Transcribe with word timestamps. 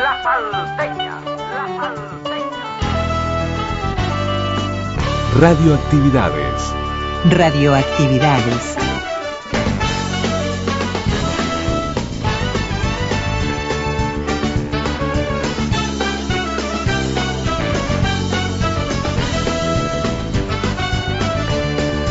La 0.00 0.22
salteña, 0.22 1.20
la 1.20 1.66
salteña. 1.76 2.66
Radioactividades. 5.38 6.74
Radioactividades. 7.30 8.76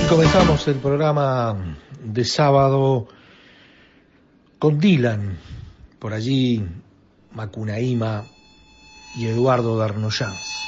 Y 0.04 0.08
comenzamos 0.10 0.68
el 0.68 0.76
programa 0.76 1.56
de 2.04 2.26
sábado 2.26 3.08
con 4.60 4.80
Dylan, 4.80 5.40
por 6.00 6.14
allí 6.14 6.66
Macunaíma 7.34 8.26
y 9.14 9.28
Eduardo 9.28 9.78
Darnoyans. 9.78 10.59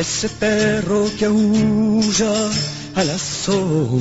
Ese 0.00 0.30
perro 0.30 1.10
que 1.18 1.26
aúlla 1.26 2.32
a 2.94 3.04
las 3.04 3.20
sombras. 3.20 4.00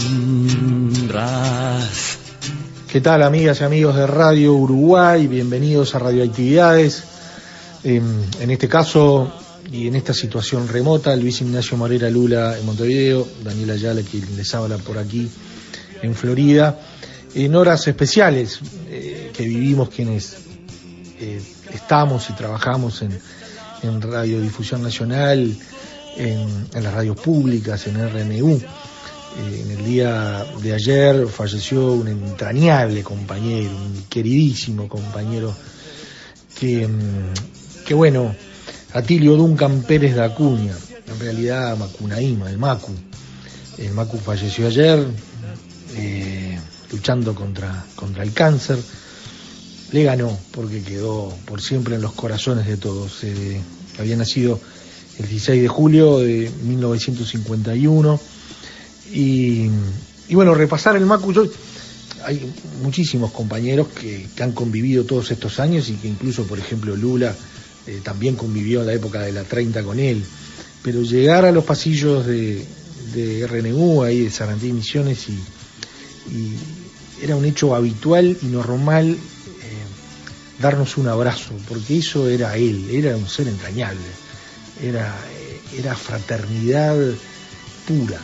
¿Qué 2.90 3.02
tal 3.02 3.22
amigas 3.22 3.60
y 3.60 3.66
amigos 3.66 3.98
de 3.98 4.08
Radio 4.08 4.54
Uruguay? 4.54 5.28
Bienvenidos 5.28 5.94
a 5.96 6.00
Radioactividades. 6.00 7.04
Eh, 7.84 8.02
en 8.40 8.50
este 8.50 8.70
caso 8.70 9.30
y 9.74 9.90
en 9.90 9.98
esta 9.98 10.14
situación 10.14 10.70
remota, 10.70 11.14
Luis 11.18 11.42
Ignacio 11.42 11.76
Morera 11.76 12.10
Lula 12.10 12.58
en 12.58 12.66
Montevideo, 12.66 13.28
Daniela 13.44 13.74
Ayala 13.74 14.02
quien 14.02 14.38
les 14.38 14.56
habla 14.56 14.78
por 14.78 14.98
aquí 14.98 15.30
en 16.02 16.16
Florida, 16.16 16.80
en 17.36 17.54
horas 17.56 17.86
especiales 17.90 18.62
eh, 18.88 19.34
que 19.36 19.44
vivimos 19.44 19.90
quienes 19.90 20.38
eh, 21.20 21.42
estamos 21.74 22.30
y 22.30 22.34
trabajamos 22.36 23.02
en, 23.02 23.20
en 23.84 24.02
Radiodifusión 24.02 24.82
Nacional, 24.82 25.58
en, 26.20 26.84
las 26.84 26.94
radios 26.94 27.20
públicas, 27.20 27.88
en 27.88 27.96
RNU. 27.96 28.56
Eh, 28.58 29.64
en 29.64 29.72
el 29.72 29.86
día 29.86 30.46
de 30.62 30.74
ayer 30.74 31.28
falleció 31.28 31.94
un 31.94 32.08
entrañable 32.08 33.04
compañero, 33.04 33.70
un 33.70 34.06
queridísimo 34.10 34.88
compañero 34.88 35.56
que, 36.60 36.88
mm, 36.88 37.84
que 37.86 37.94
bueno, 37.94 38.36
Atilio 38.94 39.36
Duncan 39.36 39.84
Pérez 39.84 40.16
de 40.16 40.24
Acuña, 40.24 40.76
en 41.08 41.20
realidad 41.20 41.78
Macunaíma, 41.78 42.50
el 42.50 42.58
Macu. 42.58 42.92
El 43.78 43.94
Macu 43.94 44.18
falleció 44.18 44.68
ayer 44.68 45.06
eh, 45.96 46.60
luchando 46.92 47.34
contra, 47.34 47.86
contra 47.96 48.24
el 48.24 48.34
cáncer. 48.34 48.78
Le 49.92 50.04
ganó 50.04 50.38
porque 50.52 50.82
quedó 50.82 51.34
por 51.46 51.62
siempre 51.62 51.96
en 51.96 52.02
los 52.02 52.14
corazones 52.14 52.68
de 52.68 52.78
todos. 52.78 53.24
Eh, 53.24 53.62
había 53.98 54.16
nacido 54.18 54.60
el 55.20 55.28
16 55.28 55.62
de 55.62 55.68
julio 55.68 56.20
de 56.20 56.50
1951. 56.64 58.20
Y, 59.12 59.70
bueno, 60.32 60.54
repasar 60.54 60.96
el 60.96 61.06
Macu, 61.06 61.34
hay 62.26 62.52
muchísimos 62.82 63.32
compañeros 63.32 63.88
que, 63.88 64.28
han 64.42 64.54
convivido 64.54 65.04
todos 65.04 65.32
estos 65.32 65.60
años 65.60 65.90
y 65.90 65.96
que 65.96 66.08
incluso, 66.08 66.44
por 66.44 66.60
ejemplo, 66.60 66.96
Lula 66.96 67.36
eh, 67.86 68.00
también 68.04 68.36
convivió 68.36 68.82
en 68.82 68.88
la 68.88 68.94
época 68.94 69.22
de 69.22 69.34
la 69.34 69.44
30 69.44 69.84
con 69.84 70.00
él. 70.00 70.24
Pero 70.82 71.02
llegar 71.02 71.44
a 71.44 71.52
los 71.52 71.66
pasillos 71.66 72.26
de, 72.26 72.66
de 73.14 73.46
RNU, 73.48 74.04
ahí 74.04 74.24
de 74.24 74.32
Sarandí 74.32 74.72
Misiones, 74.72 75.28
y, 75.28 75.34
y, 76.34 76.56
era 77.22 77.36
un 77.36 77.44
hecho 77.44 77.76
habitual 77.76 78.38
y 78.42 78.46
normal 78.46 79.12
eh, 79.12 79.18
darnos 80.62 80.98
un 80.98 81.10
abrazo, 81.10 81.54
porque 81.68 81.98
eso 81.98 82.30
era 82.30 82.56
él, 82.56 82.90
era 82.92 83.18
un 83.18 83.28
ser 83.28 83.50
entrañable 83.50 84.00
era, 84.82 85.16
era 85.78 85.96
fraternidad 85.96 86.96
pura. 87.88 88.20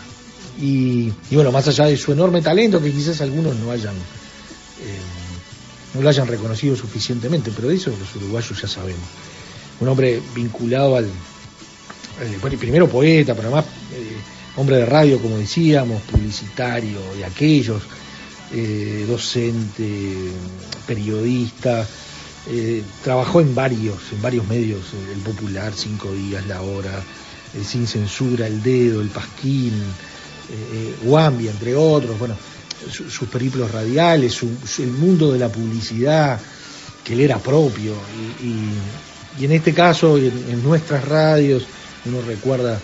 Y, 0.60 1.12
bueno, 1.32 1.52
más 1.52 1.68
allá 1.68 1.86
de 1.86 1.98
su 1.98 2.14
enorme 2.14 2.42
talento, 2.42 2.82
que 2.82 2.92
quizás 2.92 3.20
algunos 3.22 3.56
no 3.58 3.72
hayan, 3.72 3.96
eh, 3.96 5.00
no 5.94 6.02
lo 6.02 6.10
hayan 6.10 6.28
reconocido 6.28 6.76
suficientemente, 6.76 7.52
pero 7.54 7.68
de 7.68 7.76
eso 7.76 7.92
los 8.00 8.16
uruguayos 8.16 8.62
ya 8.62 8.68
sabemos. 8.68 9.04
Un 9.82 9.90
hombre 9.90 10.22
vinculado 10.34 10.96
al, 10.96 11.06
eh, 11.06 12.58
primero 12.58 12.88
poeta, 12.88 13.36
pero 13.36 13.50
además 13.50 13.66
eh, 13.94 14.16
hombre 14.56 14.78
de 14.78 14.86
radio, 14.86 15.20
como 15.20 15.38
decíamos, 15.38 16.02
publicitario 16.04 17.00
de 17.18 17.26
aquellos, 17.26 17.84
docente, 19.08 20.32
periodista, 20.88 21.86
eh, 22.48 22.84
trabajó 23.04 23.42
en 23.42 23.56
varios, 23.56 23.98
en 24.12 24.22
varios 24.22 24.48
medios, 24.48 24.82
eh, 24.94 25.14
el 25.14 25.20
Popular, 25.22 25.74
Cinco 25.76 26.12
Días, 26.14 26.46
La 26.46 26.62
Hora, 26.62 27.04
el 27.56 27.66
Sin 27.66 27.88
Censura, 27.88 28.46
El 28.46 28.62
Dedo, 28.62 29.02
El 29.02 29.08
Pasquín, 29.08 29.74
eh, 29.74 30.96
Wambia, 31.04 31.50
entre 31.50 31.76
otros, 31.76 32.20
bueno, 32.20 32.36
su, 32.92 33.10
sus 33.10 33.28
periplos 33.30 33.72
radiales, 33.72 34.40
el 34.78 34.92
mundo 34.92 35.32
de 35.32 35.40
la 35.40 35.50
publicidad, 35.50 36.40
que 37.04 37.14
él 37.14 37.22
era 37.22 37.40
propio, 37.40 37.96
y, 38.44 39.44
en 39.44 39.52
este 39.52 39.74
caso, 39.74 40.18
en, 40.18 40.64
nuestras 40.64 41.04
radios, 41.04 41.66
uno 42.06 42.22
recuerda 42.22 42.80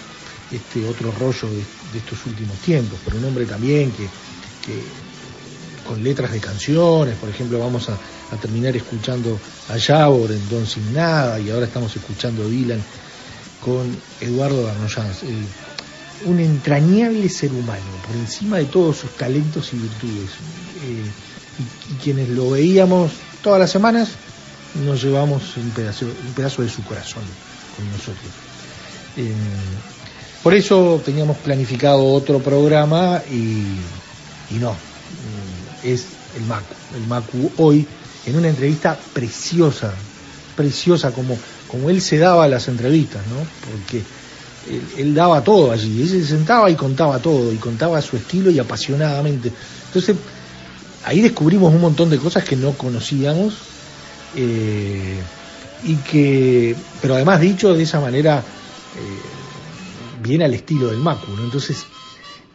este 0.52 0.86
otro 0.88 1.12
rollo 1.12 1.48
de, 1.50 1.98
estos 2.00 2.26
últimos 2.26 2.58
tiempos, 2.58 3.00
pero 3.06 3.18
un 3.18 3.26
hombre 3.26 3.46
también 3.46 3.92
que 3.92 4.08
con 5.88 6.04
letras 6.04 6.32
de 6.32 6.40
canciones, 6.40 7.16
por 7.16 7.30
ejemplo, 7.30 7.60
vamos 7.60 7.90
a, 7.90 7.98
a 8.31 8.38
terminar 8.38 8.75
escuchando 8.75 9.39
a 9.69 9.78
Yavor 9.78 10.31
en 10.31 10.50
Don 10.50 10.66
Sin 10.66 10.94
Nada 10.94 11.39
y 11.39 11.50
ahora 11.50 11.66
estamos 11.66 11.95
escuchando 11.95 12.44
a 12.44 12.48
Dylan 12.48 12.81
con 13.63 13.95
Eduardo 14.19 14.63
Darnoyans. 14.63 15.24
Eh, 15.24 15.45
un 16.25 16.39
entrañable 16.39 17.28
ser 17.30 17.51
humano, 17.51 17.83
por 18.06 18.16
encima 18.16 18.57
de 18.57 18.66
todos 18.66 18.98
sus 18.98 19.12
talentos 19.12 19.74
y 19.74 19.78
virtudes. 19.78 20.30
Eh, 20.83 21.04
y, 21.60 21.94
y, 21.94 21.95
quienes 21.98 22.30
lo 22.30 22.51
veíamos 22.51 23.12
todas 23.44 23.60
las 23.60 23.72
semanas, 23.72 24.10
nos 24.86 25.04
llevamos 25.04 25.57
un 25.57 25.69
pedazo, 25.72 26.06
un 26.06 26.33
pedazo 26.33 26.62
de 26.62 26.69
su 26.69 26.83
corazón 26.83 27.24
con 27.75 27.92
nosotros. 27.92 28.31
Eh, 29.18 29.33
por 30.42 30.54
eso 30.54 31.01
teníamos 31.04 31.38
planificado 31.38 32.04
otro 32.06 32.39
programa 32.39 33.22
y, 33.30 33.75
y 34.50 34.60
no, 34.60 34.75
es 35.83 36.06
el 36.38 36.44
MACU. 36.44 36.74
El 36.95 37.07
MACU 37.07 37.51
hoy 37.57 37.88
en 38.25 38.35
una 38.35 38.50
entrevista 38.50 38.97
preciosa, 39.13 39.94
preciosa 40.56 41.12
como, 41.12 41.38
como 41.68 41.89
él 41.89 42.01
se 42.01 42.18
daba 42.18 42.47
las 42.47 42.68
entrevistas, 42.68 43.21
¿no? 43.27 43.38
Porque 43.71 44.03
él, 44.97 45.13
daba 45.13 45.44
todo 45.44 45.71
allí, 45.71 46.01
él 46.01 46.09
se 46.09 46.25
sentaba 46.25 46.69
y 46.69 46.75
contaba 46.75 47.19
todo, 47.19 47.51
y 47.51 47.57
contaba 47.57 47.97
a 47.97 48.01
su 48.01 48.15
estilo 48.18 48.51
y 48.51 48.59
apasionadamente. 48.59 49.51
Entonces, 49.88 50.15
ahí 51.03 51.21
descubrimos 51.21 51.73
un 51.73 51.81
montón 51.81 52.09
de 52.09 52.18
cosas 52.18 52.44
que 52.44 52.56
no 52.56 52.73
conocíamos, 52.73 53.56
eh, 54.35 55.19
y 55.83 55.95
que, 55.95 56.75
pero 57.01 57.15
además 57.15 57.41
dicho 57.41 57.73
de 57.73 57.83
esa 57.83 58.00
manera, 58.00 58.39
eh, 58.39 60.21
bien 60.21 60.44
al 60.44 60.53
estilo 60.53 60.88
del 60.88 61.00
Macu, 61.00 61.31
¿no? 61.31 61.44
Entonces, 61.44 61.85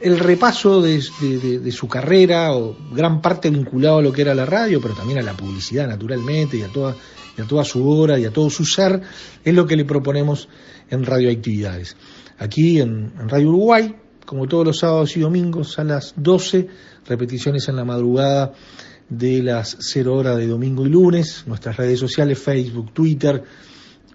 el 0.01 0.19
repaso 0.19 0.83
de, 0.83 1.01
su 1.01 1.89
carrera, 1.89 2.55
o 2.55 2.77
gran 2.93 3.21
parte 3.21 3.51
vinculado 3.51 3.99
a 3.99 4.03
lo 4.03 4.13
que 4.13 4.23
era 4.23 4.35
la 4.35 4.47
radio, 4.47 4.81
pero 4.81 4.95
también 4.95 5.19
a 5.19 5.23
la 5.23 5.35
publicidad, 5.35 5.89
naturalmente, 5.89 6.59
y 6.59 6.63
a 6.63 6.69
toda, 6.69 6.95
y 7.37 7.41
a 7.41 7.45
toda 7.45 7.65
su 7.65 7.89
obra 7.89 8.19
y 8.19 8.25
a 8.25 8.31
todo 8.31 8.51
su 8.51 8.65
ser, 8.65 9.01
es 9.45 9.55
lo 9.55 9.67
que 9.67 9.77
le 9.77 9.85
proponemos 9.85 10.49
en 10.91 11.05
Radioactividades. 11.05 11.97
Aquí 12.39 12.81
en, 12.81 13.13
en 13.19 13.29
Radio 13.29 13.49
Uruguay, 13.49 13.95
como 14.27 14.47
todos 14.47 14.67
los 14.67 14.79
sábados 14.79 15.17
y 15.17 15.21
domingos 15.21 15.79
a 15.79 15.85
las 15.85 16.13
12, 16.17 16.69
repeticiones 17.07 17.69
en 17.69 17.77
la 17.77 17.85
madrugada 17.85 18.53
de 19.09 19.43
las 19.43 19.77
0 19.81 20.15
horas 20.15 20.37
de 20.37 20.47
domingo 20.47 20.85
y 20.85 20.91
lunes, 20.91 21.45
nuestras 21.47 21.77
redes 21.77 22.01
sociales, 22.01 22.39
Facebook, 22.39 22.93
Twitter. 22.93 23.43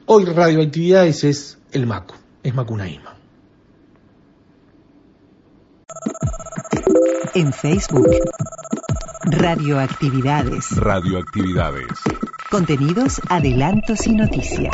Hoy 0.05 0.25
Radioactividades 0.25 1.23
es 1.23 1.57
el 1.71 1.87
Macu, 1.87 2.15
es 2.43 2.53
Macunaíma. 2.53 3.20
En 7.33 7.53
Facebook. 7.53 8.09
Radioactividades. 9.23 10.75
Radioactividades. 10.75 11.87
Contenidos, 12.49 13.21
adelantos 13.29 14.05
y 14.05 14.15
noticias. 14.15 14.73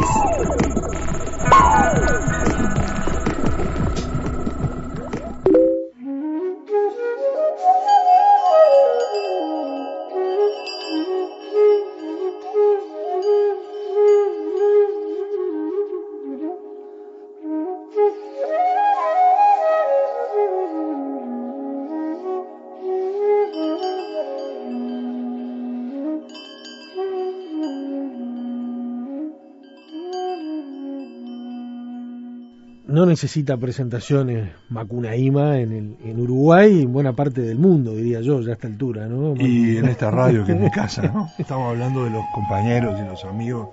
No 32.98 33.06
necesita 33.06 33.58
presentaciones 33.58 34.50
Macunaíma 34.70 35.60
en, 35.60 35.72
el, 35.72 35.98
en 36.04 36.20
Uruguay 36.20 36.80
y 36.80 36.82
en 36.82 36.92
buena 36.94 37.14
parte 37.14 37.42
del 37.42 37.60
mundo, 37.60 37.94
diría 37.96 38.22
yo, 38.22 38.42
ya 38.42 38.50
a 38.50 38.54
esta 38.54 38.66
altura, 38.66 39.06
¿no? 39.06 39.36
Y 39.38 39.78
en 39.78 39.86
esta 39.86 40.10
radio 40.10 40.44
que 40.44 40.54
es 40.54 40.60
mi 40.60 40.72
casa, 40.72 41.04
¿no? 41.04 41.30
Estamos 41.38 41.70
hablando 41.70 42.06
de 42.06 42.10
los 42.10 42.26
compañeros 42.30 42.98
y 43.00 43.04
los 43.04 43.24
amigos 43.24 43.70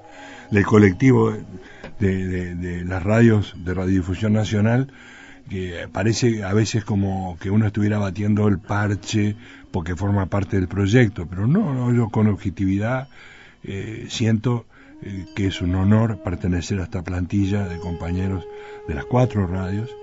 del 0.50 0.67
colectivo 0.67 1.32
de, 2.00 2.26
de- 2.29 2.55
de 2.55 2.85
las 2.85 3.03
radios 3.03 3.55
de 3.65 3.73
radiodifusión 3.73 4.35
nacional, 4.35 4.88
que 5.49 5.88
parece 5.91 6.44
a 6.44 6.53
veces 6.53 6.85
como 6.85 7.38
que 7.41 7.50
uno 7.50 7.67
estuviera 7.67 7.97
batiendo 7.97 8.47
el 8.47 8.59
parche 8.59 9.37
porque 9.71 9.97
forma 9.97 10.26
parte 10.26 10.56
del 10.59 10.69
proyecto, 10.69 11.26
pero 11.26 11.47
no, 11.47 11.73
no 11.73 11.94
yo 11.94 12.11
con 12.11 12.26
objetividad 12.26 13.09
eh, 13.62 14.05
siento 14.11 14.67
que 15.34 15.46
es 15.46 15.60
un 15.60 15.74
honor 15.74 16.22
pertenecer 16.22 16.80
a 16.80 16.84
esta 16.84 17.02
plantilla 17.02 17.66
de 17.68 17.78
compañeros 17.78 18.46
de 18.88 18.94
las 18.94 19.04
cuatro 19.04 19.46
radios, 19.46 19.94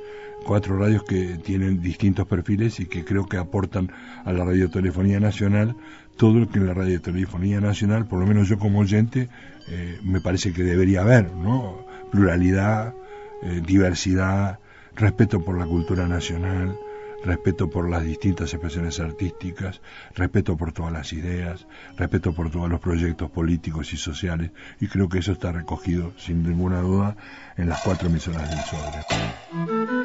cuatro 0.45 0.77
radios 0.77 1.03
que 1.03 1.37
tienen 1.37 1.81
distintos 1.81 2.27
perfiles 2.27 2.79
y 2.79 2.85
que 2.85 3.05
creo 3.05 3.25
que 3.25 3.37
aportan 3.37 3.91
a 4.25 4.33
la 4.33 4.45
radiotelefonía 4.45 5.19
nacional 5.19 5.75
todo 6.17 6.39
lo 6.39 6.49
que 6.49 6.59
en 6.59 6.67
la 6.67 6.73
radiotelefonía 6.73 7.61
nacional, 7.61 8.05
por 8.05 8.19
lo 8.19 8.27
menos 8.27 8.47
yo 8.47 8.59
como 8.59 8.79
oyente, 8.79 9.29
eh, 9.69 9.99
me 10.03 10.21
parece 10.21 10.53
que 10.53 10.63
debería 10.63 11.01
haber, 11.01 11.31
¿no? 11.31 11.85
Pluralidad, 12.11 12.93
eh, 13.41 13.61
diversidad, 13.65 14.59
respeto 14.95 15.43
por 15.43 15.57
la 15.57 15.65
cultura 15.65 16.07
nacional, 16.07 16.77
respeto 17.23 17.69
por 17.69 17.89
las 17.89 18.03
distintas 18.03 18.53
expresiones 18.53 18.99
artísticas, 18.99 19.81
respeto 20.15 20.57
por 20.57 20.71
todas 20.73 20.91
las 20.91 21.13
ideas, 21.13 21.67
respeto 21.97 22.33
por 22.33 22.51
todos 22.51 22.69
los 22.69 22.79
proyectos 22.79 23.29
políticos 23.31 23.93
y 23.93 23.97
sociales, 23.97 24.51
y 24.79 24.87
creo 24.87 25.09
que 25.09 25.19
eso 25.19 25.31
está 25.33 25.51
recogido, 25.51 26.13
sin 26.17 26.43
ninguna 26.43 26.81
duda, 26.81 27.15
en 27.57 27.69
las 27.69 27.81
cuatro 27.81 28.07
emisoras 28.07 28.49
del 28.49 28.59
sobre. 28.59 30.00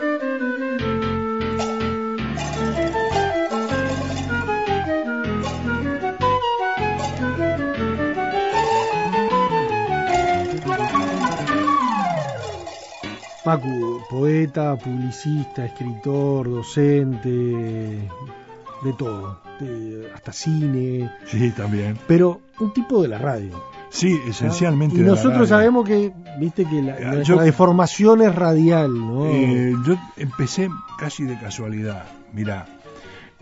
Macu, 13.46 14.00
poeta, 14.10 14.74
publicista, 14.76 15.64
escritor, 15.66 16.50
docente, 16.50 17.28
de 17.28 18.92
todo, 18.98 19.38
de- 19.60 20.10
hasta 20.12 20.32
cine, 20.32 21.10
Sí, 21.26 21.50
también. 21.52 21.96
pero 22.08 22.40
un 22.58 22.72
tipo 22.72 23.00
de 23.02 23.08
la 23.08 23.18
radio. 23.18 23.52
Sí, 23.88 24.18
esencialmente. 24.28 24.96
Y 24.96 24.98
de 24.98 25.04
nosotros 25.04 25.48
sabemos 25.48 25.86
que, 25.86 26.12
viste, 26.40 26.64
que 26.64 26.82
la, 26.82 26.98
la- 26.98 27.22
yo- 27.22 27.36
la 27.36 27.42
deformación 27.44 28.20
es 28.22 28.34
radial, 28.34 28.92
¿no? 28.92 29.26
Eh, 29.26 29.72
yo 29.86 29.94
empecé 30.16 30.68
casi 30.98 31.22
de 31.24 31.38
casualidad. 31.38 32.04
Mira, 32.32 32.66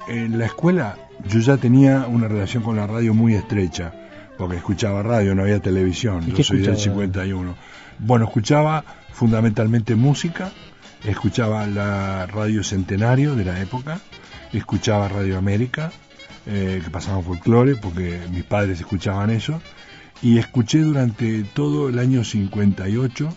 en 0.07 0.39
la 0.39 0.45
escuela 0.45 0.97
yo 1.27 1.41
ya 1.41 1.57
tenía 1.57 2.07
una 2.09 2.29
relación 2.29 2.63
con 2.63 2.77
la 2.77 2.87
radio 2.87 3.15
muy 3.15 3.35
estrecha, 3.35 3.91
porque 4.37 4.57
escuchaba 4.57 5.03
radio, 5.03 5.35
no 5.35 5.43
había 5.43 5.61
televisión. 5.61 6.23
¿Y 6.27 6.33
Yo 6.33 6.45
soy 6.45 6.59
del 6.59 6.73
escuchaba? 6.75 6.95
51. 6.95 7.55
Bueno, 8.01 8.27
escuchaba 8.27 8.85
fundamentalmente 9.15 9.95
música, 9.95 10.51
escuchaba 11.05 11.67
la 11.67 12.27
radio 12.27 12.63
Centenario 12.63 13.35
de 13.37 13.45
la 13.45 13.61
época, 13.61 14.01
escuchaba 14.53 15.09
Radio 15.09 15.39
América, 15.39 15.93
eh, 16.47 16.81
que 16.85 16.91
pasaban 16.91 17.23
folclore, 17.23 17.77
porque 17.77 18.21
mis 18.31 18.43
padres 18.45 18.81
escuchaban 18.81 19.31
eso, 19.31 19.63
y 20.21 20.39
escuché 20.39 20.81
durante 20.81 21.45
todo 21.45 21.89
el 21.89 21.99
año 21.99 22.25
58 22.25 23.29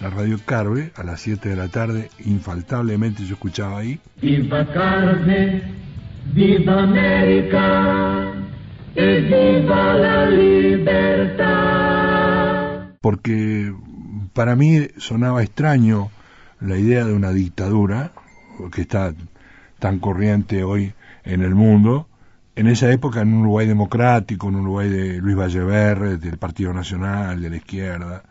la 0.00 0.10
radio 0.10 0.38
Carve 0.44 0.92
a 0.96 1.04
las 1.04 1.20
7 1.20 1.48
de 1.48 1.56
la 1.56 1.68
tarde, 1.68 2.10
infaltablemente 2.24 3.24
yo 3.24 3.34
escuchaba 3.34 3.78
ahí. 3.78 4.00
Viva 4.20 4.66
carne, 4.72 5.62
viva 6.34 6.82
América, 6.82 8.32
y 8.94 9.20
viva 9.22 9.94
la 9.94 10.30
libertad. 10.30 11.64
porque 13.04 13.70
para 14.34 14.56
mí 14.56 14.88
sonaba 14.98 15.42
extraño 15.42 16.10
la 16.60 16.76
idea 16.76 17.04
de 17.04 17.14
una 17.14 17.30
dictadura 17.30 18.12
que 18.72 18.82
está 18.82 19.14
tan 19.78 20.00
corriente 20.00 20.64
hoy 20.64 20.92
en 21.24 21.42
el 21.42 21.54
mundo. 21.54 22.08
En 22.56 22.66
esa 22.66 22.90
época, 22.92 23.22
en 23.22 23.32
un 23.32 23.40
Uruguay 23.40 23.66
democrático, 23.66 24.48
un 24.48 24.56
Uruguay 24.56 24.88
de 24.88 25.18
Luis 25.18 25.36
Valleverre, 25.36 26.18
del 26.18 26.38
Partido 26.38 26.72
Nacional, 26.72 27.40
de 27.40 27.50
la 27.50 27.56
izquierda, 27.56 28.22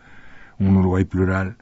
un 0.59 0.75
Uruguay 0.77 1.05
plural, 1.05 1.57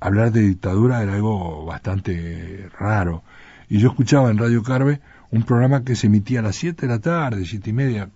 hablar 0.00 0.32
de 0.32 0.42
dictadura 0.42 1.02
era 1.02 1.14
algo 1.14 1.64
bastante 1.64 2.68
raro. 2.78 3.22
Y 3.68 3.78
yo 3.78 3.88
escuchaba 3.88 4.30
en 4.30 4.38
Radio 4.38 4.62
Carve 4.62 5.00
un 5.30 5.44
programa 5.44 5.82
que 5.82 5.96
se 5.96 6.08
emitía 6.08 6.40
a 6.40 6.42
las 6.42 6.56
7 6.56 6.86
de 6.86 6.92
la 6.92 6.98
tarde, 6.98 7.46
siete 7.46 7.70
y 7.70 7.72
media, 7.72 8.10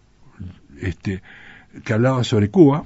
este, 0.80 1.22
que 1.82 1.92
hablaba 1.92 2.24
sobre 2.24 2.50
Cuba. 2.50 2.84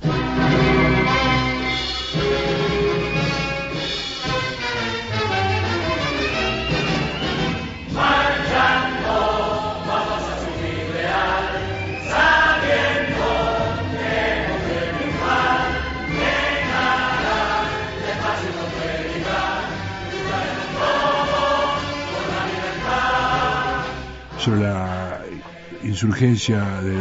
Insurgencia 26.00 26.80
de 26.80 26.96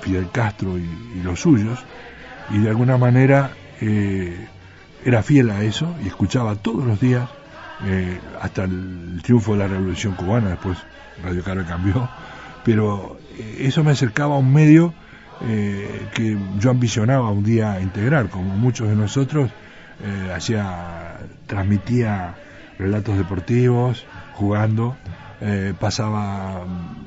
Fidel 0.00 0.30
Castro 0.30 0.78
y, 0.78 1.22
los 1.24 1.40
suyos, 1.40 1.80
y 2.50 2.58
de 2.58 2.68
alguna 2.68 2.96
manera 2.96 3.50
eh, 3.80 4.46
era 5.04 5.24
fiel 5.24 5.50
a 5.50 5.62
eso 5.62 5.92
y 6.04 6.06
escuchaba 6.06 6.54
todos 6.54 6.84
los 6.84 7.00
días, 7.00 7.28
eh, 7.84 8.20
hasta 8.40 8.64
el 8.64 9.20
triunfo 9.24 9.52
de 9.52 9.58
la 9.58 9.68
Revolución 9.68 10.14
Cubana, 10.14 10.50
después 10.50 10.78
Radio 11.24 11.42
Carve 11.42 11.64
cambió, 11.64 12.08
pero 12.64 13.18
eh, 13.36 13.56
eso 13.60 13.82
me 13.82 13.90
acercaba 13.90 14.36
a 14.36 14.38
un 14.38 14.52
medio 14.52 14.94
que 15.40 16.36
yo 16.58 16.70
ambicionaba 16.70 17.30
un 17.30 17.44
día 17.44 17.80
integrar, 17.80 18.28
como 18.28 18.56
muchos 18.56 18.88
de 18.88 18.96
nosotros, 18.96 19.52
hacía, 20.34 21.16
transmitía 21.46 22.34
relatos 22.76 23.16
deportivos, 23.16 24.04
jugando, 24.34 24.96
eh, 25.40 25.74
pasaba 25.78 26.64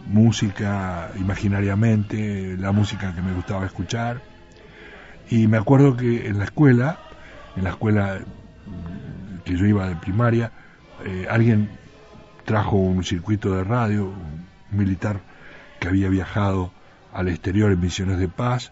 música 0.08 1.12
imaginariamente, 1.18 2.56
la 2.58 2.72
música 2.72 3.14
que 3.14 3.22
me 3.22 3.34
gustaba 3.34 3.66
escuchar. 3.66 4.22
Y 5.30 5.48
me 5.48 5.58
acuerdo 5.58 5.96
que 5.96 6.28
en 6.28 6.40
la 6.40 6.46
escuela, 6.46 7.00
en 7.56 7.64
la 7.64 7.72
escuela 7.72 8.20
que 9.44 9.58
yo 9.58 9.66
iba 9.66 9.88
de 9.88 9.96
primaria, 9.96 10.52
eh, 11.06 11.28
alguien 11.30 11.70
trajo 12.46 12.78
un 12.78 13.04
circuito 13.04 13.56
de 13.56 13.64
radio, 13.64 14.06
un 14.06 14.78
militar 14.78 15.22
que 15.80 15.88
había 15.88 16.10
viajado 16.10 16.72
al 17.14 17.28
exterior 17.28 17.72
en 17.72 17.80
misiones 17.80 18.18
de 18.20 18.28
paz 18.28 18.72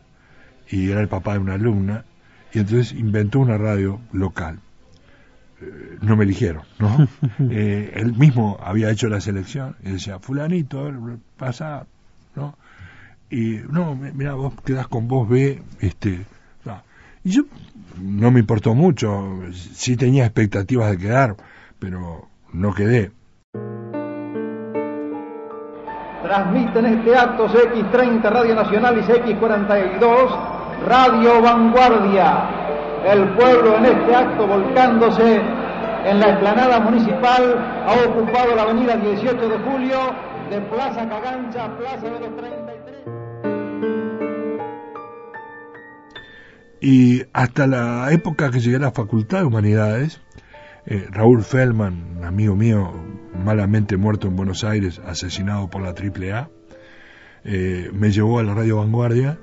y 0.69 0.91
era 0.91 1.01
el 1.01 1.07
papá 1.07 1.33
de 1.33 1.39
una 1.39 1.55
alumna 1.55 2.05
y 2.53 2.59
entonces 2.59 2.93
inventó 2.93 3.39
una 3.39 3.57
radio 3.57 3.99
local. 4.11 4.59
Eh, 5.61 5.97
no 6.01 6.15
me 6.15 6.23
eligieron, 6.23 6.63
¿no? 6.79 7.07
Eh, 7.51 7.91
él 7.95 8.13
mismo 8.13 8.57
había 8.63 8.89
hecho 8.91 9.07
la 9.09 9.19
selección 9.21 9.75
y 9.83 9.91
decía, 9.91 10.19
fulanito, 10.19 10.83
ver, 10.85 11.17
pasa, 11.37 11.85
¿no? 12.35 12.55
Y 13.29 13.59
no, 13.69 13.95
mi- 13.95 14.11
mira, 14.11 14.33
vos 14.33 14.53
quedás 14.65 14.87
con 14.87 15.07
vos 15.07 15.27
B, 15.29 15.61
este, 15.81 16.25
y 17.23 17.31
yo 17.31 17.43
no 18.01 18.31
me 18.31 18.39
importó 18.39 18.73
mucho, 18.75 19.41
sí 19.51 19.97
tenía 19.97 20.23
expectativas 20.25 20.89
de 20.91 20.97
quedar, 20.97 21.35
pero 21.77 22.29
no 22.53 22.73
quedé. 22.73 23.11
Transmiten 26.23 26.85
este 26.85 27.15
acto 27.17 27.47
CX30 27.49 28.21
Radio 28.23 28.55
Nacional 28.55 28.97
y 28.97 29.01
CX42 29.01 30.85
Radio 30.87 31.41
Vanguardia. 31.41 32.58
El 33.05 33.29
pueblo 33.35 33.77
en 33.77 33.85
este 33.85 34.15
acto 34.15 34.45
volcándose 34.45 35.41
en 36.05 36.19
la 36.19 36.29
explanada 36.29 36.79
municipal 36.79 37.83
ha 37.87 38.09
ocupado 38.09 38.55
la 38.55 38.63
avenida 38.63 38.97
18 38.97 39.49
de 39.49 39.57
julio 39.59 39.97
de 40.49 40.61
Plaza 40.61 41.07
Cagancha 41.07 41.77
Plaza 41.77 42.09
de 42.09 42.19
los 42.19 42.35
33. 42.35 42.79
Y 46.81 47.23
hasta 47.33 47.67
la 47.67 48.11
época 48.11 48.51
que 48.51 48.59
llegué 48.59 48.77
a 48.77 48.79
la 48.79 48.91
Facultad 48.91 49.39
de 49.39 49.45
Humanidades, 49.45 50.21
eh, 50.85 51.07
Raúl 51.09 51.43
Feldman, 51.43 52.23
amigo 52.23 52.55
mío, 52.55 52.91
malamente 53.43 53.97
muerto 53.97 54.27
en 54.27 54.35
Buenos 54.35 54.63
Aires, 54.63 55.01
asesinado 55.05 55.69
por 55.69 55.81
la 55.81 55.89
AAA, 55.89 56.49
eh, 57.43 57.89
me 57.93 58.11
llevó 58.11 58.39
a 58.39 58.43
la 58.43 58.53
Radio 58.53 58.77
Vanguardia 58.77 59.39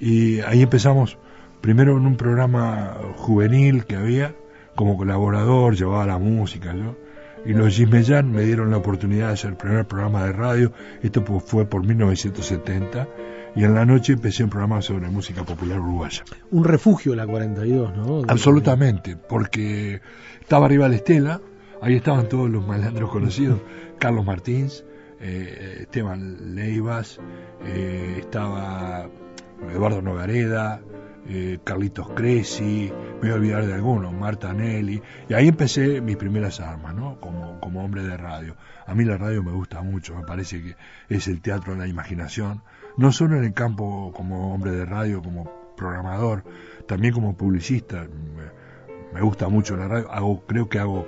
y 0.00 0.40
ahí 0.40 0.62
empezamos 0.62 1.18
primero 1.60 1.96
en 1.96 2.06
un 2.06 2.16
programa 2.16 2.96
juvenil 3.16 3.84
que 3.84 3.96
había, 3.96 4.34
como 4.74 4.96
colaborador, 4.96 5.74
llevaba 5.74 6.06
la 6.06 6.18
música, 6.18 6.74
yo. 6.74 6.96
Y 7.44 7.52
los 7.52 7.74
Gismellán 7.74 8.32
me 8.32 8.42
dieron 8.42 8.70
la 8.70 8.78
oportunidad 8.78 9.28
de 9.28 9.34
hacer 9.34 9.50
el 9.50 9.56
primer 9.56 9.86
programa 9.86 10.24
de 10.24 10.32
radio, 10.32 10.72
esto 11.02 11.22
fue 11.40 11.64
por 11.64 11.86
1970, 11.86 13.08
y 13.54 13.64
en 13.64 13.74
la 13.74 13.86
noche 13.86 14.12
empecé 14.12 14.42
un 14.44 14.50
programa 14.50 14.82
sobre 14.82 15.08
música 15.08 15.44
popular 15.44 15.80
uruguaya. 15.80 16.24
Un 16.50 16.64
refugio 16.64 17.14
la 17.14 17.26
42, 17.26 17.96
¿no? 17.96 18.22
Absolutamente, 18.28 19.16
porque 19.16 20.00
estaba 20.40 20.66
arriba 20.66 20.88
la 20.88 20.96
estela, 20.96 21.40
ahí 21.80 21.94
estaban 21.94 22.28
todos 22.28 22.50
los 22.50 22.66
malandros 22.66 23.10
conocidos, 23.10 23.60
Carlos 23.98 24.26
Martins, 24.26 24.84
eh, 25.20 25.78
Esteban 25.82 26.54
Leivas, 26.54 27.18
eh, 27.64 28.16
estaba 28.18 29.08
Eduardo 29.72 30.02
Nogareda, 30.02 30.82
eh, 31.28 31.58
Carlitos 31.64 32.08
Cresci, 32.10 32.92
me 33.14 33.20
voy 33.20 33.30
a 33.30 33.34
olvidar 33.34 33.66
de 33.66 33.74
algunos, 33.74 34.12
Marta 34.12 34.52
Nelly, 34.52 35.02
y 35.28 35.34
ahí 35.34 35.48
empecé 35.48 36.00
mis 36.00 36.16
primeras 36.16 36.60
armas, 36.60 36.94
¿no? 36.94 37.20
Como, 37.20 37.60
como 37.60 37.84
hombre 37.84 38.02
de 38.02 38.16
radio. 38.16 38.56
A 38.86 38.94
mí 38.94 39.04
la 39.04 39.16
radio 39.16 39.42
me 39.42 39.52
gusta 39.52 39.82
mucho, 39.82 40.14
me 40.14 40.22
parece 40.22 40.62
que 40.62 40.76
es 41.08 41.26
el 41.28 41.40
teatro 41.40 41.72
de 41.72 41.80
la 41.80 41.86
imaginación, 41.88 42.62
no 42.96 43.12
solo 43.12 43.36
en 43.36 43.44
el 43.44 43.52
campo 43.54 44.12
como 44.14 44.54
hombre 44.54 44.70
de 44.70 44.84
radio, 44.86 45.22
como 45.22 45.50
programador, 45.76 46.44
también 46.86 47.12
como 47.12 47.36
publicista. 47.36 48.06
Me, 49.12 49.20
gusta 49.20 49.48
mucho 49.48 49.76
la 49.76 49.88
radio, 49.88 50.12
hago, 50.12 50.44
creo 50.46 50.68
que 50.68 50.78
hago, 50.78 51.06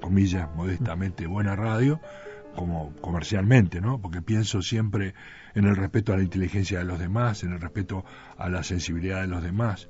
comillas, 0.00 0.48
modestamente, 0.54 1.26
buena 1.26 1.56
radio, 1.56 2.00
como 2.58 2.92
comercialmente, 3.00 3.80
¿no? 3.80 4.00
Porque 4.00 4.20
pienso 4.20 4.62
siempre 4.62 5.14
en 5.54 5.64
el 5.64 5.76
respeto 5.76 6.12
a 6.12 6.16
la 6.16 6.24
inteligencia 6.24 6.80
de 6.80 6.84
los 6.84 6.98
demás, 6.98 7.44
en 7.44 7.52
el 7.52 7.60
respeto 7.60 8.04
a 8.36 8.48
la 8.48 8.64
sensibilidad 8.64 9.20
de 9.20 9.28
los 9.28 9.44
demás. 9.44 9.88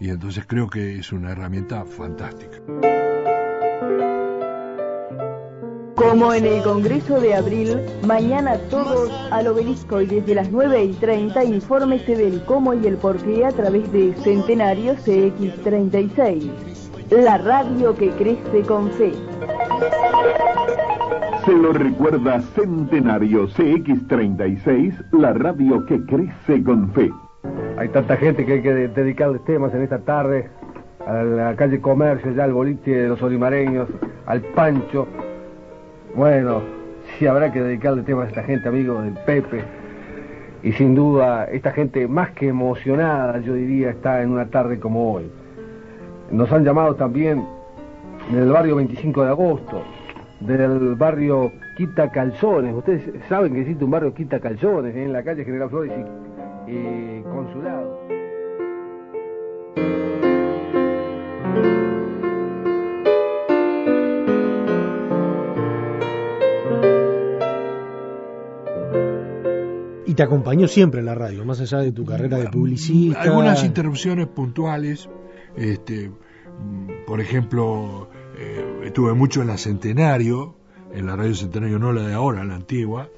Y 0.00 0.10
entonces 0.10 0.44
creo 0.46 0.68
que 0.68 0.98
es 0.98 1.12
una 1.12 1.30
herramienta 1.30 1.82
fantástica. 1.86 2.58
Como 5.94 6.34
en 6.34 6.44
el 6.44 6.62
Congreso 6.62 7.20
de 7.20 7.34
Abril, 7.34 7.78
mañana 8.06 8.58
todos 8.68 9.10
al 9.30 9.46
obelisco 9.46 10.02
y 10.02 10.06
desde 10.06 10.34
las 10.34 10.50
9 10.50 10.84
y 10.84 10.92
30 10.92 11.42
infórmese 11.44 12.16
del 12.16 12.44
cómo 12.44 12.74
y 12.74 12.86
el 12.86 12.96
por 12.96 13.16
qué 13.22 13.46
a 13.46 13.50
través 13.50 13.90
de 13.92 14.14
Centenario 14.22 14.94
CX36. 14.96 16.50
La 17.10 17.38
radio 17.38 17.94
que 17.96 18.10
crece 18.10 18.62
con 18.66 18.90
fe. 18.92 19.12
Se 21.50 21.56
lo 21.56 21.72
recuerda 21.72 22.40
Centenario 22.54 23.48
CX36, 23.48 24.94
la 25.10 25.32
radio 25.32 25.84
que 25.84 26.00
crece 26.06 26.62
con 26.62 26.92
fe. 26.92 27.10
Hay 27.76 27.88
tanta 27.88 28.16
gente 28.16 28.46
que 28.46 28.52
hay 28.52 28.62
que 28.62 28.72
de- 28.72 28.86
dedicarles 28.86 29.44
temas 29.44 29.74
en 29.74 29.82
esta 29.82 29.98
tarde. 29.98 30.48
A 31.04 31.24
la 31.24 31.56
calle 31.56 31.80
Comercio, 31.80 32.30
ya 32.36 32.44
al 32.44 32.52
boliche 32.52 32.92
de 32.92 33.08
los 33.08 33.20
olimareños, 33.20 33.88
al 34.26 34.42
Pancho. 34.42 35.08
Bueno, 36.14 36.60
sí 37.18 37.26
habrá 37.26 37.52
que 37.52 37.60
dedicarle 37.60 38.02
temas 38.02 38.26
a 38.26 38.28
esta 38.28 38.42
gente, 38.44 38.68
amigo 38.68 39.02
del 39.02 39.14
Pepe. 39.26 39.64
Y 40.62 40.70
sin 40.70 40.94
duda, 40.94 41.46
esta 41.46 41.72
gente 41.72 42.06
más 42.06 42.30
que 42.30 42.46
emocionada, 42.46 43.40
yo 43.40 43.54
diría, 43.54 43.90
está 43.90 44.22
en 44.22 44.30
una 44.30 44.46
tarde 44.50 44.78
como 44.78 45.14
hoy. 45.14 45.28
Nos 46.30 46.52
han 46.52 46.62
llamado 46.64 46.94
también 46.94 47.44
del 48.30 48.52
barrio 48.52 48.76
25 48.76 49.24
de 49.24 49.28
agosto, 49.30 49.82
del 50.40 50.94
barrio 50.94 51.52
Quita 51.76 52.10
Calzones. 52.10 52.74
Ustedes 52.74 53.02
saben 53.28 53.52
que 53.52 53.60
existe 53.60 53.84
un 53.84 53.90
barrio 53.90 54.14
Quita 54.14 54.40
Calzones 54.40 54.96
en 54.96 55.12
la 55.12 55.22
calle 55.22 55.44
General 55.44 55.68
Flores 55.68 55.92
y, 56.66 56.72
y 56.72 57.22
Consulado. 57.22 58.00
Y 70.06 70.14
te 70.14 70.24
acompañó 70.24 70.66
siempre 70.66 70.98
en 70.98 71.06
la 71.06 71.14
radio, 71.14 71.44
más 71.44 71.60
allá 71.60 71.78
de 71.78 71.92
tu 71.92 72.04
carrera 72.04 72.38
de 72.38 72.48
publicista. 72.48 73.20
Algunas 73.20 73.62
interrupciones 73.62 74.26
puntuales, 74.26 75.08
este, 75.54 76.10
por 77.06 77.20
ejemplo, 77.20 78.08
eh, 78.36 78.64
estuve 78.90 79.14
mucho 79.14 79.40
en 79.40 79.46
la 79.46 79.56
Centenario, 79.56 80.56
en 80.92 81.06
la 81.06 81.14
radio 81.14 81.32
Centenario, 81.32 81.78
no 81.78 81.92
la 81.92 82.02
de 82.02 82.12
ahora, 82.12 82.42
la 82.42 82.56
antigua, 82.56 83.08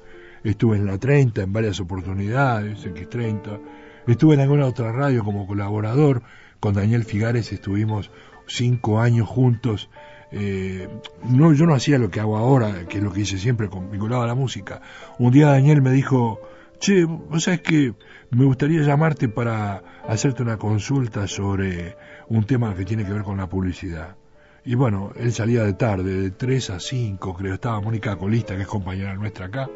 estuve 0.43 0.77
en 0.77 0.85
la 0.85 0.99
30 0.99 1.41
en 1.41 1.51
varias 1.51 1.79
oportunidades, 1.79 2.85
X30, 2.85 3.59
estuve 4.05 4.35
en 4.35 4.41
alguna 4.41 4.67
otra 4.67 4.91
radio 4.91 5.23
como 5.23 5.47
colaborador, 5.47 6.21
con 6.59 6.75
Daniel 6.75 7.05
Figares 7.05 7.51
estuvimos 7.51 8.11
cinco 8.45 8.99
años 8.99 9.27
juntos, 9.27 9.89
eh, 10.31 10.87
no, 11.27 11.53
yo 11.53 11.65
no 11.65 11.73
hacía 11.73 11.97
lo 11.97 12.11
que 12.11 12.19
hago 12.19 12.37
ahora, 12.37 12.85
que 12.87 12.99
es 12.99 13.03
lo 13.03 13.11
que 13.11 13.21
hice 13.21 13.39
siempre, 13.39 13.67
vinculado 13.91 14.21
a 14.21 14.27
la 14.27 14.35
música. 14.35 14.79
Un 15.17 15.31
día 15.31 15.47
Daniel 15.47 15.81
me 15.81 15.89
dijo, 15.89 16.39
che, 16.79 17.03
vos 17.05 17.45
sabés 17.45 17.61
que 17.61 17.95
me 18.29 18.45
gustaría 18.45 18.83
llamarte 18.83 19.27
para 19.27 19.81
hacerte 20.07 20.43
una 20.43 20.57
consulta 20.57 21.27
sobre 21.27 21.97
un 22.27 22.43
tema 22.43 22.75
que 22.75 22.85
tiene 22.85 23.05
que 23.05 23.13
ver 23.13 23.23
con 23.23 23.37
la 23.37 23.49
publicidad. 23.49 24.17
Y 24.65 24.75
bueno, 24.75 25.11
él 25.17 25.33
salía 25.33 25.63
de 25.63 25.73
tarde, 25.73 26.21
de 26.21 26.31
3 26.31 26.69
a 26.69 26.79
5, 26.79 27.33
creo. 27.33 27.53
Estaba 27.53 27.81
Mónica 27.81 28.15
Colista, 28.15 28.55
que 28.55 28.61
es 28.61 28.67
compañera 28.67 29.13
nuestra 29.15 29.47
acá. 29.47 29.69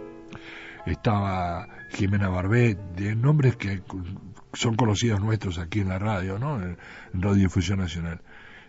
Estaba 0.86 1.68
Jimena 1.90 2.30
Barbet, 2.30 2.78
de 2.96 3.16
nombres 3.16 3.58
que 3.58 3.82
son 4.54 4.76
conocidos 4.76 5.20
nuestros 5.20 5.60
aquí 5.60 5.82
en 5.82 5.90
la 5.90 6.00
radio, 6.00 6.40
¿no? 6.40 6.62
En 6.62 6.78
Radio 7.14 7.44
Difusión 7.44 7.80
Nacional. 7.80 8.22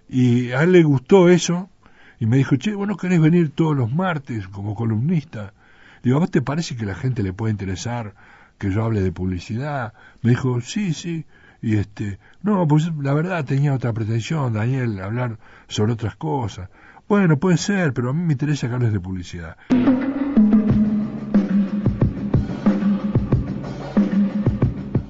Y 0.08 0.50
a 0.50 0.64
él 0.64 0.72
le 0.72 0.82
gustó 0.82 1.28
eso 1.28 1.70
y 2.18 2.26
me 2.26 2.38
dijo, 2.38 2.56
che, 2.56 2.74
¿vos 2.74 2.88
no 2.88 2.96
querés 2.96 3.20
venir 3.20 3.50
todos 3.50 3.76
los 3.76 3.92
martes 3.92 4.48
como 4.48 4.74
columnista? 4.74 5.54
Digo, 6.02 6.16
¿a 6.16 6.20
vos 6.20 6.30
te 6.30 6.42
parece 6.42 6.76
que 6.76 6.84
la 6.84 6.96
gente 6.96 7.22
le 7.22 7.32
puede 7.32 7.52
interesar 7.52 8.14
que 8.58 8.72
yo 8.72 8.84
hable 8.84 9.02
de 9.02 9.12
publicidad? 9.12 9.92
Me 10.22 10.30
dijo, 10.30 10.60
sí, 10.60 10.94
sí. 10.94 11.26
Y 11.60 11.76
este, 11.76 12.18
no, 12.42 12.66
pues 12.68 12.90
la 13.00 13.14
verdad 13.14 13.44
tenía 13.44 13.74
otra 13.74 13.92
pretensión, 13.92 14.52
Daniel, 14.52 15.00
hablar 15.00 15.38
sobre 15.66 15.92
otras 15.92 16.16
cosas. 16.16 16.70
Bueno, 17.08 17.38
puede 17.38 17.56
ser, 17.56 17.92
pero 17.94 18.10
a 18.10 18.12
mí 18.12 18.22
me 18.22 18.32
interesa 18.32 18.72
hables 18.72 18.92
de 18.92 19.00
publicidad. 19.00 19.56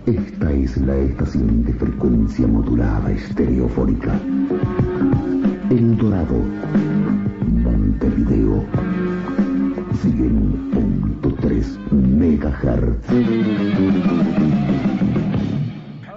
Esta 0.06 0.52
es 0.52 0.76
la 0.78 0.96
estación 0.96 1.64
de 1.64 1.74
frecuencia 1.74 2.46
modulada 2.46 3.10
estereofónica. 3.10 4.18
El 5.70 5.96
Dorado, 5.98 6.42
Montevideo, 7.62 8.64
100.3 10.02 11.92
megahertz. 11.92 13.06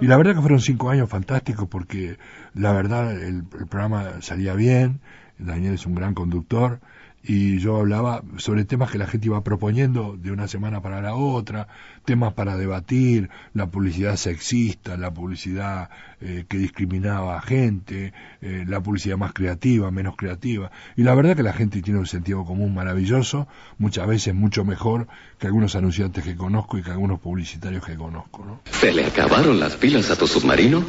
Y 0.02 0.08
la 0.08 0.16
verdad 0.16 0.34
que 0.34 0.40
fueron 0.40 0.58
cinco 0.58 0.90
años 0.90 1.08
fantásticos 1.08 1.68
porque 1.68 2.18
la 2.54 2.72
verdad 2.72 3.12
el, 3.12 3.44
el 3.56 3.66
programa 3.68 4.20
salía 4.20 4.52
bien, 4.52 4.98
Daniel 5.38 5.74
es 5.74 5.86
un 5.86 5.94
gran 5.94 6.12
conductor 6.12 6.80
y 7.24 7.58
yo 7.58 7.76
hablaba 7.76 8.22
sobre 8.38 8.64
temas 8.64 8.90
que 8.90 8.98
la 8.98 9.06
gente 9.06 9.26
iba 9.26 9.42
proponiendo 9.44 10.16
de 10.18 10.32
una 10.32 10.48
semana 10.48 10.82
para 10.82 11.00
la 11.00 11.14
otra, 11.14 11.68
temas 12.04 12.32
para 12.34 12.56
debatir, 12.56 13.30
la 13.54 13.66
publicidad 13.66 14.16
sexista, 14.16 14.96
la 14.96 15.12
publicidad 15.12 15.90
eh, 16.20 16.44
que 16.48 16.58
discriminaba 16.58 17.36
a 17.36 17.42
gente, 17.42 18.12
eh, 18.40 18.64
la 18.66 18.80
publicidad 18.80 19.16
más 19.16 19.32
creativa, 19.32 19.90
menos 19.90 20.16
creativa. 20.16 20.72
Y 20.96 21.04
la 21.04 21.14
verdad 21.14 21.36
que 21.36 21.44
la 21.44 21.52
gente 21.52 21.80
tiene 21.80 22.00
un 22.00 22.06
sentido 22.06 22.44
común 22.44 22.74
maravilloso, 22.74 23.46
muchas 23.78 24.06
veces 24.08 24.34
mucho 24.34 24.64
mejor 24.64 25.06
que 25.38 25.46
algunos 25.46 25.76
anunciantes 25.76 26.24
que 26.24 26.34
conozco 26.34 26.78
y 26.78 26.82
que 26.82 26.90
algunos 26.90 27.20
publicitarios 27.20 27.84
que 27.84 27.94
conozco. 27.94 28.44
¿no? 28.44 28.60
¿Se 28.72 28.92
le 28.92 29.06
acabaron 29.06 29.60
las 29.60 29.76
pilas 29.76 30.10
a 30.10 30.16
tu 30.16 30.26
submarino? 30.26 30.84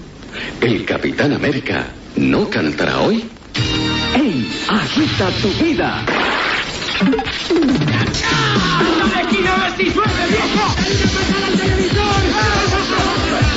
¿El 0.62 0.84
Capitán 0.86 1.34
América 1.34 1.88
no 2.16 2.50
cantará 2.50 3.02
hoy? 3.02 3.30
¡Ey! 4.16 4.66
¡Agita 4.70 5.30
tu 5.42 5.50
vida! 5.64 6.06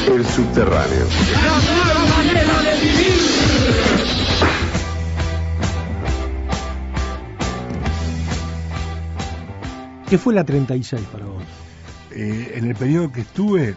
El 0.09 0.25
subterráneo. 0.25 1.07
La 1.45 1.61
nueva 1.75 2.05
manera 2.17 2.63
de 2.63 2.81
vivir. 2.81 3.17
¿Qué 10.09 10.19
fue 10.19 10.35
la 10.35 10.45
36 10.45 11.03
para 11.13 11.27
vos? 11.27 11.43
Eh, 12.13 12.53
en 12.55 12.65
el 12.67 12.77
periodo 12.77 13.11
que 13.11 13.23
estuve, 13.23 13.75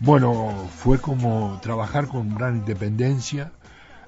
bueno, 0.00 0.68
fue 0.76 0.98
como 0.98 1.60
trabajar 1.62 2.08
con 2.08 2.34
gran 2.34 2.56
independencia, 2.56 3.52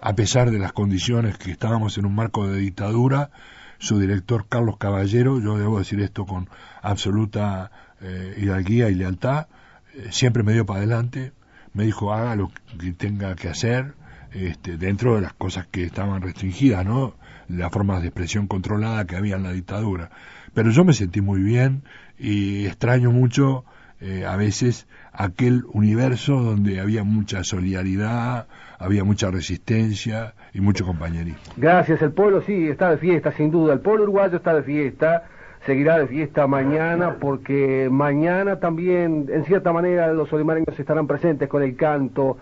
a 0.04 0.14
pesar 0.14 0.50
de 0.50 0.58
las 0.58 0.74
condiciones 0.74 1.38
que 1.38 1.50
estábamos 1.50 1.96
en 1.96 2.04
un 2.04 2.14
marco 2.14 2.46
de 2.46 2.58
dictadura. 2.58 3.30
Su 3.78 3.98
director 3.98 4.44
Carlos 4.46 4.76
Caballero, 4.76 5.40
yo 5.40 5.56
debo 5.56 5.78
decir 5.78 5.98
esto 6.00 6.26
con 6.26 6.50
absoluta 6.82 7.70
eh, 8.02 8.34
hidalguía 8.36 8.90
y 8.90 8.96
lealtad, 8.96 9.46
eh, 9.94 10.08
siempre 10.10 10.42
me 10.42 10.52
dio 10.52 10.66
para 10.66 10.80
adelante, 10.80 11.32
me 11.72 11.84
dijo 11.84 12.12
haga 12.12 12.36
lo 12.36 12.52
que 12.78 12.92
tenga 12.92 13.34
que 13.34 13.48
hacer, 13.48 13.94
este, 14.32 14.76
dentro 14.76 15.14
de 15.14 15.22
las 15.22 15.32
cosas 15.32 15.68
que 15.68 15.84
estaban 15.84 16.20
restringidas, 16.20 16.84
¿no? 16.84 17.14
Las 17.48 17.72
formas 17.72 18.02
de 18.02 18.08
expresión 18.08 18.46
controlada 18.46 19.06
que 19.06 19.16
había 19.16 19.36
en 19.36 19.42
la 19.42 19.52
dictadura. 19.52 20.10
Pero 20.52 20.70
yo 20.70 20.84
me 20.84 20.92
sentí 20.92 21.22
muy 21.22 21.40
bien 21.40 21.82
y 22.18 22.66
extraño 22.66 23.10
mucho 23.10 23.64
eh, 24.02 24.26
a 24.26 24.36
veces 24.36 24.86
aquel 25.14 25.64
universo 25.72 26.42
donde 26.42 26.78
había 26.78 27.04
mucha 27.04 27.42
solidaridad, 27.42 28.48
había 28.84 29.02
mucha 29.02 29.30
resistencia 29.30 30.34
y 30.52 30.60
mucho 30.60 30.84
compañerismo. 30.84 31.40
Gracias, 31.56 32.02
el 32.02 32.12
pueblo 32.12 32.42
sí 32.42 32.68
está 32.68 32.90
de 32.90 32.98
fiesta, 32.98 33.32
sin 33.32 33.50
duda. 33.50 33.72
El 33.72 33.80
pueblo 33.80 34.02
uruguayo 34.04 34.36
está 34.36 34.54
de 34.54 34.62
fiesta, 34.62 35.24
seguirá 35.64 35.98
de 35.98 36.06
fiesta 36.06 36.46
mañana, 36.46 37.16
porque 37.18 37.88
mañana 37.90 38.60
también, 38.60 39.26
en 39.32 39.44
cierta 39.46 39.72
manera, 39.72 40.12
los 40.12 40.30
olimareños 40.32 40.78
estarán 40.78 41.06
presentes 41.06 41.48
con 41.48 41.62
el 41.62 41.76
canto. 41.76 42.36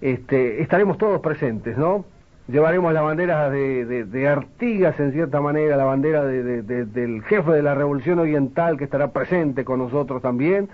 Este, 0.00 0.62
estaremos 0.62 0.96
todos 0.96 1.20
presentes, 1.20 1.76
¿no? 1.76 2.06
Llevaremos 2.48 2.92
la 2.92 3.02
bandera 3.02 3.50
de, 3.50 3.84
de, 3.84 4.04
de 4.04 4.28
Artigas, 4.28 4.98
en 5.00 5.12
cierta 5.12 5.40
manera, 5.40 5.76
la 5.76 5.84
bandera 5.84 6.24
de, 6.24 6.62
del 6.62 7.22
jefe 7.24 7.52
de 7.52 7.62
la 7.62 7.74
Revolución 7.74 8.18
Oriental, 8.18 8.76
que 8.78 8.84
estará 8.84 9.12
presente 9.12 9.64
con 9.64 9.78
nosotros 9.78 10.22
también, 10.22 10.68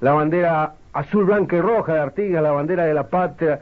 la 0.00 0.12
bandera 0.12 0.74
azul, 0.92 1.24
blanca 1.24 1.56
y 1.56 1.60
roja 1.60 1.94
de 1.94 2.00
Artigas, 2.00 2.42
la 2.42 2.52
bandera 2.52 2.84
de 2.84 2.94
la 2.94 3.08
patria. 3.08 3.60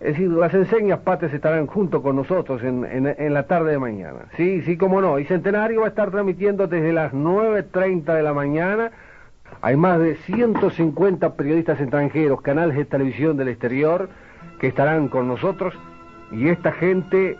Es 0.00 0.12
decir, 0.12 0.30
las 0.30 0.54
enseñas 0.54 1.00
patrias 1.00 1.34
estarán 1.34 1.66
junto 1.66 2.02
con 2.02 2.14
nosotros 2.14 2.62
en, 2.62 2.84
en, 2.84 3.06
en, 3.06 3.34
la 3.34 3.44
tarde 3.44 3.72
de 3.72 3.78
mañana. 3.78 4.26
Sí, 4.36 4.62
sí, 4.62 4.76
cómo 4.76 5.00
no. 5.00 5.18
Y 5.18 5.24
Centenario 5.24 5.80
va 5.80 5.86
a 5.86 5.88
estar 5.88 6.10
transmitiendo 6.10 6.68
desde 6.68 6.92
las 6.92 7.12
9.30 7.12 8.14
de 8.14 8.22
la 8.22 8.32
mañana. 8.32 8.92
Hay 9.60 9.76
más 9.76 9.98
de 9.98 10.14
150 10.16 11.34
periodistas 11.34 11.80
extranjeros, 11.80 12.42
canales 12.42 12.76
de 12.76 12.84
televisión 12.84 13.36
del 13.36 13.48
exterior, 13.48 14.08
que 14.60 14.68
estarán 14.68 15.08
con 15.08 15.26
nosotros 15.26 15.74
y 16.30 16.48
esta 16.48 16.72
gente 16.72 17.36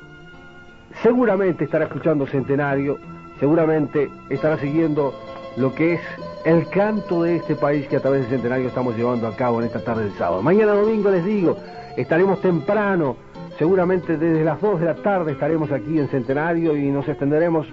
seguramente 1.02 1.64
estará 1.64 1.84
escuchando 1.84 2.26
Centenario, 2.26 2.98
seguramente 3.38 4.10
estará 4.30 4.56
siguiendo 4.58 5.14
lo 5.56 5.74
que 5.74 5.94
es 5.94 6.00
el 6.44 6.68
canto 6.70 7.22
de 7.22 7.36
este 7.36 7.54
país 7.54 7.86
que 7.88 7.96
a 7.96 8.00
través 8.00 8.22
de 8.22 8.28
Centenario 8.28 8.68
estamos 8.68 8.96
llevando 8.96 9.26
a 9.26 9.36
cabo 9.36 9.60
en 9.60 9.66
esta 9.66 9.84
tarde 9.84 10.04
de 10.04 10.12
sábado. 10.12 10.42
Mañana 10.42 10.72
domingo 10.72 11.10
les 11.10 11.24
digo, 11.24 11.58
estaremos 12.00 12.40
temprano, 12.40 13.16
seguramente 13.58 14.16
desde 14.16 14.44
las 14.44 14.60
2 14.60 14.80
de 14.80 14.86
la 14.86 14.94
tarde 14.94 15.32
estaremos 15.32 15.72
aquí 15.72 15.98
en 15.98 16.08
Centenario 16.08 16.76
y 16.76 16.90
nos 16.90 17.08
extenderemos 17.08 17.66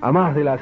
a 0.00 0.10
más 0.10 0.34
de 0.34 0.44
las 0.44 0.60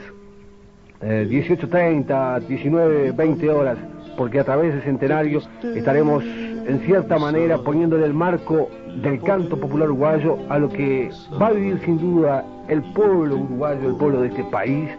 eh, 1.00 1.26
18.30, 1.30 2.40
19, 2.46 3.12
20 3.12 3.50
horas, 3.50 3.78
porque 4.16 4.40
a 4.40 4.44
través 4.44 4.74
de 4.74 4.82
Centenario 4.82 5.40
estaremos 5.62 6.24
en 6.24 6.80
cierta 6.84 7.16
manera 7.16 7.58
poniéndole 7.58 8.04
el 8.04 8.12
marco 8.12 8.68
del 9.02 9.22
canto 9.22 9.58
popular 9.58 9.88
uruguayo 9.88 10.38
a 10.48 10.58
lo 10.58 10.68
que 10.68 11.10
va 11.40 11.46
a 11.46 11.52
vivir 11.52 11.80
sin 11.84 11.98
duda 11.98 12.44
el 12.68 12.82
pueblo 12.92 13.36
uruguayo, 13.36 13.88
el 13.88 13.96
pueblo 13.96 14.20
de 14.20 14.28
este 14.28 14.44
país, 14.44 14.90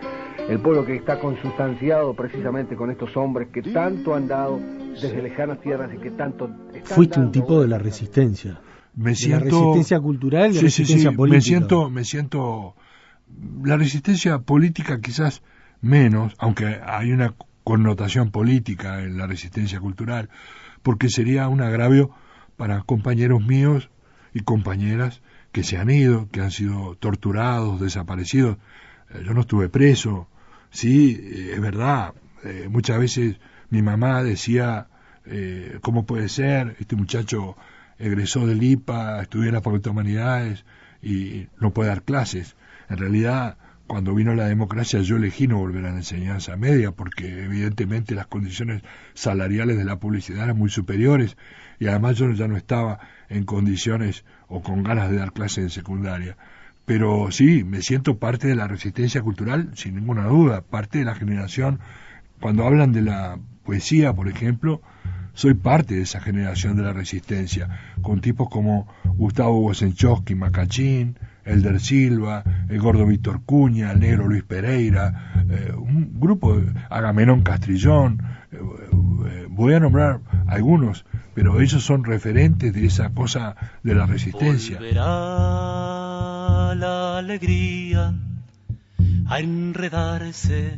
el 0.49 0.59
pueblo 0.59 0.85
que 0.85 0.95
está 0.95 1.19
consustanciado 1.19 2.13
precisamente 2.13 2.75
con 2.75 2.89
estos 2.89 3.15
hombres 3.17 3.49
que 3.49 3.61
tanto 3.61 4.15
han 4.15 4.29
dado 4.29 4.59
desde 4.93 5.21
lejanas 5.21 5.59
tierras 5.59 5.93
y 5.93 5.97
que 5.97 6.11
tanto... 6.11 6.49
Fuiste 6.83 7.19
un 7.19 7.31
tipo 7.31 7.61
de 7.61 7.67
la 7.67 7.77
resistencia. 7.77 8.59
Me 8.95 9.11
de 9.11 9.15
siento... 9.15 9.45
la 9.45 9.51
resistencia 9.51 9.99
cultural 9.99 10.51
y 10.51 10.53
la 10.53 10.59
Sí, 10.59 10.65
resistencia 10.65 11.09
sí, 11.11 11.15
política. 11.15 11.37
Me 11.37 11.41
siento, 11.41 11.89
me 11.89 12.03
siento... 12.03 12.75
La 13.63 13.77
resistencia 13.77 14.39
política 14.39 14.99
quizás 14.99 15.41
menos, 15.81 16.33
aunque 16.37 16.79
hay 16.85 17.11
una 17.11 17.33
connotación 17.63 18.31
política 18.31 19.01
en 19.01 19.17
la 19.17 19.27
resistencia 19.27 19.79
cultural, 19.79 20.29
porque 20.83 21.09
sería 21.09 21.47
un 21.47 21.61
agravio 21.61 22.11
para 22.57 22.81
compañeros 22.81 23.41
míos 23.45 23.89
y 24.33 24.41
compañeras 24.41 25.21
que 25.51 25.63
se 25.63 25.77
han 25.77 25.89
ido, 25.89 26.29
que 26.31 26.41
han 26.41 26.51
sido 26.51 26.95
torturados, 26.99 27.79
desaparecidos. 27.79 28.57
Eh, 29.13 29.23
yo 29.25 29.33
no 29.33 29.41
estuve 29.41 29.69
preso, 29.69 30.27
sí, 30.69 31.19
eh, 31.21 31.51
es 31.55 31.61
verdad, 31.61 32.13
eh, 32.43 32.67
muchas 32.69 32.99
veces 32.99 33.37
mi 33.69 33.81
mamá 33.81 34.23
decía, 34.23 34.87
eh, 35.25 35.79
¿cómo 35.81 36.05
puede 36.05 36.29
ser? 36.29 36.75
Este 36.79 36.95
muchacho 36.95 37.55
egresó 37.99 38.47
del 38.47 38.63
IPA, 38.63 39.21
estudió 39.21 39.47
en 39.47 39.53
la 39.55 39.61
Facultad 39.61 39.85
de 39.85 39.91
Humanidades 39.91 40.65
y 41.01 41.47
no 41.59 41.71
puede 41.71 41.89
dar 41.89 42.03
clases. 42.03 42.55
En 42.89 42.97
realidad, 42.97 43.57
cuando 43.87 44.15
vino 44.15 44.33
la 44.35 44.45
democracia 44.45 45.01
yo 45.01 45.17
elegí 45.17 45.47
no 45.47 45.57
volver 45.57 45.85
a 45.85 45.91
la 45.91 45.97
enseñanza 45.97 46.55
media 46.55 46.91
porque 46.91 47.43
evidentemente 47.43 48.15
las 48.15 48.27
condiciones 48.27 48.83
salariales 49.13 49.77
de 49.77 49.83
la 49.83 49.99
publicidad 49.99 50.45
eran 50.45 50.57
muy 50.57 50.69
superiores 50.69 51.35
y 51.77 51.87
además 51.87 52.17
yo 52.17 52.31
ya 52.31 52.47
no 52.47 52.55
estaba 52.55 52.99
en 53.27 53.43
condiciones 53.43 54.23
o 54.47 54.61
con 54.61 54.83
ganas 54.83 55.09
de 55.09 55.17
dar 55.17 55.33
clases 55.33 55.65
en 55.65 55.69
secundaria. 55.69 56.37
Pero 56.85 57.31
sí, 57.31 57.63
me 57.63 57.81
siento 57.81 58.17
parte 58.17 58.47
de 58.47 58.55
la 58.55 58.67
resistencia 58.67 59.21
cultural, 59.21 59.71
sin 59.75 59.95
ninguna 59.95 60.25
duda, 60.25 60.61
parte 60.61 60.99
de 60.99 61.05
la 61.05 61.15
generación. 61.15 61.79
Cuando 62.39 62.65
hablan 62.65 62.91
de 62.91 63.01
la 63.01 63.39
poesía, 63.63 64.13
por 64.13 64.27
ejemplo, 64.27 64.81
soy 65.33 65.53
parte 65.53 65.95
de 65.95 66.01
esa 66.01 66.19
generación 66.19 66.75
de 66.77 66.83
la 66.83 66.93
resistencia, 66.93 67.69
con 68.01 68.21
tipos 68.21 68.49
como 68.49 68.87
Gustavo 69.03 69.59
Wosenchowski, 69.59 70.35
Macachín, 70.35 71.17
Elder 71.45 71.79
Silva, 71.79 72.43
el 72.69 72.79
gordo 72.79 73.05
Víctor 73.05 73.41
Cuña, 73.43 73.91
el 73.91 73.99
negro 73.99 74.27
Luis 74.27 74.43
Pereira, 74.43 75.45
eh, 75.49 75.73
un 75.75 76.19
grupo, 76.19 76.61
Agamenón 76.89 77.41
Castrillón, 77.41 78.21
eh, 78.51 78.57
eh, 78.57 79.47
voy 79.49 79.73
a 79.73 79.79
nombrar 79.79 80.19
algunos, 80.47 81.05
pero 81.33 81.61
ellos 81.61 81.83
son 81.83 82.03
referentes 82.03 82.73
de 82.73 82.85
esa 82.85 83.09
cosa 83.09 83.55
de 83.83 83.95
la 83.95 84.05
resistencia. 84.05 84.77
Volverá 84.77 85.03
la 86.75 87.17
alegría 87.17 88.13
a 89.27 89.39
enredarse 89.39 90.77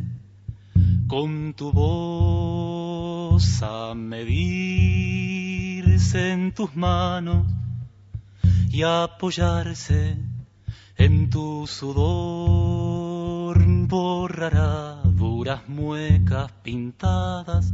con 1.07 1.53
tu 1.53 1.71
voz, 1.71 2.82
medirse 3.95 5.11
en 6.31 6.51
tus 6.53 6.75
manos 6.75 7.47
y 8.69 8.83
apoyarse 8.83 10.17
en 10.97 11.29
tu 11.29 11.65
sudor 11.67 13.33
borrará 13.93 15.01
duras 15.03 15.69
muecas 15.69 16.51
pintadas 16.63 17.73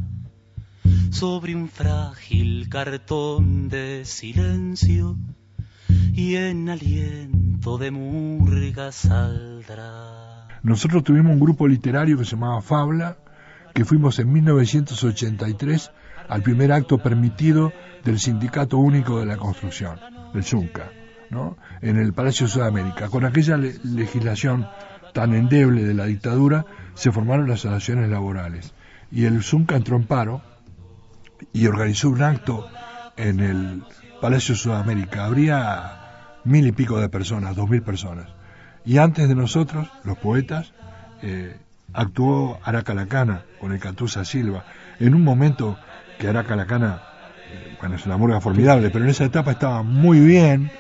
sobre 1.11 1.55
un 1.55 1.69
frágil 1.69 2.67
cartón 2.67 3.69
de 3.69 4.03
silencio 4.03 5.15
y 6.13 6.35
en 6.35 6.67
aliento 6.67 7.77
de 7.77 7.91
murga 7.91 8.91
saldrá. 8.91 10.47
Nosotros 10.61 11.05
tuvimos 11.05 11.31
un 11.31 11.39
grupo 11.39 11.69
literario 11.69 12.17
que 12.17 12.25
se 12.25 12.31
llamaba 12.31 12.61
Fabla, 12.61 13.17
que 13.73 13.85
fuimos 13.85 14.19
en 14.19 14.31
1983 14.31 15.91
al 16.27 16.41
primer 16.43 16.71
acto 16.71 16.97
permitido 16.97 17.71
del 18.03 18.19
Sindicato 18.19 18.77
Único 18.77 19.19
de 19.19 19.25
la 19.25 19.37
Construcción, 19.37 19.99
del 20.33 20.43
SUNCA. 20.43 20.91
¿no? 21.29 21.57
en 21.81 21.97
el 21.97 22.13
Palacio 22.13 22.47
de 22.47 22.53
Sudamérica, 22.53 23.09
con 23.09 23.25
aquella 23.25 23.57
le 23.57 23.73
legislación 23.83 24.67
tan 25.13 25.33
endeble 25.33 25.83
de 25.83 25.93
la 25.93 26.05
dictadura, 26.05 26.65
se 26.93 27.11
formaron 27.11 27.47
las 27.47 27.65
asociaciones 27.65 28.09
laborales. 28.09 28.73
Y 29.11 29.25
el 29.25 29.43
Zunca 29.43 29.75
entró 29.75 29.95
en 29.95 30.05
paro 30.05 30.41
y 31.53 31.67
organizó 31.67 32.09
un 32.09 32.21
acto 32.21 32.67
en 33.17 33.39
el 33.39 33.83
Palacio 34.21 34.55
Sudamérica. 34.55 35.25
Habría 35.25 36.37
mil 36.43 36.67
y 36.67 36.71
pico 36.71 36.99
de 36.99 37.09
personas, 37.09 37.55
dos 37.55 37.69
mil 37.69 37.81
personas. 37.81 38.27
Y 38.85 38.97
antes 38.97 39.27
de 39.27 39.35
nosotros, 39.35 39.89
los 40.03 40.17
poetas, 40.17 40.73
eh, 41.21 41.57
actuó 41.93 42.59
Aracalacana 42.63 43.43
con 43.59 43.71
el 43.71 43.79
Catusa 43.79 44.25
Silva. 44.25 44.65
En 44.99 45.15
un 45.15 45.23
momento 45.23 45.77
que 46.17 46.27
Aracalacana, 46.27 47.01
eh, 47.51 47.77
bueno, 47.79 47.95
es 47.95 48.05
una 48.05 48.17
murga 48.17 48.41
formidable, 48.41 48.89
pero 48.89 49.05
en 49.05 49.11
esa 49.11 49.25
etapa 49.25 49.51
estaba 49.51 49.83
muy 49.83 50.19
bien. 50.19 50.71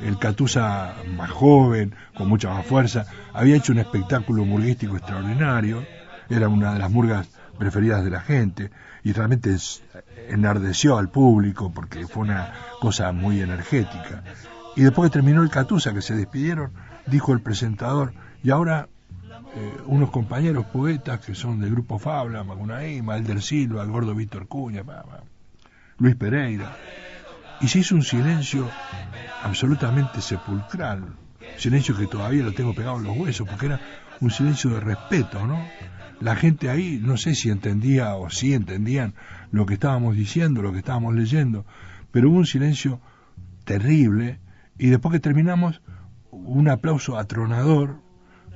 El 0.00 0.18
Catusa 0.18 0.94
más 1.16 1.30
joven, 1.30 1.94
con 2.16 2.28
mucha 2.28 2.50
más 2.50 2.66
fuerza, 2.66 3.06
había 3.32 3.56
hecho 3.56 3.72
un 3.72 3.78
espectáculo 3.78 4.44
murguístico 4.44 4.96
extraordinario. 4.96 5.84
Era 6.28 6.48
una 6.48 6.72
de 6.72 6.78
las 6.78 6.90
murgas 6.90 7.28
preferidas 7.58 8.04
de 8.04 8.10
la 8.10 8.20
gente 8.20 8.70
y 9.04 9.12
realmente 9.12 9.54
enardeció 10.28 10.98
al 10.98 11.10
público 11.10 11.70
porque 11.72 12.06
fue 12.06 12.22
una 12.24 12.52
cosa 12.80 13.12
muy 13.12 13.40
energética. 13.40 14.24
Y 14.76 14.82
después 14.82 15.10
que 15.10 15.14
terminó 15.14 15.42
el 15.42 15.50
Catusa, 15.50 15.92
que 15.92 16.02
se 16.02 16.16
despidieron, 16.16 16.72
dijo 17.06 17.32
el 17.32 17.40
presentador, 17.40 18.12
y 18.42 18.50
ahora 18.50 18.88
eh, 19.56 19.76
unos 19.86 20.10
compañeros 20.10 20.66
poetas 20.66 21.20
que 21.20 21.34
son 21.34 21.60
del 21.60 21.70
grupo 21.70 21.98
Fabla, 21.98 22.42
Macunaí, 22.42 23.02
Malder 23.02 23.40
Silva, 23.40 23.84
el 23.84 23.90
gordo 23.90 24.14
Víctor 24.14 24.48
Cuña, 24.48 24.82
Luis 25.98 26.16
Pereira. 26.16 26.76
Y 27.60 27.68
se 27.68 27.78
hizo 27.78 27.94
un 27.94 28.02
silencio 28.02 28.68
absolutamente 29.42 30.20
sepulcral, 30.20 31.14
silencio 31.56 31.96
que 31.96 32.08
todavía 32.08 32.42
lo 32.42 32.52
tengo 32.52 32.74
pegado 32.74 32.98
en 32.98 33.04
los 33.04 33.16
huesos, 33.16 33.48
porque 33.48 33.66
era 33.66 33.80
un 34.20 34.30
silencio 34.30 34.70
de 34.70 34.80
respeto, 34.80 35.46
¿no? 35.46 35.64
La 36.20 36.34
gente 36.34 36.68
ahí, 36.68 37.00
no 37.00 37.16
sé 37.16 37.34
si 37.34 37.50
entendía 37.50 38.16
o 38.16 38.30
si 38.30 38.54
entendían 38.54 39.14
lo 39.52 39.66
que 39.66 39.74
estábamos 39.74 40.16
diciendo, 40.16 40.62
lo 40.62 40.72
que 40.72 40.78
estábamos 40.78 41.14
leyendo, 41.14 41.64
pero 42.10 42.30
hubo 42.30 42.38
un 42.38 42.46
silencio 42.46 43.00
terrible 43.64 44.40
y 44.78 44.88
después 44.88 45.12
que 45.12 45.20
terminamos, 45.20 45.80
un 46.30 46.68
aplauso 46.68 47.18
atronador, 47.18 48.03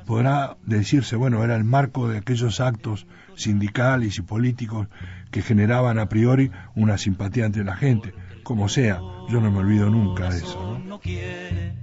podrá 0.08 0.56
decirse, 0.64 1.16
bueno, 1.16 1.44
era 1.44 1.54
el 1.54 1.64
marco 1.64 2.08
de 2.08 2.16
aquellos 2.16 2.60
actos 2.60 3.06
sindicales 3.36 4.16
y 4.16 4.22
políticos 4.22 4.88
que 5.30 5.42
generaban 5.42 5.98
a 5.98 6.08
priori 6.08 6.50
una 6.74 6.96
simpatía 6.96 7.44
entre 7.44 7.62
la 7.62 7.76
gente. 7.76 8.14
Como 8.42 8.70
sea, 8.70 9.02
yo 9.28 9.42
no 9.42 9.50
me 9.50 9.58
olvido 9.58 9.90
nunca 9.90 10.30
de 10.30 10.38
eso. 10.38 10.78
¿no? 10.78 10.98
quiere 10.98 11.74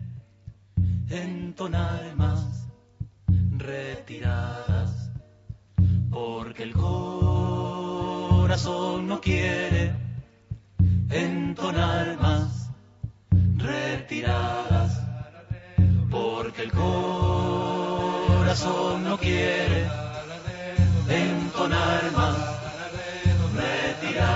entonar 1.08 2.16
más 2.16 2.68
retiradas, 3.58 5.12
porque 6.10 6.64
el 6.64 6.74
corazón 6.74 7.06
no 9.06 9.22
quiere 9.22 9.94
entonar 11.12 12.20
más 12.20 12.72
retiradas, 13.56 15.00
porque 16.10 16.64
el 16.64 16.72
corazón 16.72 17.75
no 18.63 19.18
quiere 19.18 19.86
entonar 21.10 22.12
más 22.13 22.38
retiradas. 23.54 24.35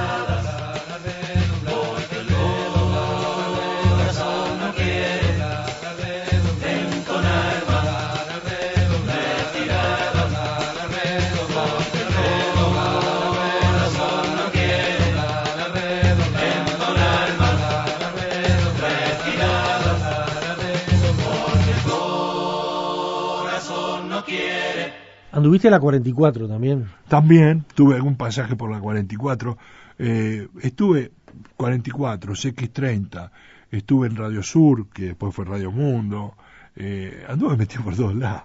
Anduviste 25.50 25.70
a 25.70 25.72
la 25.72 25.80
44 25.80 26.48
también. 26.48 26.86
También 27.08 27.66
tuve 27.74 27.96
algún 27.96 28.16
pasaje 28.18 28.56
por 28.56 28.70
la 28.70 28.80
44. 28.80 29.58
Eh, 29.98 30.48
estuve 30.62 31.12
44, 31.58 32.34
CX30, 32.34 33.32
estuve 33.72 34.06
en 34.06 34.16
Radio 34.16 34.44
Sur, 34.44 34.90
que 34.90 35.06
después 35.06 35.34
fue 35.34 35.46
Radio 35.46 35.72
Mundo. 35.72 36.36
Eh, 36.76 37.26
anduve 37.28 37.58
metido 37.58 37.84
por 37.84 37.96
todos 37.96 38.14
lados. 38.14 38.44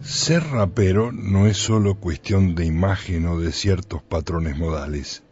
Ser 0.00 0.42
rapero 0.48 1.12
no 1.12 1.46
es 1.46 1.58
solo 1.58 1.94
cuestión 1.94 2.56
de 2.56 2.66
imagen 2.66 3.24
o 3.26 3.38
de 3.38 3.52
ciertos 3.52 4.02
patrones 4.02 4.58
modales. 4.58 5.22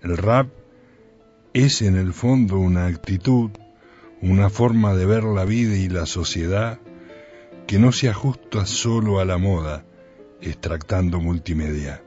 El 0.00 0.16
rap 0.16 0.61
es 1.54 1.82
en 1.82 1.96
el 1.96 2.14
fondo 2.14 2.58
una 2.58 2.86
actitud, 2.86 3.50
una 4.22 4.48
forma 4.48 4.94
de 4.94 5.04
ver 5.04 5.24
la 5.24 5.44
vida 5.44 5.76
y 5.76 5.88
la 5.88 6.06
sociedad 6.06 6.78
que 7.66 7.78
no 7.78 7.92
se 7.92 8.08
ajusta 8.08 8.64
solo 8.64 9.20
a 9.20 9.24
la 9.26 9.36
moda, 9.36 9.84
extractando 10.40 11.20
multimedia. 11.20 12.02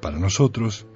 Para 0.00 0.18
nosotros 0.18 0.86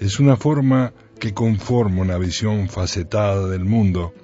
es 0.00 0.18
una 0.18 0.36
forma 0.36 0.92
que 1.20 1.32
conforma 1.32 2.02
una 2.02 2.18
visión 2.18 2.68
facetada 2.68 3.48
del 3.48 3.64
mundo, 3.64 4.14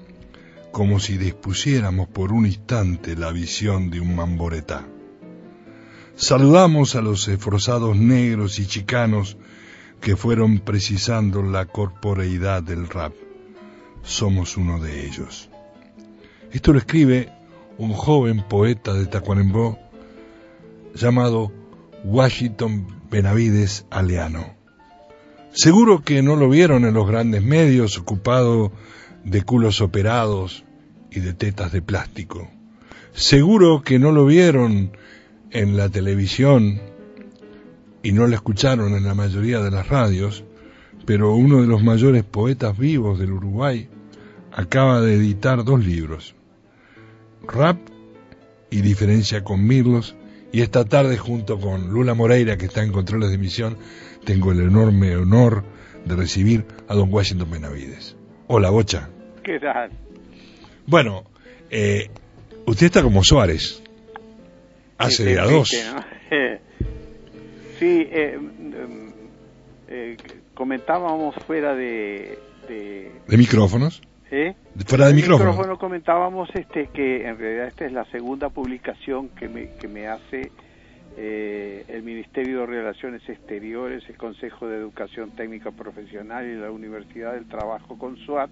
como 0.72 0.98
si 0.98 1.16
dispusiéramos 1.16 2.08
por 2.08 2.32
un 2.32 2.46
instante 2.46 3.14
la 3.14 3.30
visión 3.30 3.90
de 3.90 4.00
un 4.00 4.16
mamboretá. 4.16 4.86
Saludamos 6.16 6.96
a 6.96 7.00
los 7.00 7.28
esforzados 7.28 7.96
negros 7.96 8.58
y 8.58 8.66
chicanos 8.66 9.36
que 10.04 10.16
fueron 10.16 10.58
precisando 10.58 11.42
la 11.42 11.64
corporeidad 11.64 12.62
del 12.62 12.88
rap. 12.88 13.14
Somos 14.02 14.58
uno 14.58 14.78
de 14.78 15.06
ellos. 15.06 15.48
Esto 16.52 16.74
lo 16.74 16.78
escribe 16.78 17.32
un 17.78 17.94
joven 17.94 18.44
poeta 18.46 18.92
de 18.92 19.06
Tacuarembó 19.06 19.78
llamado 20.94 21.50
Washington 22.04 22.86
Benavides 23.10 23.86
Aleano. 23.88 24.54
Seguro 25.52 26.02
que 26.02 26.22
no 26.22 26.36
lo 26.36 26.50
vieron 26.50 26.84
en 26.84 26.92
los 26.92 27.08
grandes 27.08 27.42
medios 27.42 27.96
ocupado 27.96 28.72
de 29.24 29.40
culos 29.40 29.80
operados 29.80 30.66
y 31.10 31.20
de 31.20 31.32
tetas 31.32 31.72
de 31.72 31.80
plástico. 31.80 32.50
Seguro 33.14 33.80
que 33.82 33.98
no 33.98 34.12
lo 34.12 34.26
vieron 34.26 34.94
en 35.50 35.78
la 35.78 35.88
televisión 35.88 36.82
y 38.04 38.12
no 38.12 38.26
lo 38.26 38.34
escucharon 38.34 38.94
en 38.94 39.04
la 39.04 39.14
mayoría 39.14 39.60
de 39.60 39.70
las 39.70 39.88
radios, 39.88 40.44
pero 41.06 41.34
uno 41.34 41.62
de 41.62 41.66
los 41.66 41.82
mayores 41.82 42.22
poetas 42.22 42.78
vivos 42.78 43.18
del 43.18 43.32
Uruguay 43.32 43.88
acaba 44.52 45.00
de 45.00 45.14
editar 45.14 45.64
dos 45.64 45.84
libros, 45.84 46.36
Rap 47.48 47.78
y 48.70 48.82
Diferencia 48.82 49.42
con 49.42 49.66
Mirlos, 49.66 50.14
y 50.52 50.60
esta 50.60 50.84
tarde 50.84 51.16
junto 51.16 51.58
con 51.58 51.88
Lula 51.88 52.12
Moreira, 52.12 52.58
que 52.58 52.66
está 52.66 52.82
en 52.84 52.92
controles 52.92 53.30
de 53.30 53.36
emisión, 53.36 53.78
tengo 54.24 54.52
el 54.52 54.60
enorme 54.60 55.16
honor 55.16 55.64
de 56.04 56.14
recibir 56.14 56.66
a 56.86 56.94
don 56.94 57.12
Washington 57.12 57.50
Benavides. 57.50 58.16
Hola, 58.48 58.68
Bocha. 58.68 59.08
¿Qué 59.42 59.58
tal? 59.58 59.90
Bueno, 60.86 61.24
eh, 61.70 62.10
usted 62.66 62.86
está 62.86 63.02
como 63.02 63.24
Suárez. 63.24 63.82
Hace 64.98 65.40
a 65.40 65.44
dos. 65.46 65.72
¿no? 65.72 66.04
sí, 67.84 68.08
eh, 68.10 68.38
eh, 69.88 70.16
comentábamos 70.54 71.34
fuera 71.46 71.74
de... 71.74 72.38
¿De, 72.68 73.12
¿De 73.28 73.36
micrófonos? 73.36 74.00
¿Eh? 74.30 74.54
Fuera 74.86 75.04
de 75.04 75.10
El 75.10 75.16
micrófono. 75.16 75.50
micrófono 75.50 75.78
comentábamos 75.78 76.48
este 76.54 76.88
que 76.88 77.26
en 77.28 77.38
realidad 77.38 77.66
esta 77.68 77.84
es 77.84 77.92
la 77.92 78.04
segunda 78.06 78.48
publicación 78.48 79.28
que 79.28 79.48
me, 79.48 79.70
que 79.78 79.86
me 79.86 80.08
hace 80.08 80.50
eh, 81.18 81.84
el 81.88 82.02
Ministerio 82.02 82.60
de 82.60 82.66
Relaciones 82.66 83.28
Exteriores, 83.28 84.02
el 84.08 84.16
Consejo 84.16 84.66
de 84.66 84.78
Educación 84.78 85.30
Técnica 85.32 85.70
Profesional 85.70 86.46
y 86.46 86.54
la 86.54 86.70
Universidad 86.70 87.34
del 87.34 87.44
Trabajo 87.46 87.98
con 87.98 88.16
SUAT 88.16 88.50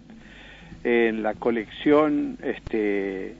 en 0.85 1.23
la 1.23 1.35
colección 1.35 2.39
este 2.43 3.35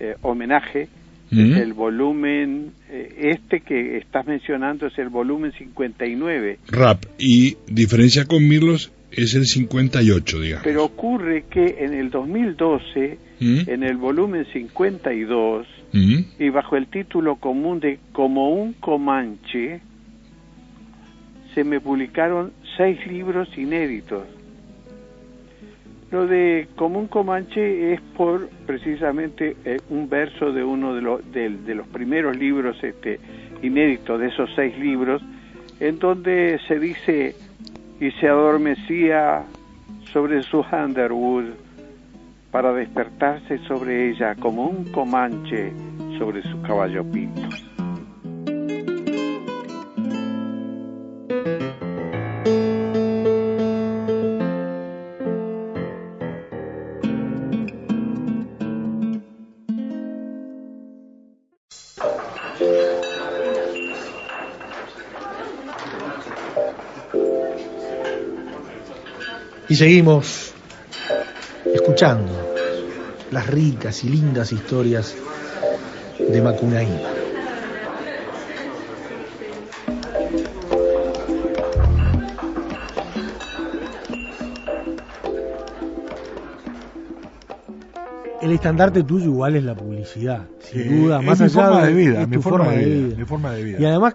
eh, 0.00 0.16
homenaje 0.22 0.88
Mm. 1.30 1.52
es 1.52 1.58
el 1.58 1.72
volumen 1.74 2.72
eh, 2.90 3.30
este 3.38 3.60
que 3.60 3.98
estás 3.98 4.26
mencionando 4.26 4.86
es 4.86 4.98
el 4.98 5.08
volumen 5.08 5.52
59 5.52 6.58
Rap 6.68 7.04
y 7.18 7.56
Diferencia 7.68 8.24
con 8.24 8.46
Mirlos 8.48 8.92
es 9.12 9.34
el 9.34 9.44
58, 9.44 10.40
digamos. 10.40 10.64
pero 10.64 10.84
ocurre 10.84 11.44
que 11.50 11.76
en 11.80 11.94
el 11.94 12.10
2012 12.10 13.18
¿Mm? 13.40 13.60
en 13.68 13.82
el 13.82 13.96
volumen 13.96 14.44
52 14.52 15.66
¿Mm? 15.92 16.18
y 16.38 16.48
bajo 16.50 16.76
el 16.76 16.86
título 16.86 17.36
común 17.36 17.80
de 17.80 17.98
Como 18.12 18.50
un 18.54 18.74
Comanche, 18.74 19.80
se 21.54 21.64
me 21.64 21.80
publicaron 21.80 22.52
seis 22.76 23.04
libros 23.06 23.48
inéditos. 23.56 24.22
Lo 26.10 26.26
de 26.26 26.66
Común 26.74 27.06
Comanche 27.06 27.92
es 27.92 28.00
por 28.16 28.48
precisamente 28.66 29.56
eh, 29.64 29.76
un 29.90 30.08
verso 30.08 30.52
de 30.52 30.64
uno 30.64 30.94
de, 30.94 31.02
los 31.02 31.32
de, 31.32 31.74
los 31.74 31.86
primeros 31.86 32.36
libros 32.36 32.76
este, 32.82 33.20
inéditos 33.62 34.18
de 34.18 34.26
esos 34.26 34.50
seis 34.56 34.76
libros, 34.76 35.22
en 35.78 36.00
donde 36.00 36.58
se 36.66 36.80
dice 36.80 37.36
y 38.00 38.10
se 38.12 38.28
adormecía 38.28 39.44
sobre 40.12 40.42
su 40.42 40.64
Underwood 40.72 41.44
para 42.50 42.72
despertarse 42.72 43.58
sobre 43.68 44.10
ella 44.10 44.34
como 44.34 44.66
un 44.66 44.90
comanche 44.90 45.72
sobre 46.18 46.42
su 46.42 46.60
caballo 46.62 47.04
pinto. 47.04 47.69
Seguimos 69.80 70.52
escuchando 71.72 72.30
las 73.30 73.46
ricas 73.46 74.04
y 74.04 74.10
lindas 74.10 74.52
historias 74.52 75.16
de 76.18 76.42
Macunaíma. 76.42 77.08
El 88.42 88.52
estandarte 88.52 89.02
tuyo 89.02 89.24
igual 89.24 89.56
es 89.56 89.64
la 89.64 89.74
publicidad, 89.74 90.42
sin 90.58 90.82
Sí, 90.82 90.88
duda, 90.90 91.20
es 91.20 91.24
más 91.24 91.40
mi 91.40 91.46
allá 91.46 91.54
forma 91.54 91.80
de 91.80 91.86
de, 91.86 91.94
vida, 91.94 92.20
es 92.20 92.28
mi 92.28 92.36
tu 92.36 92.42
forma 92.42 92.72
de 92.72 92.84
vida, 92.84 93.16
mi 93.16 93.24
forma 93.24 93.52
de 93.52 93.64
vida. 93.64 93.80
Y 93.80 93.84
además, 93.86 94.14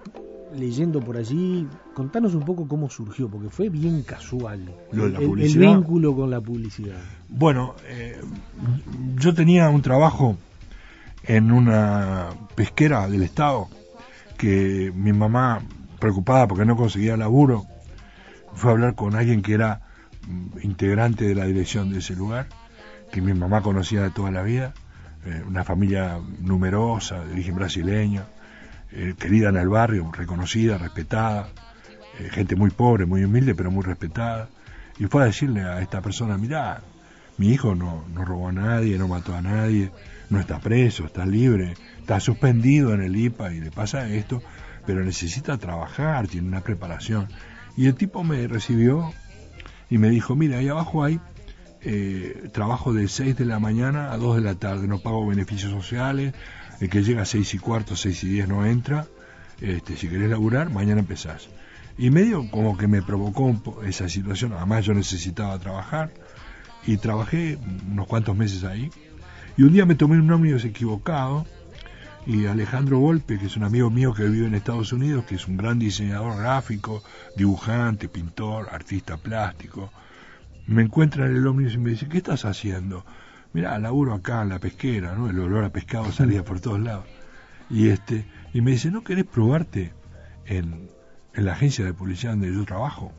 leyendo 0.58 1.00
por 1.00 1.18
allí, 1.18 1.68
contanos 1.94 2.34
un 2.34 2.44
poco 2.44 2.68
cómo 2.68 2.90
surgió, 2.90 3.30
porque 3.30 3.50
fue 3.50 3.70
bien 3.70 4.04
casual 4.04 4.62
Lo 4.92 5.06
de 5.06 5.12
la 5.12 5.20
el- 5.20 5.60
vínculo 5.60 6.16
con 6.16 6.30
la 6.30 6.42
publicidad. 6.42 7.00
Bueno, 7.30 7.76
eh, 7.88 8.20
yo 9.18 9.34
tenía 9.34 9.70
un 9.70 9.82
trabajo 9.82 10.38
en 11.24 11.52
una 11.52 12.30
pesquera 12.56 13.08
del 13.08 13.24
Estado 13.24 13.68
que 14.38 14.92
mi 14.96 15.14
mamá, 15.14 15.62
preocupada 16.00 16.48
porque 16.48 16.66
no 16.66 16.76
conseguía 16.76 17.18
laburo, 17.18 17.66
fue 18.54 18.70
a 18.72 18.74
hablar 18.74 18.96
con 18.96 19.16
alguien 19.16 19.42
que 19.42 19.54
era 19.54 19.82
mm, 20.28 20.60
integrante 20.64 21.26
de 21.26 21.36
la 21.36 21.46
dirección 21.46 21.90
de 21.92 22.00
ese 22.00 22.16
lugar, 22.16 22.48
que 23.12 23.22
mi 23.22 23.34
mamá 23.34 23.62
conocía 23.62 24.02
de 24.04 24.10
toda 24.12 24.32
la 24.32 24.44
vida, 24.44 24.74
eh, 25.26 25.42
una 25.48 25.64
familia 25.64 26.20
numerosa, 26.42 27.24
de 27.24 27.32
origen 27.34 27.56
brasileño, 27.56 28.24
eh, 28.92 29.14
querida 29.18 29.50
en 29.50 29.58
el 29.58 29.70
barrio, 29.70 30.12
reconocida, 30.12 30.78
respetada, 30.78 31.50
eh, 32.20 32.30
gente 32.32 32.56
muy 32.56 32.70
pobre, 32.70 33.06
muy 33.06 33.24
humilde, 33.24 33.56
pero 33.56 33.72
muy 33.72 33.84
respetada. 33.84 34.50
Y 34.98 35.06
fue 35.06 35.24
a 35.24 35.26
decirle 35.26 35.62
a 35.62 35.82
esta 35.82 36.02
persona, 36.02 36.38
mirá, 36.38 36.82
mi 37.38 37.50
hijo 37.50 37.76
no, 37.76 38.06
no 38.14 38.24
robó 38.24 38.50
a 38.50 38.52
nadie, 38.54 38.98
no 38.98 39.08
mató 39.08 39.36
a 39.36 39.42
nadie, 39.42 39.92
no 40.30 40.40
está 40.40 40.60
preso, 40.60 41.06
está 41.06 41.26
libre, 41.26 41.74
está 42.00 42.20
suspendido 42.20 42.94
en 42.94 43.02
el 43.02 43.16
IPA 43.16 43.54
y 43.54 43.60
le 43.60 43.72
pasa 43.72 44.08
esto, 44.10 44.42
pero 44.86 45.04
necesita 45.04 45.58
trabajar, 45.58 46.28
tiene 46.28 46.48
una 46.48 46.62
preparación. 46.62 47.28
Y 47.76 47.88
el 47.88 47.96
tipo 47.96 48.24
me 48.24 48.48
recibió 48.48 49.12
y 49.90 49.98
me 49.98 50.10
dijo, 50.10 50.36
mira, 50.36 50.60
ahí 50.60 50.70
abajo 50.70 51.04
hay 51.04 51.20
eh, 51.82 52.50
trabajo 52.52 52.94
de 52.94 53.08
6 53.08 53.38
de 53.38 53.46
la 53.46 53.60
mañana 53.60 54.12
a 54.12 54.18
2 54.18 54.38
de 54.38 54.42
la 54.42 54.56
tarde, 54.56 54.88
no 54.88 55.00
pago 55.00 55.28
beneficios 55.28 55.72
sociales, 55.72 56.34
el 56.80 56.90
que 56.90 57.04
llega 57.04 57.24
a 57.24 57.26
6 57.26 57.54
y 57.54 57.60
cuarto, 57.60 57.96
6 57.96 58.24
y 58.24 58.30
10 58.30 58.48
no 58.48 58.66
entra, 58.66 59.08
este, 59.62 59.96
si 59.96 60.08
querés 60.08 60.30
laburar, 60.30 60.70
mañana 60.70 61.00
empezás. 61.00 61.50
Y 61.98 62.10
medio 62.10 62.50
como 62.52 62.78
que 62.78 62.88
me 62.88 63.02
provocó 63.02 63.82
esa 63.86 64.10
situación, 64.10 64.54
además 64.54 64.86
yo 64.86 64.94
necesitaba 64.94 65.58
trabajar, 65.60 66.12
y 66.86 66.98
trabajé 66.98 67.58
unos 67.90 68.08
cuantos 68.08 68.36
meses 68.36 68.64
ahí, 68.64 68.92
y 69.58 69.64
un 69.64 69.74
día 69.74 69.86
me 69.86 69.96
tomé 69.96 70.20
un 70.20 70.32
ómnibus 70.32 70.66
equivocado, 70.66 71.46
y 72.28 72.48
Alejandro 72.48 73.00
Volpe, 73.00 73.38
que 73.38 73.46
es 73.46 73.56
un 73.56 73.64
amigo 73.64 73.90
mío 73.90 74.14
que 74.14 74.28
vive 74.28 74.48
en 74.48 74.56
Estados 74.56 74.92
Unidos, 74.92 75.26
que 75.26 75.36
es 75.36 75.48
un 75.48 75.58
gran 75.58 75.78
diseñador 75.80 76.38
gráfico, 76.38 77.04
dibujante, 77.38 78.10
pintor, 78.10 78.68
artista 78.72 79.18
plástico, 79.18 79.92
me 80.68 80.82
encuentra 80.82 81.28
en 81.28 81.36
el 81.36 81.48
ómnibus 81.48 81.76
y 81.76 81.78
me 81.78 81.92
dice, 81.92 82.08
¿qué 82.08 82.18
estás 82.18 82.46
haciendo? 82.46 83.06
Mirá, 83.56 83.80
laburo 83.80 84.14
acá 84.14 84.42
en 84.42 84.50
la 84.50 84.60
pesquera, 84.60 85.16
¿no? 85.16 85.30
El 85.30 85.40
olor 85.40 85.64
a 85.64 85.70
pescado 85.70 86.12
salía 86.12 86.44
por 86.44 86.60
todos 86.60 86.78
lados. 86.78 87.06
Y 87.70 87.88
este, 87.88 88.26
y 88.54 88.60
me 88.60 88.72
dice, 88.72 88.92
¿no 88.92 89.02
querés 89.02 89.24
probarte 89.24 89.94
en, 90.46 90.90
en 91.34 91.46
la 91.46 91.54
agencia 91.54 91.86
de 91.86 91.94
publicidad 91.94 92.34
donde 92.34 92.54
yo 92.54 92.66
trabajo? 92.66 93.14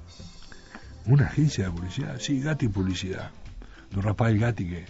¿Una 1.07 1.25
agencia 1.25 1.65
de 1.65 1.71
publicidad? 1.71 2.19
Sí, 2.19 2.43
Gatti 2.43 2.69
Publicidad. 2.69 3.31
Don 3.91 4.03
Rafael 4.03 4.39
Gatti, 4.39 4.69
que 4.69 4.85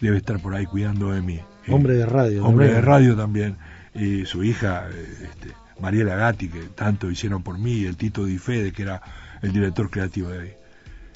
debe 0.00 0.18
estar 0.18 0.38
por 0.38 0.54
ahí 0.54 0.66
cuidando 0.66 1.10
de 1.10 1.20
mí. 1.20 1.40
Eh, 1.66 1.72
Hombre 1.72 1.94
de 1.94 2.06
radio. 2.06 2.46
Hombre 2.46 2.68
de 2.68 2.80
radio 2.80 3.16
también. 3.16 3.56
Y 3.96 4.24
su 4.24 4.44
hija, 4.44 4.86
eh, 4.88 5.28
este, 5.32 5.48
Mariela 5.80 6.14
Gatti, 6.14 6.48
que 6.48 6.60
tanto 6.76 7.10
hicieron 7.10 7.42
por 7.42 7.58
mí, 7.58 7.72
y 7.72 7.86
el 7.86 7.96
Tito 7.96 8.24
Di 8.24 8.38
Fede, 8.38 8.70
que 8.70 8.82
era 8.82 9.02
el 9.42 9.52
director 9.52 9.90
creativo 9.90 10.28
de 10.28 10.40
ahí. 10.42 10.54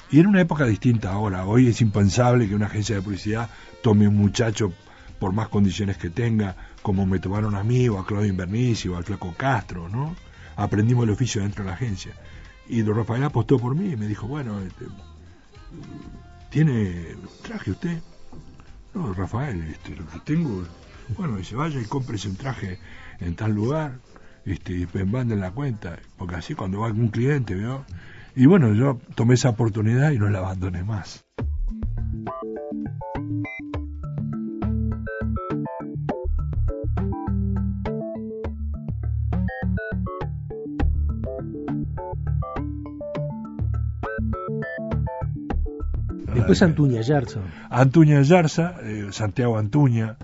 Y 0.09 0.19
era 0.19 0.29
una 0.29 0.41
época 0.41 0.65
distinta 0.65 1.11
ahora. 1.11 1.45
Hoy 1.45 1.67
es 1.67 1.81
impensable 1.81 2.47
que 2.47 2.55
una 2.55 2.67
agencia 2.67 2.95
de 2.95 3.01
publicidad 3.01 3.49
tome 3.81 4.07
un 4.07 4.15
muchacho 4.15 4.71
por 5.19 5.33
más 5.33 5.49
condiciones 5.49 5.97
que 5.97 6.09
tenga, 6.09 6.55
como 6.81 7.05
me 7.05 7.19
tomaron 7.19 7.55
a 7.55 7.63
mí, 7.63 7.89
o 7.89 7.99
a 7.99 8.05
Claudio 8.05 8.29
Invernici, 8.29 8.87
o 8.87 8.95
al 8.95 9.03
Flaco 9.03 9.33
Castro, 9.35 9.89
¿no? 9.89 10.15
Aprendimos 10.55 11.03
el 11.03 11.09
oficio 11.09 11.41
dentro 11.41 11.63
de 11.63 11.71
la 11.71 11.75
agencia. 11.75 12.13
Y 12.69 12.81
don 12.81 12.95
Rafael 12.95 13.23
apostó 13.23 13.59
por 13.59 13.75
mí 13.75 13.91
y 13.91 13.95
me 13.97 14.07
dijo, 14.07 14.27
bueno, 14.27 14.61
este, 14.61 14.85
¿tiene 16.51 17.15
traje 17.41 17.71
usted? 17.71 17.99
No, 18.93 19.13
Rafael, 19.13 19.61
este, 19.63 19.95
lo 19.95 20.07
que 20.07 20.19
tengo, 20.19 20.65
bueno, 21.17 21.37
dice, 21.37 21.55
vaya 21.55 21.81
y 21.81 21.85
cómprese 21.85 22.29
un 22.29 22.37
traje 22.37 22.79
en 23.19 23.35
tal 23.35 23.51
lugar, 23.51 23.99
este, 24.45 24.73
y 24.73 24.87
manden 25.05 25.41
la 25.41 25.51
cuenta, 25.51 25.99
porque 26.17 26.35
así 26.35 26.55
cuando 26.55 26.79
va 26.79 26.87
algún 26.87 27.09
cliente, 27.09 27.55
¿veo? 27.55 27.85
Y 28.39 28.45
bueno, 28.45 28.71
yo 28.71 28.99
tomé 29.15 29.33
esa 29.33 29.49
oportunidad 29.49 30.11
y 30.11 30.19
no 30.19 30.29
la 30.29 30.37
abandoné 30.37 30.83
más. 30.83 31.25
Después 46.35 46.61
Antuña 46.61 47.01
Yarza. 47.01 47.39
Antuña 47.71 48.21
Yarza, 48.21 48.75
eh, 48.83 49.07
Santiago 49.09 49.57
Antuña, 49.57 50.17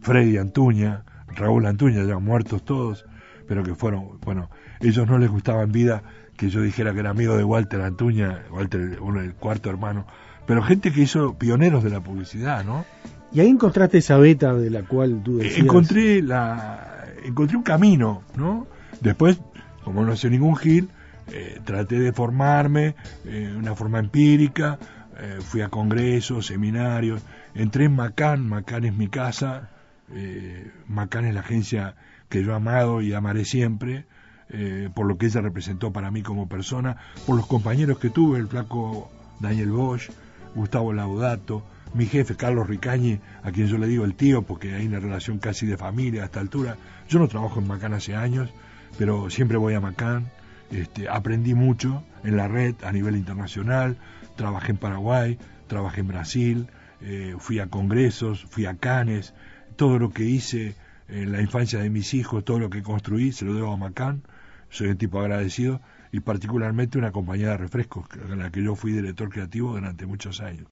Freddy 0.00 0.38
Antuña, 0.38 1.04
Raúl 1.36 1.66
Antuña, 1.66 2.02
ya 2.04 2.18
muertos 2.18 2.64
todos, 2.64 3.04
pero 3.48 3.64
que 3.64 3.74
fueron, 3.74 4.20
bueno, 4.20 4.50
ellos 4.80 5.08
no 5.08 5.18
les 5.18 5.30
gustaba 5.30 5.62
en 5.62 5.72
vida 5.72 6.02
que 6.36 6.50
yo 6.50 6.62
dijera 6.62 6.92
que 6.92 7.00
era 7.00 7.10
amigo 7.10 7.36
de 7.36 7.42
Walter 7.42 7.80
Antuña, 7.80 8.44
Walter, 8.52 8.98
uno 9.00 9.20
el 9.20 9.34
cuarto 9.34 9.70
hermano, 9.70 10.06
pero 10.46 10.62
gente 10.62 10.92
que 10.92 11.00
hizo 11.00 11.36
pioneros 11.36 11.82
de 11.82 11.90
la 11.90 12.00
publicidad, 12.00 12.64
¿no? 12.64 12.84
Y 13.32 13.40
ahí 13.40 13.48
encontraste 13.48 13.98
esa 13.98 14.16
beta 14.16 14.54
de 14.54 14.70
la 14.70 14.82
cual 14.82 15.22
tú 15.22 15.38
decías. 15.38 15.58
encontré 15.58 16.22
la 16.22 17.04
encontré 17.24 17.56
un 17.56 17.62
camino 17.62 18.22
no 18.36 18.66
después 19.00 19.38
como 19.84 20.04
no 20.04 20.16
sé 20.16 20.30
ningún 20.30 20.56
gil 20.56 20.88
eh, 21.30 21.60
traté 21.64 21.98
de 21.98 22.12
formarme 22.12 22.94
eh, 23.26 23.54
una 23.54 23.74
forma 23.74 23.98
empírica 23.98 24.78
eh, 25.18 25.38
fui 25.40 25.60
a 25.60 25.68
congresos 25.68 26.46
seminarios 26.46 27.20
entré 27.54 27.84
en 27.84 27.96
Macán 27.96 28.48
Macán 28.48 28.84
es 28.86 28.94
mi 28.94 29.08
casa 29.08 29.68
eh, 30.10 30.70
Macán 30.86 31.26
es 31.26 31.34
la 31.34 31.40
agencia 31.40 31.96
que 32.28 32.44
yo 32.44 32.52
he 32.52 32.54
amado 32.54 33.00
y 33.00 33.12
amaré 33.12 33.44
siempre 33.44 34.06
eh, 34.50 34.88
por 34.94 35.06
lo 35.06 35.18
que 35.18 35.26
ella 35.26 35.40
representó 35.40 35.92
para 35.92 36.10
mí 36.10 36.22
como 36.22 36.48
persona 36.48 36.96
por 37.26 37.36
los 37.36 37.46
compañeros 37.46 37.98
que 37.98 38.10
tuve 38.10 38.38
el 38.38 38.48
flaco 38.48 39.10
Daniel 39.40 39.70
Bosch 39.70 40.10
Gustavo 40.54 40.92
Laudato 40.92 41.64
mi 41.94 42.06
jefe 42.06 42.36
Carlos 42.36 42.66
Ricañi, 42.66 43.20
a 43.42 43.50
quien 43.50 43.66
yo 43.66 43.78
le 43.78 43.86
digo 43.86 44.04
el 44.04 44.14
tío 44.14 44.42
porque 44.42 44.74
hay 44.74 44.86
una 44.86 45.00
relación 45.00 45.38
casi 45.38 45.66
de 45.66 45.76
familia 45.76 46.22
a 46.22 46.24
esta 46.26 46.40
altura. 46.40 46.76
Yo 47.08 47.18
no 47.18 47.28
trabajo 47.28 47.60
en 47.60 47.68
Macán 47.68 47.94
hace 47.94 48.14
años, 48.14 48.50
pero 48.98 49.30
siempre 49.30 49.56
voy 49.56 49.74
a 49.74 49.80
Macán. 49.80 50.30
Este, 50.70 51.08
aprendí 51.08 51.54
mucho 51.54 52.04
en 52.24 52.36
la 52.36 52.46
red 52.46 52.74
a 52.82 52.92
nivel 52.92 53.16
internacional, 53.16 53.96
trabajé 54.36 54.72
en 54.72 54.76
Paraguay, 54.76 55.38
trabajé 55.66 56.02
en 56.02 56.08
Brasil, 56.08 56.66
eh, 57.00 57.34
fui 57.38 57.58
a 57.58 57.68
congresos, 57.68 58.44
fui 58.50 58.66
a 58.66 58.74
Canes, 58.74 59.32
todo 59.76 59.98
lo 59.98 60.10
que 60.10 60.24
hice 60.24 60.74
en 61.08 61.32
la 61.32 61.40
infancia 61.40 61.78
de 61.80 61.90
mis 61.90 62.14
hijos, 62.14 62.44
todo 62.44 62.58
lo 62.58 62.70
que 62.70 62.82
construí, 62.82 63.32
se 63.32 63.44
lo 63.44 63.54
debo 63.54 63.72
a 63.72 63.76
Macán, 63.76 64.22
soy 64.70 64.88
un 64.88 64.98
tipo 64.98 65.20
agradecido 65.20 65.80
y 66.12 66.20
particularmente 66.20 66.98
una 66.98 67.12
compañía 67.12 67.48
de 67.48 67.56
refrescos, 67.56 68.06
a 68.30 68.34
la 68.36 68.50
que 68.50 68.62
yo 68.62 68.74
fui 68.74 68.92
director 68.92 69.28
creativo 69.30 69.72
durante 69.72 70.06
muchos 70.06 70.40
años. 70.40 70.68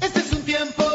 Este 0.00 0.20
es 0.20 0.44
tiempo 0.44 0.85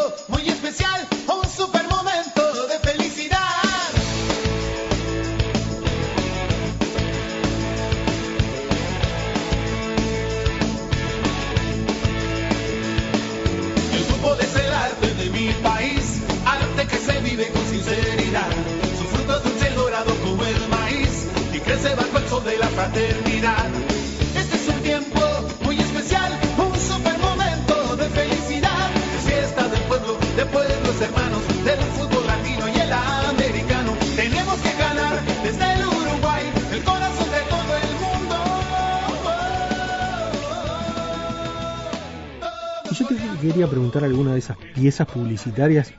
quería 43.61 43.69
preguntar 43.69 44.03
alguna 44.03 44.33
de 44.33 44.39
esas 44.39 44.57
piezas 44.73 45.05
publicitarias 45.05 45.93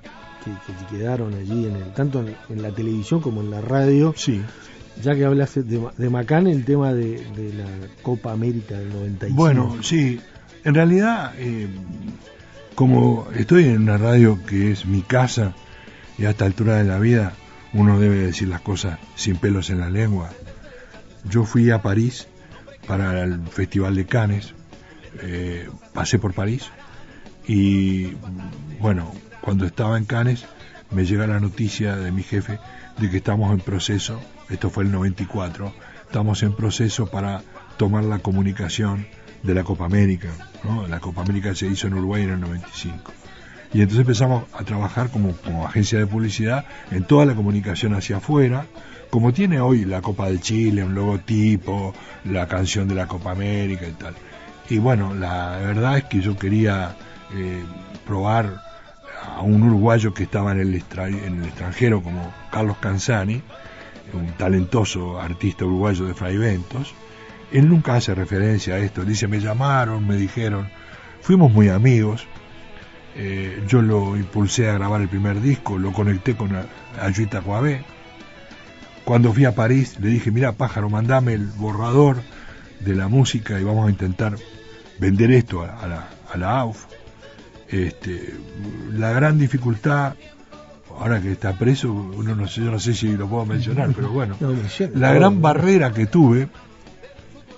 que, 0.44 0.50
que 0.50 0.96
quedaron 0.96 1.32
allí, 1.34 1.66
en 1.66 1.76
el, 1.76 1.92
tanto 1.92 2.18
en, 2.18 2.34
en 2.48 2.60
la 2.60 2.72
televisión 2.72 3.20
como 3.20 3.40
en 3.40 3.52
la 3.52 3.60
radio. 3.60 4.12
Sí. 4.16 4.42
Ya 5.00 5.14
que 5.14 5.24
hablas 5.24 5.54
de, 5.54 5.88
de 5.96 6.10
Macán, 6.10 6.48
el 6.48 6.64
tema 6.64 6.92
de, 6.92 7.24
de 7.36 7.52
la 7.52 7.66
Copa 8.02 8.32
América 8.32 8.76
del 8.76 8.88
95. 8.88 9.36
Bueno, 9.36 9.76
sí, 9.80 10.20
en 10.64 10.74
realidad, 10.74 11.34
eh, 11.38 11.68
como 12.74 13.28
estoy 13.36 13.66
en 13.66 13.82
una 13.82 13.96
radio 13.96 14.40
que 14.44 14.72
es 14.72 14.84
mi 14.84 15.02
casa 15.02 15.54
y 16.18 16.24
a 16.24 16.30
esta 16.30 16.46
altura 16.46 16.78
de 16.78 16.84
la 16.84 16.98
vida 16.98 17.34
uno 17.74 18.00
debe 18.00 18.16
decir 18.16 18.48
las 18.48 18.60
cosas 18.60 18.98
sin 19.14 19.36
pelos 19.36 19.70
en 19.70 19.78
la 19.78 19.88
lengua. 19.88 20.30
Yo 21.30 21.44
fui 21.44 21.70
a 21.70 21.80
París 21.80 22.26
para 22.88 23.22
el 23.22 23.40
Festival 23.46 23.94
de 23.94 24.04
Cannes, 24.06 24.52
eh, 25.22 25.68
pasé 25.94 26.18
por 26.18 26.34
París 26.34 26.68
y 27.46 28.12
bueno, 28.80 29.12
cuando 29.40 29.66
estaba 29.66 29.98
en 29.98 30.04
Cannes 30.04 30.44
me 30.90 31.04
llega 31.04 31.26
la 31.26 31.40
noticia 31.40 31.96
de 31.96 32.12
mi 32.12 32.22
jefe 32.22 32.58
de 32.98 33.10
que 33.10 33.16
estamos 33.16 33.52
en 33.52 33.60
proceso, 33.60 34.20
esto 34.50 34.70
fue 34.70 34.84
el 34.84 34.92
94, 34.92 35.72
estamos 36.06 36.42
en 36.42 36.54
proceso 36.54 37.06
para 37.06 37.42
tomar 37.76 38.04
la 38.04 38.18
comunicación 38.18 39.06
de 39.42 39.54
la 39.54 39.64
Copa 39.64 39.86
América, 39.86 40.28
¿no? 40.62 40.86
La 40.86 41.00
Copa 41.00 41.22
América 41.22 41.54
se 41.54 41.66
hizo 41.66 41.86
en 41.86 41.94
Uruguay 41.94 42.22
en 42.22 42.30
el 42.30 42.40
95. 42.40 43.12
Y 43.74 43.80
entonces 43.80 44.00
empezamos 44.00 44.44
a 44.52 44.64
trabajar 44.64 45.08
como, 45.10 45.32
como 45.36 45.66
agencia 45.66 45.98
de 45.98 46.06
publicidad 46.06 46.66
en 46.90 47.04
toda 47.04 47.24
la 47.24 47.34
comunicación 47.34 47.94
hacia 47.94 48.18
afuera, 48.18 48.66
como 49.10 49.32
tiene 49.32 49.60
hoy 49.60 49.84
la 49.84 50.02
Copa 50.02 50.28
de 50.28 50.38
Chile, 50.40 50.84
un 50.84 50.94
logotipo, 50.94 51.94
la 52.24 52.46
canción 52.46 52.86
de 52.86 52.94
la 52.94 53.06
Copa 53.06 53.32
América 53.32 53.86
y 53.86 53.92
tal. 53.92 54.14
Y 54.68 54.78
bueno, 54.78 55.14
la 55.14 55.56
verdad 55.56 55.98
es 55.98 56.04
que 56.04 56.20
yo 56.20 56.36
quería 56.36 56.94
eh, 57.34 57.64
probar 58.06 58.62
a 59.22 59.40
un 59.40 59.62
uruguayo 59.62 60.12
que 60.12 60.24
estaba 60.24 60.52
en 60.52 60.60
el, 60.60 60.74
extranjero 60.74 62.02
como 62.02 62.32
Carlos 62.50 62.76
Canzani, 62.78 63.42
un 64.12 64.32
talentoso 64.32 65.20
artista 65.20 65.64
uruguayo 65.64 66.06
de 66.06 66.14
Fraiventos. 66.14 66.94
Él 67.52 67.68
nunca 67.68 67.94
hace 67.94 68.14
referencia 68.14 68.74
a 68.74 68.78
esto, 68.78 69.04
dice, 69.04 69.28
me 69.28 69.40
llamaron, 69.40 70.06
me 70.06 70.16
dijeron, 70.16 70.68
fuimos 71.20 71.52
muy 71.52 71.68
amigos, 71.68 72.26
eh, 73.14 73.62
yo 73.68 73.82
lo 73.82 74.16
impulsé 74.16 74.70
a 74.70 74.74
grabar 74.74 75.02
el 75.02 75.08
primer 75.08 75.40
disco, 75.40 75.78
lo 75.78 75.92
conecté 75.92 76.34
con 76.34 76.50
Ayuita 77.00 77.42
Coabé. 77.42 77.84
Cuando 79.04 79.32
fui 79.32 79.44
a 79.44 79.54
París 79.54 79.98
le 80.00 80.08
dije, 80.08 80.30
mira 80.30 80.52
pájaro, 80.52 80.88
mandame 80.88 81.34
el 81.34 81.46
borrador 81.46 82.22
de 82.80 82.94
la 82.94 83.08
música 83.08 83.60
y 83.60 83.64
vamos 83.64 83.86
a 83.86 83.90
intentar 83.90 84.36
vender 84.98 85.30
esto 85.32 85.62
a 85.62 85.86
la, 85.86 86.08
a 86.32 86.38
la 86.38 86.60
AUF. 86.60 86.86
Este, 87.72 88.34
la 88.92 89.12
gran 89.12 89.38
dificultad, 89.38 90.14
ahora 90.98 91.20
que 91.22 91.32
está 91.32 91.54
preso, 91.54 91.90
uno 91.92 92.34
no 92.34 92.46
sé, 92.46 92.60
yo 92.62 92.70
no 92.70 92.78
sé 92.78 92.92
si 92.94 93.16
lo 93.16 93.26
puedo 93.28 93.46
mencionar, 93.46 93.90
pero 93.94 94.10
bueno, 94.10 94.36
No, 94.40 94.52
la 94.94 95.12
gran 95.14 95.40
barrera 95.40 95.92
que 95.92 96.06
tuve, 96.06 96.48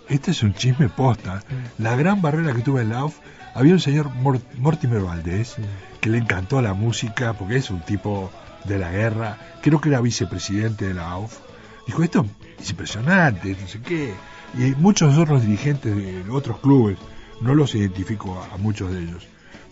este 0.08 0.30
es 0.30 0.42
un 0.42 0.54
chisme 0.54 0.88
posta, 0.88 1.42
la 1.78 1.96
gran 1.96 2.22
barrera 2.22 2.52
que 2.54 2.62
tuve 2.62 2.82
en 2.82 2.90
la 2.90 2.98
AUF, 3.00 3.16
había 3.54 3.72
un 3.72 3.80
señor 3.80 4.10
Mor- 4.14 4.40
Mortimer 4.58 5.00
Valdés 5.02 5.56
que 6.00 6.10
le 6.10 6.18
encantó 6.18 6.60
la 6.62 6.74
música 6.74 7.32
porque 7.32 7.56
es 7.56 7.70
un 7.70 7.80
tipo 7.80 8.30
de 8.64 8.78
la 8.78 8.90
guerra, 8.92 9.36
creo 9.62 9.80
que 9.80 9.88
era 9.88 10.00
vicepresidente 10.00 10.86
de 10.86 10.94
la 10.94 11.10
AUF, 11.10 11.38
dijo 11.86 12.02
esto 12.04 12.24
es 12.60 12.70
impresionante, 12.70 13.56
no 13.60 13.66
sé 13.66 13.80
qué, 13.80 14.14
y 14.56 14.74
muchos 14.80 15.18
otros 15.18 15.42
dirigentes 15.42 15.94
de 15.96 16.24
otros 16.30 16.60
clubes, 16.60 16.98
no 17.40 17.54
los 17.54 17.74
identifico 17.74 18.40
a, 18.40 18.54
a 18.54 18.58
muchos 18.58 18.92
de 18.92 19.02
ellos, 19.02 19.26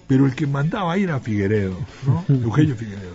pero 0.07 0.27
el 0.27 0.35
que 0.35 0.47
mandaba 0.47 0.93
ahí 0.93 1.05
era 1.05 1.21
Figueredo, 1.21 1.79
¿no? 2.07 2.25
Eugenio 2.35 2.75
Figueredo, 2.77 3.15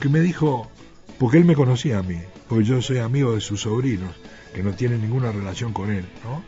que 0.00 0.08
me 0.08 0.20
dijo, 0.20 0.70
porque 1.18 1.38
él 1.38 1.44
me 1.44 1.54
conocía 1.54 1.98
a 1.98 2.02
mí, 2.02 2.18
porque 2.48 2.64
yo 2.64 2.82
soy 2.82 2.98
amigo 2.98 3.34
de 3.34 3.40
sus 3.40 3.62
sobrinos, 3.62 4.14
que 4.54 4.62
no 4.62 4.72
tienen 4.72 5.00
ninguna 5.02 5.32
relación 5.32 5.72
con 5.72 5.90
él, 5.90 6.04
¿no? 6.24 6.42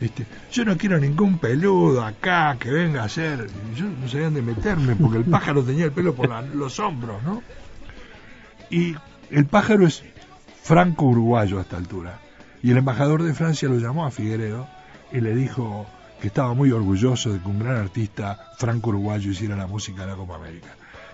Este, 0.00 0.26
yo 0.50 0.64
no 0.64 0.76
quiero 0.76 0.98
ningún 0.98 1.38
peludo 1.38 2.04
acá 2.04 2.56
que 2.58 2.70
venga 2.70 3.02
a 3.02 3.04
hacer, 3.06 3.46
yo 3.76 3.86
no 3.86 4.08
sabía 4.08 4.26
dónde 4.26 4.42
meterme, 4.42 4.96
porque 4.96 5.18
el 5.18 5.24
pájaro 5.24 5.62
tenía 5.64 5.84
el 5.86 5.92
pelo 5.92 6.14
por 6.14 6.28
la- 6.28 6.42
los 6.42 6.78
hombros, 6.80 7.22
¿no? 7.22 7.42
Y 8.70 8.94
el 9.30 9.46
pájaro 9.46 9.86
es 9.86 10.02
franco-uruguayo 10.62 11.58
a 11.58 11.62
esta 11.62 11.76
altura. 11.76 12.18
Y 12.62 12.70
el 12.70 12.78
embajador 12.78 13.22
de 13.22 13.34
Francia 13.34 13.68
lo 13.68 13.78
llamó 13.78 14.06
a 14.06 14.10
Figueredo 14.10 14.66
y 15.12 15.20
le 15.20 15.34
dijo 15.34 15.86
que 16.24 16.28
estaba 16.28 16.54
muy 16.54 16.72
orgulloso 16.72 17.34
de 17.34 17.38
que 17.38 17.48
un 17.48 17.58
gran 17.58 17.76
artista 17.76 18.50
franco-uruguayo 18.56 19.30
hiciera 19.30 19.56
la 19.56 19.66
música 19.66 20.06
de 20.06 20.12
la 20.12 20.16
Copa 20.16 20.36
América. 20.36 20.68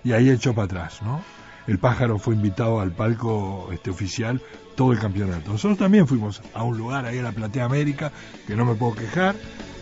Y 0.05 0.13
ahí 0.13 0.31
echó 0.31 0.55
para 0.55 0.67
atrás, 0.67 1.03
¿no? 1.03 1.21
El 1.67 1.81
pájaro 1.81 2.21
fue 2.21 2.37
invitado 2.37 2.79
al 2.79 2.93
palco 2.93 3.71
este 3.73 3.91
oficial 3.91 4.41
todo 4.77 4.93
el 4.93 5.01
campeonato. 5.01 5.51
Nosotros 5.51 5.81
también 5.81 6.07
fuimos 6.07 6.41
a 6.55 6.63
un 6.63 6.79
lugar 6.79 7.07
ahí 7.07 7.19
en 7.19 7.25
la 7.25 7.33
Platea 7.33 7.65
América, 7.65 8.13
que 8.47 8.55
no 8.55 8.65
me 8.65 8.77
puedo 8.77 8.95
quejar, 8.95 9.35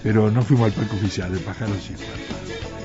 pero 0.02 0.30
no 0.30 0.40
fuimos 0.40 0.64
al 0.64 0.72
palco 0.72 0.96
oficial, 0.96 1.30
el 1.30 1.40
pájaro 1.40 1.74
sí 1.74 1.92
fue. 1.94 2.77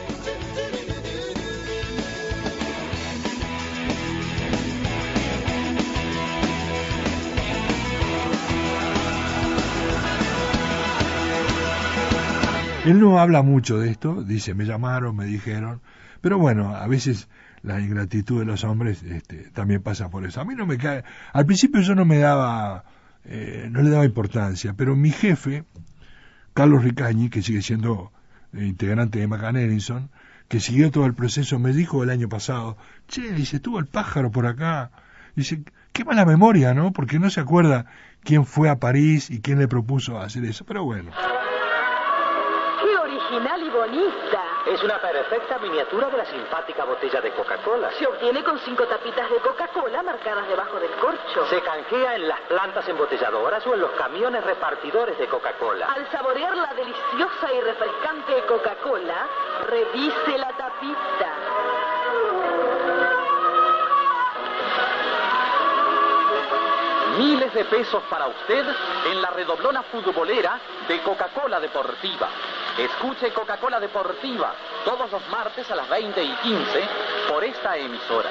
Él 12.85 12.99
no 12.99 13.17
habla 13.17 13.43
mucho 13.43 13.79
de 13.79 13.89
esto, 13.89 14.23
dice, 14.23 14.53
me 14.53 14.65
llamaron, 14.65 15.15
me 15.15 15.23
dijeron, 15.23 15.81
pero 16.19 16.37
bueno, 16.37 16.75
a 16.75 16.85
veces 16.87 17.29
la 17.61 17.79
ingratitud 17.79 18.39
de 18.39 18.45
los 18.45 18.65
hombres 18.65 19.03
este, 19.03 19.49
también 19.51 19.81
pasa 19.81 20.09
por 20.09 20.25
eso. 20.25 20.41
A 20.41 20.45
mí 20.45 20.53
no 20.53 20.65
me 20.65 20.77
cae, 20.77 21.05
al 21.31 21.45
principio 21.45 21.79
yo 21.79 21.95
no 21.95 22.03
me 22.03 22.17
daba, 22.17 22.83
eh, 23.23 23.69
no 23.71 23.81
le 23.83 23.89
daba 23.89 24.03
importancia, 24.03 24.73
pero 24.73 24.97
mi 24.97 25.11
jefe, 25.11 25.63
Carlos 26.53 26.83
Ricañi, 26.83 27.29
que 27.29 27.41
sigue 27.41 27.61
siendo 27.61 28.11
eh, 28.51 28.65
integrante 28.65 29.19
de 29.19 29.27
Macan 29.27 29.55
que 30.49 30.59
siguió 30.59 30.91
todo 30.91 31.05
el 31.05 31.13
proceso, 31.13 31.59
me 31.59 31.71
dijo 31.71 32.03
el 32.03 32.09
año 32.09 32.27
pasado, 32.27 32.75
che, 33.07 33.31
dice, 33.31 33.55
estuvo 33.55 33.79
el 33.79 33.85
pájaro 33.85 34.29
por 34.29 34.45
acá, 34.45 34.91
dice, 35.37 35.63
qué 35.93 36.03
mala 36.03 36.25
memoria, 36.25 36.73
¿no? 36.73 36.91
Porque 36.91 37.17
no 37.17 37.29
se 37.29 37.39
acuerda 37.39 37.85
quién 38.25 38.45
fue 38.45 38.69
a 38.69 38.79
París 38.79 39.29
y 39.29 39.39
quién 39.39 39.59
le 39.59 39.69
propuso 39.69 40.19
hacer 40.19 40.43
eso, 40.43 40.65
pero 40.65 40.83
bueno. 40.83 41.11
¡Qué 43.29 43.35
original 43.35 43.63
y 43.63 43.69
bonita! 43.69 44.43
Es 44.65 44.83
una 44.83 44.97
perfecta 44.99 45.57
miniatura 45.59 46.09
de 46.09 46.17
la 46.17 46.25
simpática 46.25 46.83
botella 46.83 47.21
de 47.21 47.31
Coca-Cola. 47.31 47.91
Se 47.91 48.05
obtiene 48.07 48.43
con 48.43 48.59
cinco 48.59 48.85
tapitas 48.85 49.29
de 49.29 49.37
Coca-Cola 49.37 50.03
marcadas 50.03 50.47
debajo 50.47 50.79
del 50.79 50.91
corcho. 50.91 51.45
Se 51.47 51.61
canjea 51.61 52.15
en 52.15 52.27
las 52.27 52.39
plantas 52.41 52.87
embotelladoras 52.87 53.65
o 53.67 53.73
en 53.73 53.81
los 53.81 53.91
camiones 53.91 54.43
repartidores 54.43 55.17
de 55.17 55.27
Coca-Cola. 55.27 55.87
Al 55.87 56.09
saborear 56.11 56.55
la 56.55 56.73
deliciosa 56.73 57.53
y 57.53 57.61
refrescante 57.61 58.45
Coca-Cola, 58.45 59.27
revise 59.67 60.37
la 60.37 60.51
tapita. 60.53 62.02
Miles 67.17 67.53
de 67.53 67.65
pesos 67.65 68.01
para 68.09 68.27
usted 68.27 68.65
en 69.11 69.21
la 69.21 69.29
redoblona 69.29 69.83
futbolera 69.83 70.59
de 70.87 70.99
Coca-Cola 71.01 71.59
Deportiva. 71.59 72.29
Escuche 72.77 73.31
Coca-Cola 73.31 73.79
Deportiva 73.79 74.53
todos 74.83 75.11
los 75.11 75.27
martes 75.29 75.69
a 75.69 75.75
las 75.75 75.87
20 75.89 76.23
y 76.23 76.35
15 76.35 76.83
por 77.29 77.43
esta 77.43 77.77
emisora. 77.77 78.29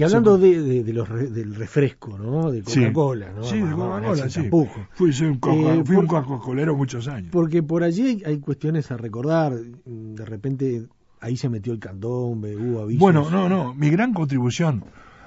Y 0.00 0.04
hablando 0.04 0.38
de, 0.38 0.62
de, 0.62 0.82
de 0.84 0.92
los 0.92 1.08
re- 1.08 1.28
del 1.28 1.54
refresco, 1.54 2.18
¿no? 2.18 2.50
De. 2.50 2.62
Coca-Cola, 2.62 3.32
¿no? 3.34 3.44
Sí, 3.44 3.60
de 3.60 3.70
Coca-Cola, 3.72 4.28
sí. 4.30 4.38
en 4.40 4.44
tapujo. 4.46 4.80
Fui, 4.92 5.12
soy 5.12 5.28
un 5.28 5.38
coca- 5.38 5.74
Eh, 5.74 5.82
fui 5.84 5.96
un 5.96 6.06
coca-colero 6.06 6.74
muchos 6.76 7.06
años. 7.08 7.28
Porque 7.32 7.62
por 7.62 7.82
allí 7.82 8.06
hay, 8.06 8.22
hay 8.24 8.38
cuestiones 8.38 8.90
a 8.90 8.96
recordar. 8.96 9.52
De 9.84 10.24
repente 10.24 10.86
ahí 11.20 11.36
se 11.36 11.48
metió 11.48 11.72
el 11.72 11.78
candombe, 11.80 12.56
hubo 12.56 12.80
avisos. 12.82 13.00
Bueno, 13.00 13.28
no, 13.30 13.48
no. 13.48 13.74
Mi 13.74 13.90
gran 13.90 14.14
contribución 14.14 14.84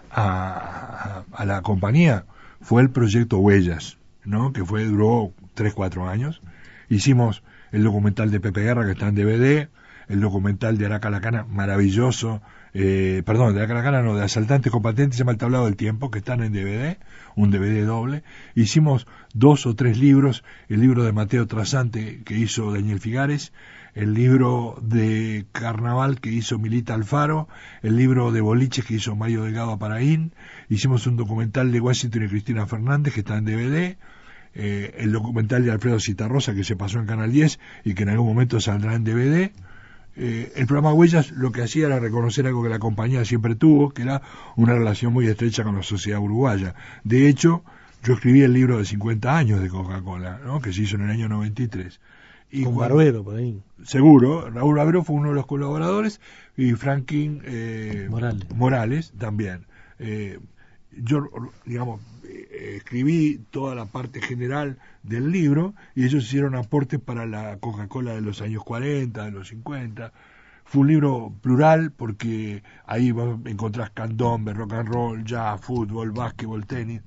a, 0.09 1.23
a- 1.31 1.41
a 1.41 1.45
la 1.45 1.61
compañía 1.61 2.25
fue 2.61 2.81
el 2.81 2.89
proyecto 2.89 3.37
Huellas, 3.39 3.97
¿no? 4.25 4.53
Que 4.53 4.63
fue 4.65 4.85
duró 4.85 5.33
3, 5.53 5.73
4 5.73 6.07
años. 6.09 6.41
Hicimos 6.89 7.43
el 7.71 7.83
documental 7.83 8.31
de 8.31 8.39
Pepe 8.39 8.61
Guerra 8.61 8.85
que 8.85 8.91
está 8.91 9.07
en 9.07 9.15
DVD, 9.15 9.69
el 10.07 10.19
documental 10.21 10.77
de 10.77 10.85
Araca 10.85 11.09
Lacana, 11.09 11.45
maravilloso, 11.49 12.41
eh, 12.73 13.21
perdón, 13.25 13.53
de 13.53 13.59
Araca 13.59 13.75
Lacana 13.75 14.01
no, 14.01 14.15
de 14.15 14.23
Asaltantes 14.23 14.71
con 14.71 14.81
Patentes, 14.81 15.15
se 15.15 15.19
llama 15.19 15.33
El 15.33 15.37
Tablado 15.37 15.65
del 15.65 15.75
Tiempo, 15.75 16.09
que 16.09 16.19
están 16.19 16.41
en 16.41 16.53
DVD, 16.53 16.97
un 17.35 17.51
DVD 17.51 17.85
doble. 17.85 18.23
Hicimos 18.55 19.07
dos 19.33 19.65
o 19.65 19.75
tres 19.75 19.97
libros, 19.97 20.43
el 20.69 20.81
libro 20.81 21.03
de 21.03 21.11
Mateo 21.11 21.45
Trasante 21.45 22.21
que 22.23 22.37
hizo 22.37 22.73
Daniel 22.73 22.99
Figares, 22.99 23.53
el 23.93 24.15
libro 24.15 24.79
de 24.81 25.45
Carnaval 25.51 26.19
que 26.19 26.31
hizo 26.31 26.57
Milita 26.57 26.95
Alfaro, 26.95 27.47
el 27.83 27.95
libro 27.95 28.31
de 28.31 28.41
Boliches 28.41 28.85
que 28.85 28.95
hizo 28.95 29.15
Mario 29.15 29.43
Delgado 29.43 29.71
Aparaín, 29.71 30.33
hicimos 30.67 31.05
un 31.05 31.15
documental 31.15 31.71
de 31.71 31.79
Washington 31.79 32.23
y 32.23 32.27
Cristina 32.27 32.65
Fernández 32.65 33.13
que 33.13 33.19
está 33.19 33.37
en 33.37 33.45
DVD, 33.45 33.97
eh, 34.55 34.95
el 34.97 35.11
documental 35.11 35.63
de 35.63 35.71
Alfredo 35.71 35.99
Citarrosa 35.99 36.55
que 36.55 36.63
se 36.63 36.75
pasó 36.75 36.99
en 36.99 37.05
Canal 37.05 37.31
10 37.31 37.59
y 37.83 37.93
que 37.93 38.03
en 38.03 38.09
algún 38.09 38.27
momento 38.27 38.59
saldrá 38.59 38.95
en 38.95 39.03
DVD. 39.03 39.51
Eh, 40.15 40.51
el 40.55 40.67
programa 40.67 40.93
Huellas 40.93 41.31
lo 41.31 41.51
que 41.51 41.63
hacía 41.63 41.87
era 41.87 41.99
reconocer 41.99 42.45
algo 42.45 42.61
que 42.63 42.69
la 42.69 42.79
compañía 42.79 43.25
siempre 43.25 43.55
tuvo, 43.55 43.89
que 43.91 44.03
era 44.03 44.21
una 44.55 44.73
relación 44.73 45.11
muy 45.13 45.27
estrecha 45.27 45.63
con 45.63 45.75
la 45.75 45.83
sociedad 45.83 46.19
uruguaya. 46.19 46.75
De 47.03 47.27
hecho, 47.27 47.63
yo 48.03 48.13
escribí 48.13 48.41
el 48.41 48.53
libro 48.53 48.77
de 48.77 48.85
50 48.85 49.35
años 49.37 49.61
de 49.61 49.69
Coca-Cola, 49.69 50.39
¿no? 50.45 50.61
que 50.61 50.71
se 50.73 50.81
hizo 50.83 50.97
en 50.97 51.03
el 51.03 51.09
año 51.11 51.29
93. 51.29 51.99
Y 52.51 52.63
Con 52.63 52.75
cuando- 52.75 52.95
Barbero 52.95 53.23
por 53.23 53.35
ahí. 53.37 53.59
Seguro, 53.83 54.49
Raúl 54.51 54.75
Barbero 54.75 55.03
fue 55.03 55.15
uno 55.15 55.29
de 55.29 55.35
los 55.35 55.47
colaboradores 55.47 56.21
y 56.55 56.73
Franklin 56.73 57.41
eh, 57.45 58.07
Morales. 58.11 58.45
Morales 58.55 59.13
también. 59.17 59.65
Eh, 59.97 60.37
yo, 60.95 61.27
digamos, 61.65 62.01
escribí 62.75 63.39
toda 63.51 63.75
la 63.75 63.85
parte 63.85 64.21
general 64.21 64.77
del 65.03 65.31
libro 65.31 65.73
y 65.95 66.05
ellos 66.05 66.25
hicieron 66.25 66.55
aportes 66.55 66.99
para 66.99 67.25
la 67.25 67.57
Coca-Cola 67.57 68.13
de 68.13 68.21
los 68.21 68.41
años 68.41 68.63
40, 68.63 69.25
de 69.25 69.31
los 69.31 69.47
50. 69.49 70.11
Fue 70.65 70.81
un 70.81 70.87
libro 70.87 71.33
plural 71.41 71.91
porque 71.91 72.63
ahí 72.85 73.13
encontrás 73.45 73.91
candombe, 73.91 74.53
rock 74.53 74.73
and 74.73 74.89
roll, 74.89 75.23
jazz, 75.23 75.61
fútbol, 75.61 76.11
básquetbol, 76.11 76.65
tenis. 76.65 77.01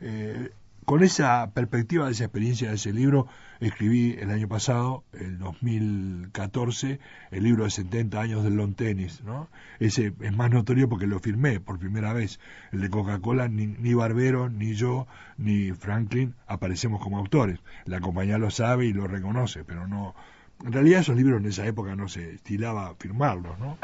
Eh, 0.00 0.50
con 0.84 1.02
esa 1.02 1.50
perspectiva, 1.52 2.06
de 2.06 2.12
esa 2.12 2.24
experiencia 2.24 2.68
de 2.68 2.74
ese 2.74 2.92
libro, 2.92 3.26
escribí 3.60 4.16
el 4.18 4.30
año 4.30 4.48
pasado, 4.48 5.04
el 5.12 5.38
2014, 5.38 6.98
el 7.30 7.42
libro 7.42 7.64
de 7.64 7.70
70 7.70 8.20
años 8.20 8.42
del 8.42 8.54
long 8.54 8.74
tenis, 8.74 9.22
¿no? 9.22 9.48
Ese 9.78 10.12
es 10.20 10.36
más 10.36 10.50
notorio 10.50 10.88
porque 10.88 11.06
lo 11.06 11.20
firmé 11.20 11.60
por 11.60 11.78
primera 11.78 12.12
vez. 12.12 12.40
El 12.72 12.80
de 12.80 12.90
Coca-Cola, 12.90 13.48
ni, 13.48 13.66
ni 13.66 13.94
Barbero, 13.94 14.48
ni 14.48 14.74
yo, 14.74 15.06
ni 15.36 15.72
Franklin 15.72 16.34
aparecemos 16.46 17.00
como 17.00 17.18
autores. 17.18 17.60
La 17.84 18.00
compañía 18.00 18.38
lo 18.38 18.50
sabe 18.50 18.86
y 18.86 18.92
lo 18.92 19.06
reconoce, 19.06 19.64
pero 19.64 19.86
no... 19.86 20.14
En 20.64 20.72
realidad 20.72 21.00
esos 21.00 21.16
libros 21.16 21.40
en 21.40 21.46
esa 21.46 21.66
época 21.66 21.96
no 21.96 22.08
se 22.08 22.34
estilaba 22.34 22.94
firmarlos, 22.96 23.58
¿no? 23.58 23.78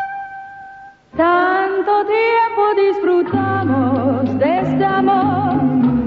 Tanto 1.17 2.07
tiempo 2.07 2.63
disfrutamos 2.77 4.39
de 4.39 4.61
este 4.61 4.85
amor, 4.85 5.98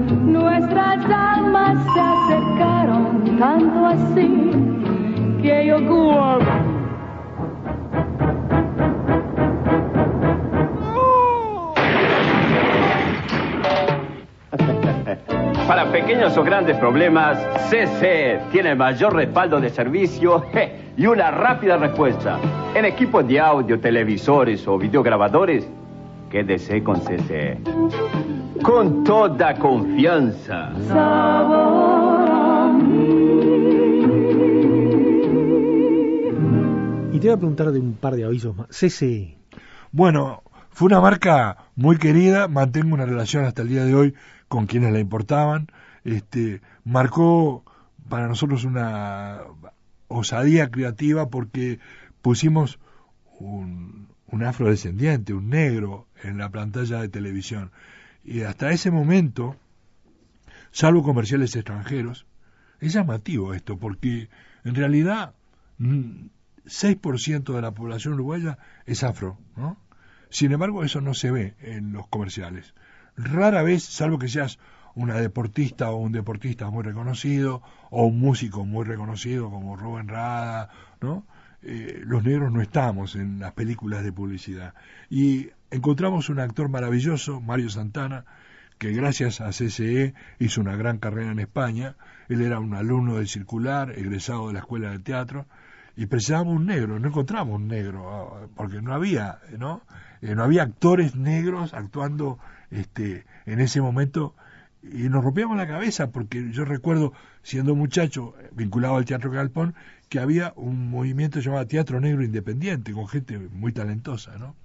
nuestras 0.42 1.04
almas 1.10 1.78
se 1.94 2.00
acercaron 2.00 3.38
tanto 3.38 3.86
así 3.86 4.50
que 5.40 5.66
yo 5.66 5.80
guardo. 5.82 6.46
Para 15.66 15.90
pequeños 15.90 16.36
o 16.36 16.42
grandes 16.42 16.76
problemas, 16.78 17.38
CC 17.70 18.40
tiene 18.50 18.74
mayor 18.74 19.14
respaldo 19.14 19.60
de 19.60 19.70
servicio 19.70 20.44
y 20.96 21.06
una 21.06 21.30
rápida 21.30 21.76
respuesta. 21.76 22.38
En 22.74 22.84
equipos 22.84 23.26
de 23.26 23.40
audio, 23.40 23.78
televisores 23.80 24.66
o 24.66 24.76
videograbadores, 24.76 25.68
quédese 26.30 26.82
con 26.82 27.00
CC. 27.00 27.58
Con 28.62 29.02
toda 29.02 29.54
confianza. 29.58 30.72
Sabor 30.86 32.30
a 32.30 32.78
Y 37.12 37.18
te 37.18 37.26
voy 37.26 37.30
a 37.30 37.36
preguntar 37.36 37.72
de 37.72 37.80
un 37.80 37.94
par 37.94 38.14
de 38.14 38.24
avisos 38.24 38.56
más. 38.56 38.68
CCE. 38.68 39.36
Bueno, 39.90 40.42
fue 40.70 40.86
una 40.86 41.00
marca 41.00 41.56
muy 41.74 41.98
querida, 41.98 42.48
mantengo 42.48 42.94
una 42.94 43.04
relación 43.04 43.44
hasta 43.44 43.62
el 43.62 43.68
día 43.68 43.84
de 43.84 43.94
hoy 43.94 44.14
con 44.48 44.66
quienes 44.66 44.92
la 44.92 45.00
importaban. 45.00 45.66
Este, 46.04 46.62
marcó 46.84 47.64
para 48.08 48.28
nosotros 48.28 48.64
una 48.64 49.40
osadía 50.08 50.70
creativa 50.70 51.28
porque 51.28 51.80
pusimos 52.22 52.78
un, 53.38 54.08
un 54.26 54.44
afrodescendiente, 54.44 55.34
un 55.34 55.50
negro, 55.50 56.06
en 56.22 56.38
la 56.38 56.50
pantalla 56.50 57.00
de 57.00 57.08
televisión. 57.08 57.70
Y 58.24 58.42
hasta 58.42 58.70
ese 58.70 58.90
momento, 58.90 59.56
salvo 60.70 61.02
comerciales 61.02 61.54
extranjeros, 61.56 62.26
es 62.80 62.92
llamativo 62.92 63.54
esto, 63.54 63.78
porque 63.78 64.28
en 64.64 64.74
realidad 64.74 65.34
mm, 65.78 66.26
6% 66.64 67.54
de 67.54 67.62
la 67.62 67.72
población 67.72 68.14
uruguaya 68.14 68.58
es 68.86 69.02
afro, 69.02 69.38
¿no? 69.56 69.76
Sin 70.30 70.52
embargo, 70.52 70.82
eso 70.82 71.00
no 71.00 71.14
se 71.14 71.30
ve 71.30 71.54
en 71.60 71.92
los 71.92 72.08
comerciales. 72.08 72.74
Rara 73.16 73.62
vez, 73.62 73.82
salvo 73.82 74.18
que 74.18 74.28
seas 74.28 74.58
una 74.94 75.18
deportista 75.18 75.90
o 75.90 75.96
un 75.96 76.12
deportista 76.12 76.70
muy 76.70 76.82
reconocido, 76.82 77.62
o 77.90 78.06
un 78.06 78.18
músico 78.18 78.64
muy 78.64 78.84
reconocido 78.84 79.50
como 79.50 79.76
Rubén 79.76 80.08
Rada, 80.08 80.70
¿no? 81.00 81.26
Eh, 81.62 82.00
los 82.04 82.24
negros 82.24 82.52
no 82.52 82.60
estamos 82.60 83.14
en 83.14 83.38
las 83.38 83.52
películas 83.52 84.02
de 84.02 84.12
publicidad. 84.12 84.74
Y 85.08 85.50
encontramos 85.72 86.28
un 86.28 86.38
actor 86.38 86.68
maravilloso, 86.68 87.40
Mario 87.40 87.70
Santana, 87.70 88.24
que 88.78 88.92
gracias 88.92 89.40
a 89.40 89.50
CCE 89.50 90.14
hizo 90.38 90.60
una 90.60 90.76
gran 90.76 90.98
carrera 90.98 91.32
en 91.32 91.38
España. 91.38 91.96
Él 92.28 92.42
era 92.42 92.60
un 92.60 92.74
alumno 92.74 93.16
del 93.16 93.28
circular, 93.28 93.98
egresado 93.98 94.48
de 94.48 94.54
la 94.54 94.58
escuela 94.60 94.90
de 94.90 94.98
teatro, 94.98 95.46
y 95.96 96.06
precisábamos 96.06 96.56
un 96.56 96.66
negro, 96.66 96.98
no 96.98 97.08
encontramos 97.08 97.56
un 97.56 97.68
negro, 97.68 98.10
ah, 98.10 98.48
porque 98.54 98.80
no 98.80 98.94
había, 98.94 99.38
¿no? 99.58 99.82
Eh, 100.20 100.34
no 100.34 100.44
había 100.44 100.62
actores 100.62 101.16
negros 101.16 101.74
actuando 101.74 102.38
este, 102.70 103.24
en 103.46 103.60
ese 103.60 103.80
momento 103.80 104.34
y 104.82 105.08
nos 105.08 105.22
rompíamos 105.22 105.56
la 105.56 105.66
cabeza 105.66 106.10
porque 106.10 106.50
yo 106.50 106.64
recuerdo 106.64 107.12
siendo 107.42 107.74
muchacho 107.74 108.34
vinculado 108.52 108.96
al 108.96 109.04
Teatro 109.04 109.30
Galpón 109.30 109.74
que 110.08 110.18
había 110.18 110.52
un 110.56 110.90
movimiento 110.90 111.40
llamado 111.40 111.66
Teatro 111.66 112.00
Negro 112.00 112.24
Independiente 112.24 112.92
con 112.92 113.06
gente 113.06 113.38
muy 113.38 113.72
talentosa, 113.72 114.38
¿no? 114.38 114.56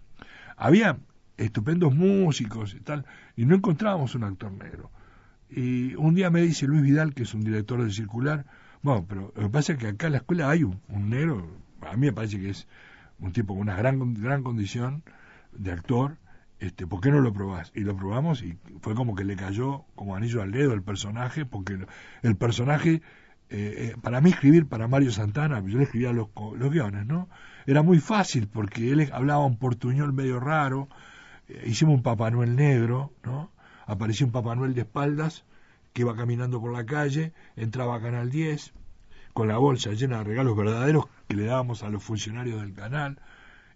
Había 0.58 0.98
estupendos 1.38 1.96
músicos 1.96 2.74
y 2.74 2.82
tal 2.82 3.06
y 3.36 3.46
no 3.46 3.56
encontrábamos 3.56 4.16
un 4.16 4.24
actor 4.24 4.52
negro. 4.52 4.92
Y 5.50 5.96
un 5.96 6.16
día 6.16 6.30
me 6.30 6.42
dice 6.42 6.68
Luis 6.68 6.82
Vidal, 6.82 7.14
que 7.14 7.24
es 7.24 7.34
un 7.34 7.42
director 7.42 7.80
del 7.80 7.94
circular, 7.94 8.46
bueno, 8.82 9.06
pero 9.08 9.32
lo 9.36 9.44
que 9.44 9.50
pasa 9.50 9.74
es 9.74 9.80
que 9.80 9.88
acá 9.88 10.08
en 10.08 10.14
la 10.14 10.18
escuela 10.20 10.50
hay 10.50 10.64
un, 10.64 10.82
un 10.90 11.10
negro, 11.10 11.50
a 11.82 11.94
mí 11.94 12.08
me 12.08 12.14
parece 12.14 12.40
que 12.40 12.50
es 12.50 12.68
un 13.20 13.32
tipo 13.32 13.54
con 13.54 13.62
una 13.62 13.76
gran, 13.76 14.14
gran 14.16 14.44
condición 14.44 15.04
de 15.54 15.72
actor, 15.72 16.18
este, 16.60 16.88
¿por 16.88 17.02
qué 17.02 17.12
no 17.12 17.22
lo 17.22 17.34
probás? 17.34 17.72
Y 17.76 17.82
lo 17.82 17.96
probamos 17.96 18.42
y 18.42 18.58
fue 18.82 18.96
como 18.96 19.16
que 19.16 19.24
le 19.24 19.36
cayó 19.36 19.86
como 19.96 20.16
anillo 20.16 20.42
al 20.42 20.52
dedo 20.52 20.74
el 20.74 20.82
personaje, 20.82 21.46
porque 21.46 21.78
el 22.24 22.36
personaje, 22.36 23.02
eh, 23.50 23.92
eh, 23.94 23.96
para 24.02 24.22
mí 24.22 24.30
escribir 24.32 24.68
para 24.68 24.88
Mario 24.88 25.12
Santana, 25.12 25.62
yo 25.66 25.78
le 25.78 25.84
escribía 25.86 26.12
los, 26.14 26.28
los 26.58 26.72
guiones, 26.72 27.06
¿no? 27.06 27.30
Era 27.66 27.82
muy 27.84 28.00
fácil 28.00 28.48
porque 28.48 28.92
él 28.92 29.10
hablaba 29.14 29.46
un 29.46 29.58
portuñol 29.58 30.14
medio 30.14 30.40
raro, 30.40 30.88
eh, 31.50 31.64
hicimos 31.68 31.96
un 31.96 32.04
Papá 32.04 32.32
Noel 32.32 32.56
negro, 32.56 33.14
¿no? 33.24 33.52
Apareció 33.86 34.26
un 34.26 34.32
Papá 34.32 34.56
Noel 34.56 34.74
de 34.74 34.82
espaldas 34.82 35.46
que 35.94 36.02
iba 36.04 36.16
caminando 36.16 36.60
por 36.62 36.74
la 36.74 36.86
calle, 36.86 37.34
entraba 37.56 37.96
a 37.96 38.02
Canal 38.02 38.30
10 38.30 38.74
con 39.34 39.48
la 39.48 39.58
bolsa 39.58 39.92
llena 39.94 40.20
de 40.20 40.24
regalos 40.26 40.58
verdaderos 40.58 41.06
que 41.28 41.36
le 41.36 41.46
dábamos 41.46 41.84
a 41.84 41.90
los 41.90 42.04
funcionarios 42.04 42.62
del 42.62 42.74
canal, 42.74 43.20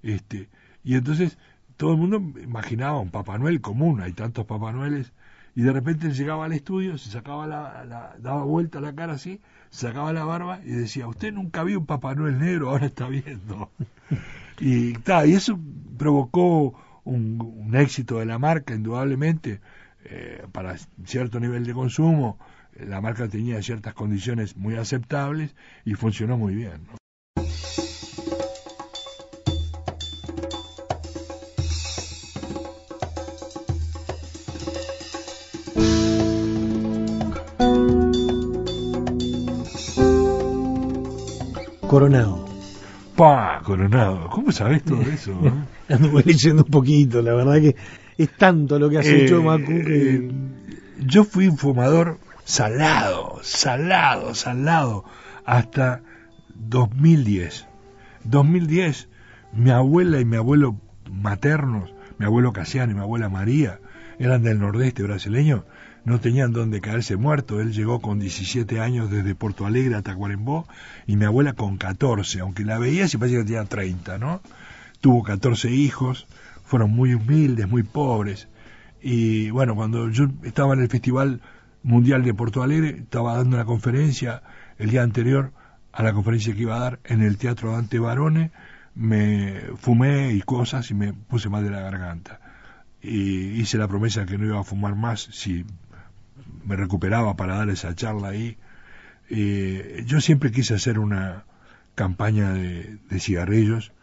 este, 0.04 0.50
y 0.84 0.96
entonces 0.96 1.38
todo 1.78 1.92
el 1.94 1.98
mundo 1.98 2.18
imaginaba 2.42 3.00
un 3.00 3.12
Papá 3.12 3.38
Noel 3.38 3.62
común, 3.62 4.02
hay 4.02 4.14
tantos 4.14 4.46
Papá 4.46 4.72
Noeles, 4.72 5.14
y 5.56 5.62
de 5.64 5.72
repente 5.74 6.08
él 6.08 6.14
llegaba 6.14 6.46
al 6.46 6.54
estudio, 6.54 6.98
se 6.98 7.10
sacaba 7.12 7.48
la, 7.48 7.86
la- 7.86 8.16
daba 8.20 8.44
vuelta 8.44 8.80
la 8.80 8.94
cara 8.96 9.14
así, 9.14 9.42
sacaba 9.72 10.14
la 10.14 10.24
barba 10.26 10.60
y 10.64 10.72
decía, 10.72 11.08
usted 11.08 11.34
nunca 11.34 11.64
vio 11.64 11.80
un 11.80 11.86
Papá 11.88 12.14
Noel 12.14 12.38
negro, 12.38 12.70
ahora 12.70 12.86
está 12.86 13.08
viendo. 13.08 13.72
y, 14.60 14.94
ta, 14.94 15.26
y 15.26 15.34
eso 15.34 15.58
provocó 15.98 16.80
un, 17.04 17.72
éxito 17.74 18.20
de 18.20 18.26
la 18.26 18.38
marca, 18.38 18.76
indudablemente, 18.76 19.62
eh, 20.06 20.46
para 20.52 20.76
cierto 21.06 21.40
nivel 21.40 21.66
de 21.66 21.74
consumo, 21.74 22.38
la 22.80 23.02
marca 23.02 23.28
tenía 23.28 23.62
ciertas 23.64 23.94
condiciones 23.94 24.56
muy 24.58 24.76
aceptables 24.76 25.56
y 25.86 25.96
funcionó 25.96 26.38
muy 26.38 26.54
bien. 26.54 27.01
Coronado. 41.92 42.46
¡Pah! 43.18 43.60
Coronado. 43.66 44.30
¿Cómo 44.30 44.54
sabes 44.54 44.82
todo 44.84 45.02
eso? 45.14 45.34
eh? 45.44 45.52
Anduve 45.94 46.24
leyendo 46.26 46.64
un 46.64 46.72
poquito, 46.72 47.22
la 47.22 47.34
verdad 47.34 47.56
que 47.60 47.76
es 48.18 48.30
tanto 48.38 48.80
lo 48.80 48.90
que 48.90 49.00
has 49.00 49.06
Eh, 49.08 49.26
hecho, 49.26 49.44
Macu, 49.44 49.66
que... 49.68 50.16
eh, 50.16 50.32
yo 51.06 51.26
fui 51.26 51.50
un 51.50 51.58
fumador 51.58 52.18
salado, 52.46 53.40
salado, 53.44 54.34
salado, 54.36 55.04
hasta 55.46 56.02
2010. 56.56 57.68
2010, 58.24 59.10
mi 59.52 59.72
abuela 59.72 60.22
y 60.22 60.26
mi 60.26 60.38
abuelo 60.38 60.78
maternos, 61.12 61.94
mi 62.20 62.26
abuelo 62.26 62.54
Casiano 62.54 62.94
y 62.94 62.96
mi 62.96 63.02
abuela 63.02 63.28
María, 63.28 63.80
eran 64.18 64.44
del 64.44 64.60
nordeste 64.60 65.04
brasileño, 65.04 65.66
no 66.04 66.20
tenían 66.20 66.52
donde 66.52 66.82
caerse 66.82 67.16
muerto. 67.16 67.62
Él 67.62 67.74
llegó 67.74 68.02
con 68.02 68.20
17 68.20 68.80
años 68.80 69.10
desde 69.10 69.36
Porto 69.36 69.66
Alegre 69.66 69.96
a 69.96 70.02
Tacuarembó 70.02 70.68
y 71.08 71.16
mi 71.16 71.26
abuela 71.26 71.54
con 71.54 71.78
14, 71.78 72.40
aunque 72.40 72.66
la 72.66 72.80
veía 72.80 73.08
se 73.08 73.20
parecía 73.20 73.40
que 73.40 73.46
tenía 73.46 73.66
30, 73.66 74.18
¿no? 74.18 74.42
Tuvo 75.00 75.24
14 75.24 75.72
hijos, 75.72 76.28
fueron 76.64 76.92
muy 76.92 77.14
humildes, 77.14 77.68
muy 77.68 77.84
pobres. 77.84 78.48
Y 79.02 79.50
bueno, 79.50 79.76
cuando 79.76 80.10
yo 80.10 80.28
estaba 80.44 80.74
en 80.74 80.82
el 80.82 80.90
Festival 80.90 81.42
Mundial 81.84 82.24
de 82.24 82.34
Porto 82.34 82.62
Alegre, 82.62 82.90
estaba 83.00 83.36
dando 83.36 83.56
una 83.56 83.66
conferencia 83.66 84.44
el 84.78 84.92
día 84.92 85.04
anterior 85.04 85.52
a 85.92 86.04
la 86.04 86.14
conferencia 86.14 86.54
que 86.54 86.62
iba 86.62 86.76
a 86.76 86.80
dar 86.80 87.00
en 87.04 87.22
el 87.22 87.38
Teatro 87.38 87.72
Dante 87.74 88.00
Barone, 88.00 88.52
me 88.96 89.62
fumé 89.78 90.34
y 90.34 90.42
cosas 90.42 90.90
y 90.92 90.94
me 90.94 91.14
puse 91.14 91.50
mal 91.50 91.64
de 91.64 91.72
la 91.72 91.82
garganta. 91.82 92.40
Y 93.02 93.60
hice 93.60 93.78
la 93.78 93.88
promesa 93.88 94.26
que 94.26 94.38
no 94.38 94.46
iba 94.46 94.60
a 94.60 94.64
fumar 94.64 94.96
más 94.96 95.22
si 95.32 95.66
me 96.66 96.76
recuperaba 96.76 97.36
para 97.36 97.58
dar 97.58 97.70
esa 97.70 97.96
charla 97.96 98.30
ahí. 98.30 98.58
Eh, 99.30 100.04
yo 100.06 100.22
siempre 100.22 100.52
quise 100.52 100.74
hacer 100.74 101.00
una 101.00 101.46
campaña 101.96 102.54
de, 102.54 102.98
de 103.10 103.20
cigarrillos, 103.20 103.94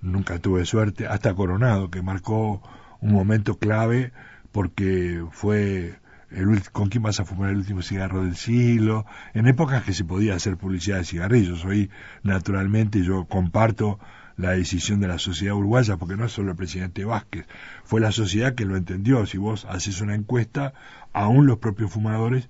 nunca 0.00 0.38
tuve 0.38 0.64
suerte, 0.64 1.06
hasta 1.06 1.34
Coronado, 1.34 1.90
que 1.90 2.02
marcó 2.02 2.62
un 3.00 3.12
momento 3.12 3.58
clave 3.58 4.12
porque 4.52 5.24
fue 5.32 5.98
el 6.30 6.62
con 6.72 6.88
quién 6.88 7.02
vas 7.02 7.20
a 7.20 7.24
fumar 7.24 7.50
el 7.50 7.56
último 7.56 7.82
cigarro 7.82 8.24
del 8.24 8.36
siglo, 8.36 9.06
en 9.34 9.46
épocas 9.46 9.84
que 9.84 9.92
se 9.92 10.04
podía 10.04 10.34
hacer 10.34 10.56
publicidad 10.56 10.98
de 10.98 11.04
cigarrillos. 11.04 11.64
Hoy, 11.64 11.90
naturalmente, 12.22 13.02
yo 13.02 13.26
comparto 13.26 13.98
la 14.36 14.50
decisión 14.50 15.00
de 15.00 15.08
la 15.08 15.18
sociedad 15.18 15.54
uruguaya, 15.54 15.96
porque 15.96 16.16
no 16.16 16.26
es 16.26 16.32
solo 16.32 16.50
el 16.50 16.56
presidente 16.56 17.04
Vázquez, 17.04 17.46
fue 17.84 18.00
la 18.00 18.12
sociedad 18.12 18.54
que 18.54 18.66
lo 18.66 18.76
entendió. 18.76 19.24
Si 19.24 19.38
vos 19.38 19.64
haces 19.66 20.00
una 20.00 20.14
encuesta, 20.14 20.74
aún 21.16 21.46
los 21.46 21.58
propios 21.58 21.90
fumadores, 21.90 22.46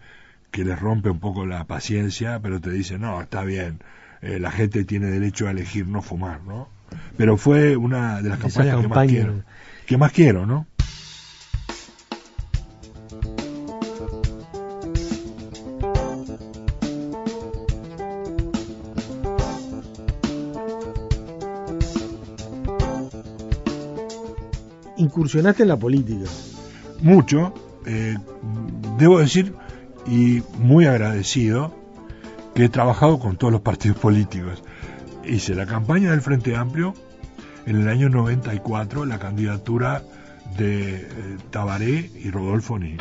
que 0.50 0.64
les 0.64 0.78
rompe 0.78 1.08
un 1.08 1.20
poco 1.20 1.46
la 1.46 1.64
paciencia, 1.66 2.40
pero 2.42 2.60
te 2.60 2.70
dicen, 2.70 3.00
no, 3.00 3.22
está 3.22 3.44
bien, 3.44 3.78
eh, 4.22 4.40
la 4.40 4.50
gente 4.50 4.84
tiene 4.84 5.06
derecho 5.06 5.46
a 5.46 5.52
elegir 5.52 5.86
no 5.86 6.02
fumar, 6.02 6.42
¿no? 6.42 6.68
Pero 7.16 7.36
fue 7.36 7.76
una 7.76 8.20
de 8.22 8.28
las 8.28 8.40
campañas 8.40 8.80
que 8.80 8.88
más 8.88 9.06
quiero, 9.06 9.44
que 9.86 9.96
más 9.96 10.12
quiero, 10.12 10.46
¿no? 10.46 10.66
Incursionaste 24.96 25.62
en 25.62 25.68
la 25.68 25.76
política. 25.76 26.28
mucho, 27.00 27.52
eh, 27.86 28.16
debo 28.98 29.18
decir, 29.18 29.54
y 30.06 30.42
muy 30.58 30.86
agradecido, 30.86 31.74
que 32.54 32.64
he 32.64 32.68
trabajado 32.68 33.18
con 33.18 33.36
todos 33.36 33.52
los 33.52 33.62
partidos 33.62 33.98
políticos. 33.98 34.62
Hice 35.24 35.54
la 35.54 35.66
campaña 35.66 36.10
del 36.10 36.20
Frente 36.20 36.56
Amplio, 36.56 36.94
en 37.66 37.76
el 37.76 37.88
año 37.88 38.08
94 38.08 39.04
la 39.04 39.18
candidatura 39.18 40.02
de 40.56 40.96
eh, 40.96 41.06
Tabaré 41.50 42.10
y 42.14 42.30
Rodolfo 42.30 42.78
Ní. 42.78 42.98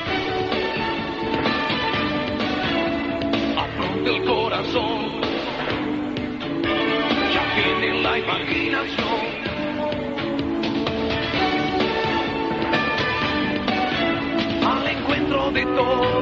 Encuentro 15.81 16.14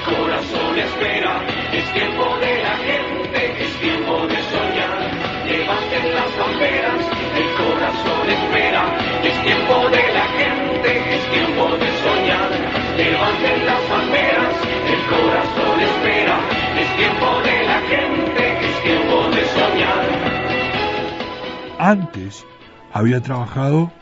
el 0.00 0.16
corazón 0.16 0.78
espera, 0.78 1.42
es 1.72 1.92
tiempo 1.92 2.36
de 2.38 2.62
la 2.62 2.76
gente, 2.88 3.64
es 3.64 3.72
tiempo 3.80 4.26
de 4.26 4.36
soñar. 4.48 4.98
Levanten 5.46 6.14
las 6.14 6.38
banderas, 6.38 7.00
el 7.36 7.48
corazón 7.60 8.30
espera, 8.30 8.82
es 9.22 9.42
tiempo 9.44 9.90
de 9.90 10.12
la 10.12 10.26
gente, 10.40 11.16
es 11.16 11.24
tiempo 11.30 11.64
de 11.76 11.88
soñar. 12.00 12.50
Levanten 12.96 13.66
las 13.66 13.90
banderas, 13.90 14.54
el 14.88 15.02
corazón 15.12 15.80
espera, 15.80 16.36
es 16.80 16.96
tiempo 16.96 17.28
de 17.44 17.56
la 17.66 17.80
gente, 17.92 18.42
es 18.68 18.82
tiempo 18.82 19.16
de 19.36 19.44
soñar. 19.46 20.06
Antes 21.78 22.46
había 22.92 23.20
trabajado 23.20 23.92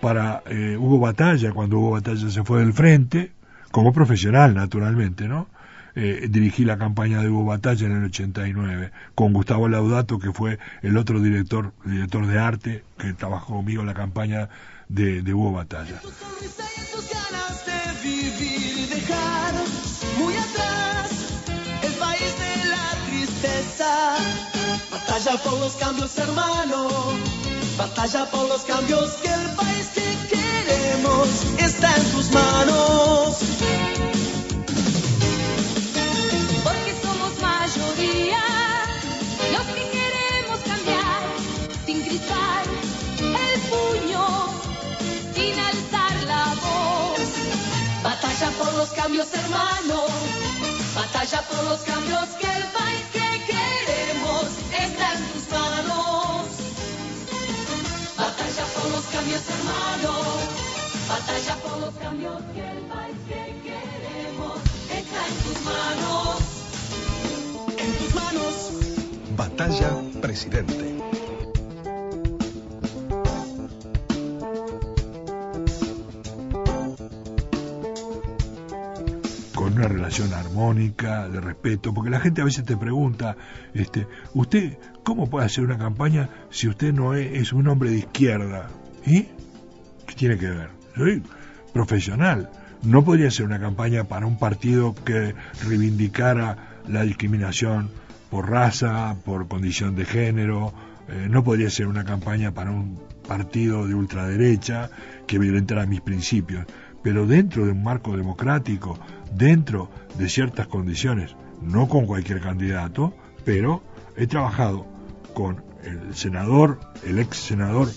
para 0.00 0.42
eh, 0.46 0.76
Hugo 0.78 0.98
Batalla, 0.98 1.52
cuando 1.52 1.78
Hugo 1.78 1.90
Batalla 1.92 2.30
se 2.30 2.42
fue 2.42 2.60
del 2.60 2.72
frente, 2.72 3.32
como 3.72 3.92
profesional, 3.92 4.54
naturalmente, 4.54 5.26
¿no? 5.26 5.48
Eh, 5.94 6.28
dirigí 6.30 6.64
la 6.64 6.78
campaña 6.78 7.20
de 7.20 7.28
Hugo 7.28 7.44
Batalla 7.44 7.86
en 7.86 7.96
el 7.96 8.04
89, 8.04 8.92
con 9.14 9.32
Gustavo 9.32 9.68
Laudato, 9.68 10.18
que 10.18 10.32
fue 10.32 10.58
el 10.82 10.96
otro 10.96 11.20
director, 11.20 11.72
director 11.84 12.26
de 12.26 12.38
arte, 12.38 12.84
que 12.98 13.12
trabajó 13.12 13.56
conmigo 13.56 13.82
en 13.82 13.88
la 13.88 13.94
campaña 13.94 14.48
de, 14.88 15.22
de 15.22 15.34
Hugo 15.34 15.52
Batalla. 15.52 16.00
Batalla 24.90 25.42
por 25.42 25.58
los 25.60 25.76
cambios, 25.76 26.18
hermano. 26.18 27.41
Batalla 27.82 28.24
por 28.26 28.46
los 28.48 28.62
cambios 28.62 29.10
que 29.22 29.28
el 29.28 29.50
país 29.56 29.88
que 29.92 30.16
queremos 30.28 31.28
está 31.58 31.96
en 31.96 32.04
tus 32.12 32.30
manos. 32.30 33.38
Porque 36.62 36.92
somos 37.02 37.32
mayoría, 37.40 38.44
los 39.54 39.66
que 39.74 39.84
queremos 39.96 40.60
cambiar, 40.64 41.22
sin 41.84 42.04
gritar 42.04 42.62
el 43.18 43.60
puño, 43.72 44.26
sin 45.34 45.58
alzar 45.58 46.14
la 46.28 46.44
voz. 46.62 47.30
Batalla 48.04 48.50
por 48.58 48.72
los 48.74 48.90
cambios, 48.90 49.26
hermano. 49.34 50.04
Batalla 50.94 51.42
por 51.50 51.64
los 51.64 51.80
cambios 51.80 52.28
que 52.40 52.46
el 52.46 52.64
país 52.78 53.04
que 53.12 53.28
queremos 53.52 54.44
está 54.70 55.14
en 55.14 55.24
tus 55.32 55.50
manos. 55.50 56.01
Cambios, 59.12 59.42
hermano. 59.48 60.12
Batalla 61.08 61.54
por 61.56 61.78
los 61.80 61.94
cambios 61.96 62.42
que 62.54 62.60
el 62.60 62.78
país 62.86 63.16
que 63.28 63.42
queremos 63.62 64.56
está 64.90 65.20
en 65.28 65.34
tus 65.44 65.58
manos. 65.64 66.38
En 67.78 67.92
tus 67.98 68.14
manos. 68.14 68.72
Batalla 69.36 70.20
Presidente. 70.20 70.92
una 79.74 79.88
relación 79.88 80.34
armónica, 80.34 81.28
de 81.30 81.40
respeto, 81.40 81.94
porque 81.94 82.10
la 82.10 82.20
gente 82.20 82.42
a 82.42 82.44
veces 82.44 82.62
te 82.62 82.76
pregunta, 82.76 83.38
este, 83.72 84.06
usted, 84.34 84.76
¿cómo 85.02 85.30
puede 85.30 85.46
hacer 85.46 85.64
una 85.64 85.78
campaña 85.78 86.28
si 86.50 86.68
usted 86.68 86.92
no 86.92 87.14
es, 87.14 87.32
es 87.32 87.52
un 87.54 87.68
hombre 87.68 87.88
de 87.88 87.98
izquierda? 88.00 88.68
¿Y? 89.06 89.22
¿Qué 90.06 90.14
tiene 90.16 90.38
que 90.38 90.48
ver? 90.48 90.70
Soy 90.96 91.22
profesional. 91.72 92.50
No 92.82 93.04
podría 93.04 93.30
ser 93.30 93.46
una 93.46 93.60
campaña 93.60 94.04
para 94.04 94.26
un 94.26 94.38
partido 94.38 94.94
que 94.94 95.34
reivindicara 95.64 96.80
la 96.88 97.02
discriminación 97.02 97.90
por 98.30 98.50
raza, 98.50 99.16
por 99.24 99.46
condición 99.46 99.94
de 99.94 100.04
género, 100.04 100.72
eh, 101.08 101.28
no 101.28 101.44
podría 101.44 101.68
ser 101.68 101.86
una 101.86 102.04
campaña 102.04 102.52
para 102.52 102.70
un 102.70 102.98
partido 103.26 103.86
de 103.86 103.94
ultraderecha 103.94 104.90
que 105.26 105.38
violentara 105.38 105.86
mis 105.86 106.00
principios, 106.00 106.64
pero 107.02 107.26
dentro 107.26 107.66
de 107.66 107.72
un 107.72 107.82
marco 107.82 108.16
democrático, 108.16 108.98
dentro 109.34 109.90
de 110.18 110.28
ciertas 110.28 110.68
condiciones, 110.68 111.36
no 111.60 111.88
con 111.88 112.06
cualquier 112.06 112.40
candidato, 112.40 113.14
pero 113.44 113.82
he 114.16 114.26
trabajado 114.26 114.86
con 115.34 115.62
el 115.84 116.14
senador, 116.14 116.80
el 117.04 117.18
ex 117.18 117.36
senador 117.36 117.88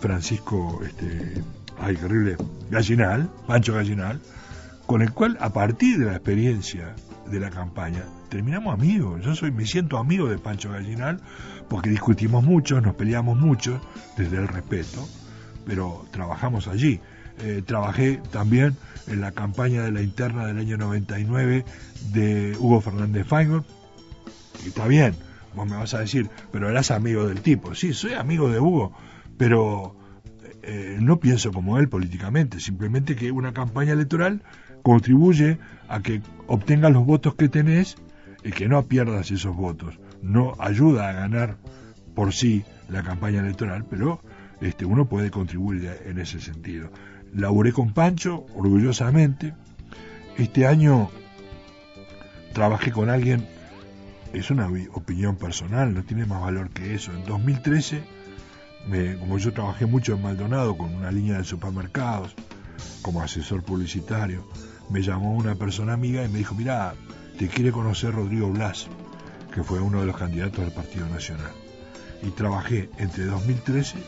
Francisco, 0.00 0.80
este, 0.84 1.42
ay, 1.80 1.98
Gallinal, 2.70 3.30
Pancho 3.46 3.74
Gallinal, 3.74 4.20
con 4.86 5.02
el 5.02 5.12
cual 5.12 5.36
a 5.40 5.52
partir 5.52 5.98
de 5.98 6.06
la 6.06 6.12
experiencia 6.12 6.94
de 7.30 7.40
la 7.40 7.50
campaña 7.50 8.04
terminamos 8.28 8.74
amigos. 8.74 9.22
Yo 9.24 9.34
soy, 9.34 9.50
me 9.50 9.66
siento 9.66 9.98
amigo 9.98 10.28
de 10.28 10.38
Pancho 10.38 10.70
Gallinal 10.70 11.20
porque 11.68 11.90
discutimos 11.90 12.44
mucho, 12.44 12.80
nos 12.80 12.94
peleamos 12.94 13.38
mucho 13.38 13.80
desde 14.16 14.38
el 14.38 14.48
respeto, 14.48 15.06
pero 15.66 16.06
trabajamos 16.10 16.68
allí. 16.68 17.00
Eh, 17.40 17.62
trabajé 17.64 18.20
también 18.32 18.76
en 19.06 19.20
la 19.20 19.32
campaña 19.32 19.82
de 19.82 19.92
la 19.92 20.02
interna 20.02 20.46
del 20.46 20.58
año 20.58 20.76
99 20.76 21.64
de 22.12 22.56
Hugo 22.58 22.80
Fernández 22.80 23.26
Feingold, 23.26 23.64
y 24.64 24.68
está 24.68 24.88
bien, 24.88 25.14
vos 25.54 25.68
me 25.68 25.76
vas 25.76 25.94
a 25.94 26.00
decir, 26.00 26.28
pero 26.50 26.68
eras 26.68 26.90
amigo 26.90 27.26
del 27.26 27.40
tipo. 27.40 27.74
Sí, 27.74 27.92
soy 27.92 28.14
amigo 28.14 28.50
de 28.50 28.58
Hugo, 28.58 28.92
pero 29.38 29.96
eh, 30.62 30.98
no 31.00 31.18
pienso 31.18 31.52
como 31.52 31.78
él 31.78 31.88
políticamente, 31.88 32.60
simplemente 32.60 33.16
que 33.16 33.30
una 33.30 33.54
campaña 33.54 33.94
electoral 33.94 34.42
contribuye 34.82 35.58
a 35.88 36.02
que 36.02 36.20
obtengas 36.46 36.92
los 36.92 37.06
votos 37.06 37.34
que 37.36 37.48
tenés 37.48 37.96
y 38.44 38.50
que 38.50 38.68
no 38.68 38.82
pierdas 38.84 39.30
esos 39.30 39.56
votos. 39.56 39.98
No 40.20 40.54
ayuda 40.58 41.08
a 41.08 41.12
ganar 41.12 41.56
por 42.14 42.34
sí 42.34 42.64
la 42.88 43.02
campaña 43.02 43.40
electoral, 43.40 43.86
pero 43.88 44.20
este, 44.60 44.84
uno 44.84 45.08
puede 45.08 45.30
contribuir 45.30 45.90
en 46.04 46.18
ese 46.18 46.40
sentido. 46.40 46.90
Laboré 47.32 47.72
con 47.72 47.92
Pancho, 47.92 48.46
orgullosamente. 48.54 49.54
Este 50.36 50.66
año 50.66 51.10
trabajé 52.52 52.90
con 52.90 53.10
alguien, 53.10 53.46
es 54.32 54.50
una 54.50 54.68
opinión 54.92 55.36
personal, 55.36 55.94
no 55.94 56.02
tiene 56.02 56.26
más 56.26 56.40
valor 56.40 56.70
que 56.70 56.94
eso. 56.94 57.12
En 57.12 57.24
2013, 57.24 58.02
como 59.20 59.36
yo 59.36 59.52
trabajé 59.52 59.84
mucho 59.84 60.14
en 60.14 60.22
Maldonado 60.22 60.76
con 60.76 60.94
una 60.94 61.10
línea 61.10 61.38
de 61.38 61.44
supermercados, 61.44 62.34
como 63.02 63.22
asesor 63.22 63.62
publicitario, 63.62 64.48
me 64.88 65.02
llamó 65.02 65.34
una 65.34 65.54
persona 65.54 65.92
amiga 65.92 66.24
y 66.24 66.28
me 66.28 66.38
dijo, 66.38 66.54
mira, 66.54 66.94
te 67.38 67.48
quiere 67.48 67.70
conocer 67.70 68.14
Rodrigo 68.14 68.50
Blas, 68.50 68.88
que 69.52 69.62
fue 69.62 69.80
uno 69.80 70.00
de 70.00 70.06
los 70.06 70.16
candidatos 70.16 70.60
del 70.60 70.72
Partido 70.72 71.06
Nacional. 71.08 71.52
Y 72.22 72.30
trabajé 72.30 72.88
entre 72.96 73.26
2013 73.26 73.98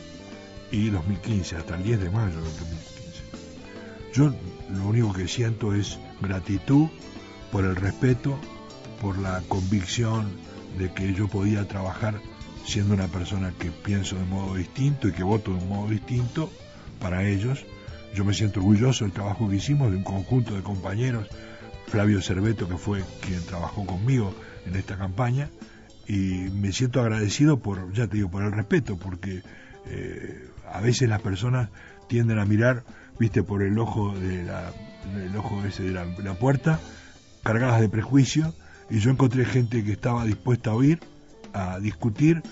y 0.70 0.88
2015, 0.88 1.56
hasta 1.56 1.76
el 1.76 1.82
10 1.82 2.00
de 2.00 2.10
mayo 2.10 2.36
de 2.36 2.42
2015. 2.42 3.22
Yo 4.14 4.32
lo 4.70 4.88
único 4.88 5.12
que 5.12 5.28
siento 5.28 5.74
es 5.74 5.98
gratitud 6.22 6.88
por 7.52 7.64
el 7.64 7.76
respeto, 7.76 8.38
por 9.00 9.18
la 9.18 9.42
convicción 9.48 10.30
de 10.78 10.92
que 10.92 11.12
yo 11.12 11.28
podía 11.28 11.68
trabajar 11.68 12.20
siendo 12.64 12.94
una 12.94 13.08
persona 13.08 13.52
que 13.58 13.70
pienso 13.70 14.16
de 14.16 14.24
modo 14.24 14.54
distinto 14.54 15.08
y 15.08 15.12
que 15.12 15.22
voto 15.22 15.52
de 15.52 15.58
un 15.58 15.68
modo 15.68 15.90
distinto 15.90 16.50
para 17.00 17.26
ellos 17.26 17.64
yo 18.14 18.24
me 18.24 18.34
siento 18.34 18.60
orgulloso 18.60 19.04
del 19.04 19.12
trabajo 19.12 19.48
que 19.48 19.56
hicimos 19.56 19.90
de 19.90 19.96
un 19.96 20.04
conjunto 20.04 20.54
de 20.54 20.62
compañeros, 20.62 21.28
Flavio 21.86 22.20
Cerveto, 22.20 22.68
que 22.68 22.76
fue 22.76 23.02
quien 23.20 23.44
trabajó 23.44 23.86
conmigo 23.86 24.34
en 24.66 24.76
esta 24.76 24.96
campaña, 24.96 25.48
y 26.06 26.48
me 26.52 26.72
siento 26.72 27.00
agradecido 27.00 27.60
por, 27.60 27.92
ya 27.92 28.08
te 28.08 28.16
digo, 28.16 28.30
por 28.30 28.42
el 28.42 28.52
respeto, 28.52 28.96
porque 28.96 29.42
eh, 29.86 30.48
a 30.72 30.80
veces 30.80 31.08
las 31.08 31.20
personas 31.22 31.68
tienden 32.08 32.38
a 32.38 32.44
mirar, 32.44 32.84
viste, 33.18 33.42
por 33.42 33.62
el 33.62 33.78
ojo 33.78 34.12
de 34.18 34.42
la, 34.42 34.72
ojo 35.38 35.64
ese 35.64 35.84
de 35.84 35.92
la, 35.92 36.34
puerta, 36.34 36.80
cargadas 37.44 37.80
de 37.80 37.88
prejuicio, 37.88 38.54
y 38.90 38.98
yo 38.98 39.10
encontré 39.10 39.44
gente 39.44 39.84
que 39.84 39.92
estaba 39.92 40.24
dispuesta 40.24 40.70
a 40.70 40.74
oír, 40.74 40.98
a 41.52 41.78
discutir, 41.80 42.42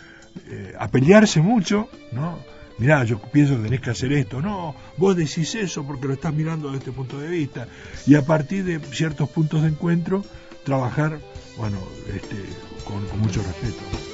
eh, 0.49 0.75
a 0.79 0.89
pelearse 0.89 1.41
mucho, 1.41 1.89
¿no? 2.13 2.39
mirá, 2.79 3.05
yo 3.05 3.21
pienso 3.21 3.57
que 3.57 3.65
tenés 3.65 3.81
que 3.81 3.91
hacer 3.91 4.13
esto. 4.13 4.41
No, 4.41 4.75
vos 4.97 5.17
decís 5.17 5.55
eso 5.55 5.85
porque 5.85 6.07
lo 6.07 6.15
estás 6.15 6.33
mirando 6.33 6.69
desde 6.69 6.79
este 6.79 6.93
punto 6.93 7.19
de 7.19 7.29
vista. 7.29 7.69
Y 8.07 8.15
a 8.15 8.23
partir 8.23 8.65
de 8.65 8.81
ciertos 8.81 9.29
puntos 9.29 9.63
de 9.63 9.69
encuentro, 9.69 10.25
trabajar, 10.65 11.19
bueno, 11.57 11.79
este, 12.15 12.37
con, 12.85 13.05
con 13.07 13.21
mucho 13.21 13.43
respeto. 13.43 14.08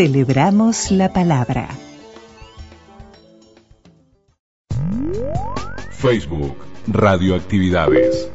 Celebramos 0.00 0.90
la 0.92 1.12
palabra. 1.12 1.68
Facebook, 5.90 6.56
Radioactividades. 6.86 8.30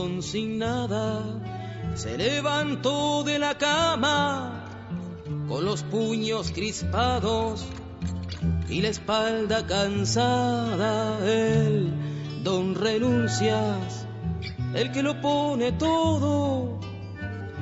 Hoy, 0.00 0.08
don 0.08 0.22
sin 0.22 0.58
nada, 0.58 1.22
se 1.94 2.16
levantó 2.16 3.22
de 3.22 3.38
la 3.38 3.58
cama 3.58 4.64
con 5.46 5.64
los 5.64 5.82
puños 5.82 6.52
crispados 6.52 7.66
y 8.68 8.80
la 8.80 8.88
espalda 8.88 9.66
cansada. 9.66 11.18
El 11.26 11.92
don 12.42 12.74
renuncias, 12.74 14.06
el 14.74 14.90
que 14.90 15.02
lo 15.02 15.20
pone 15.20 15.72
todo, 15.72 16.80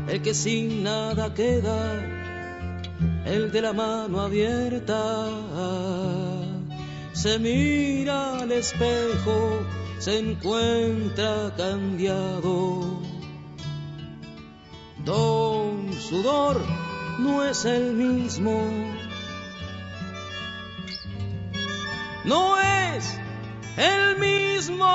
el 0.08 0.22
que 0.22 0.34
sin 0.34 0.84
nada 0.84 1.34
queda, 1.34 1.94
el 3.26 3.50
de 3.50 3.62
la 3.62 3.72
mano 3.72 4.20
abierta. 4.20 5.26
Se 7.12 7.38
mira 7.40 8.38
al 8.38 8.52
espejo, 8.52 9.60
se 9.98 10.18
encuentra 10.18 11.52
cambiado. 11.56 13.00
Don 15.04 15.92
Sudor 15.92 16.60
no 17.18 17.44
es 17.44 17.64
el 17.64 17.94
mismo. 17.94 18.62
No 22.24 22.60
es 22.60 23.18
el 23.76 24.18
mismo. 24.18 24.86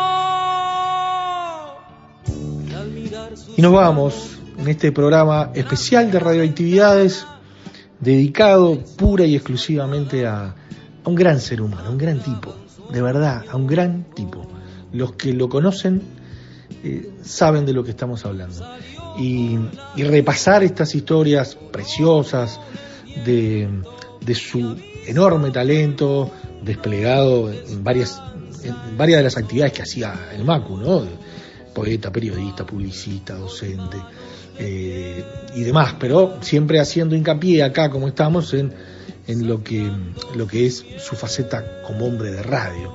Y 3.58 3.62
nos 3.62 3.74
vamos 3.74 4.40
en 4.58 4.68
este 4.68 4.92
programa 4.92 5.52
especial 5.54 6.12
de 6.12 6.20
radioactividades 6.20 7.26
dedicado 8.00 8.80
pura 8.98 9.26
y 9.26 9.36
exclusivamente 9.36 10.26
a, 10.26 10.56
a 11.04 11.10
un 11.10 11.16
gran 11.16 11.40
ser 11.40 11.62
humano, 11.62 11.88
a 11.88 11.92
un 11.92 11.98
gran 11.98 12.20
tipo, 12.20 12.56
de 12.92 13.02
verdad, 13.02 13.46
a 13.50 13.56
un 13.56 13.68
gran 13.68 14.04
tipo. 14.14 14.53
Los 14.94 15.14
que 15.14 15.34
lo 15.34 15.50
conocen 15.50 16.02
eh, 16.84 17.12
saben 17.24 17.66
de 17.66 17.74
lo 17.74 17.84
que 17.84 17.92
estamos 17.92 18.26
hablando. 18.26 18.66
Y, 19.18 19.58
repasar 19.98 20.64
estas 20.64 20.96
historias 20.96 21.56
preciosas 21.72 22.60
de, 23.26 23.70
de 24.22 24.36
su 24.36 24.78
enorme 25.06 25.52
talento 25.52 26.32
desplegado 26.64 27.52
en 27.52 27.84
varias, 27.84 28.22
en 28.64 28.98
varias 28.98 29.20
de 29.20 29.24
las 29.24 29.38
actividades 29.38 29.74
que 29.74 29.82
hacía 29.82 30.30
el 30.36 30.46
MACU, 30.46 30.78
¿no? 30.78 31.04
Poeta, 31.74 32.12
periodista, 32.12 32.66
publicista, 32.66 33.36
docente 33.36 33.98
eh, 34.60 35.24
y 35.56 35.62
demás, 35.62 35.96
pero 36.00 36.38
siempre 36.42 36.80
haciendo 36.80 37.16
hincapié 37.16 37.64
acá, 37.64 37.90
como 37.90 38.08
estamos, 38.08 38.54
en 38.54 38.74
en 39.28 39.48
lo 39.48 39.64
que, 39.64 39.90
lo 40.36 40.48
que 40.48 40.66
es 40.66 40.86
su 40.98 41.16
faceta 41.16 41.82
como 41.84 42.06
hombre 42.06 42.32
de 42.32 42.44
radio. 42.44 42.94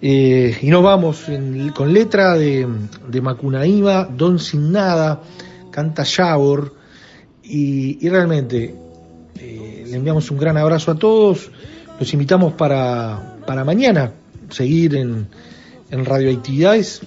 Eh, 0.00 0.58
y 0.60 0.68
nos 0.68 0.82
vamos 0.82 1.24
con 1.74 1.92
letra 1.92 2.34
de, 2.34 2.66
de 3.08 3.20
Macunaíma, 3.20 4.04
Don 4.04 4.38
Sin 4.38 4.72
Nada, 4.72 5.22
canta 5.70 6.02
Yabor, 6.04 6.74
y, 7.42 8.04
y 8.04 8.08
realmente 8.08 8.74
eh, 9.38 9.84
le 9.86 9.96
enviamos 9.96 10.30
un 10.30 10.38
gran 10.38 10.56
abrazo 10.56 10.90
a 10.90 10.94
todos, 10.94 11.50
los 11.98 12.12
invitamos 12.12 12.54
para, 12.54 13.36
para 13.46 13.64
mañana, 13.64 14.12
seguir 14.50 14.96
en, 14.96 15.28
en 15.90 16.04
radioactividades, 16.04 17.02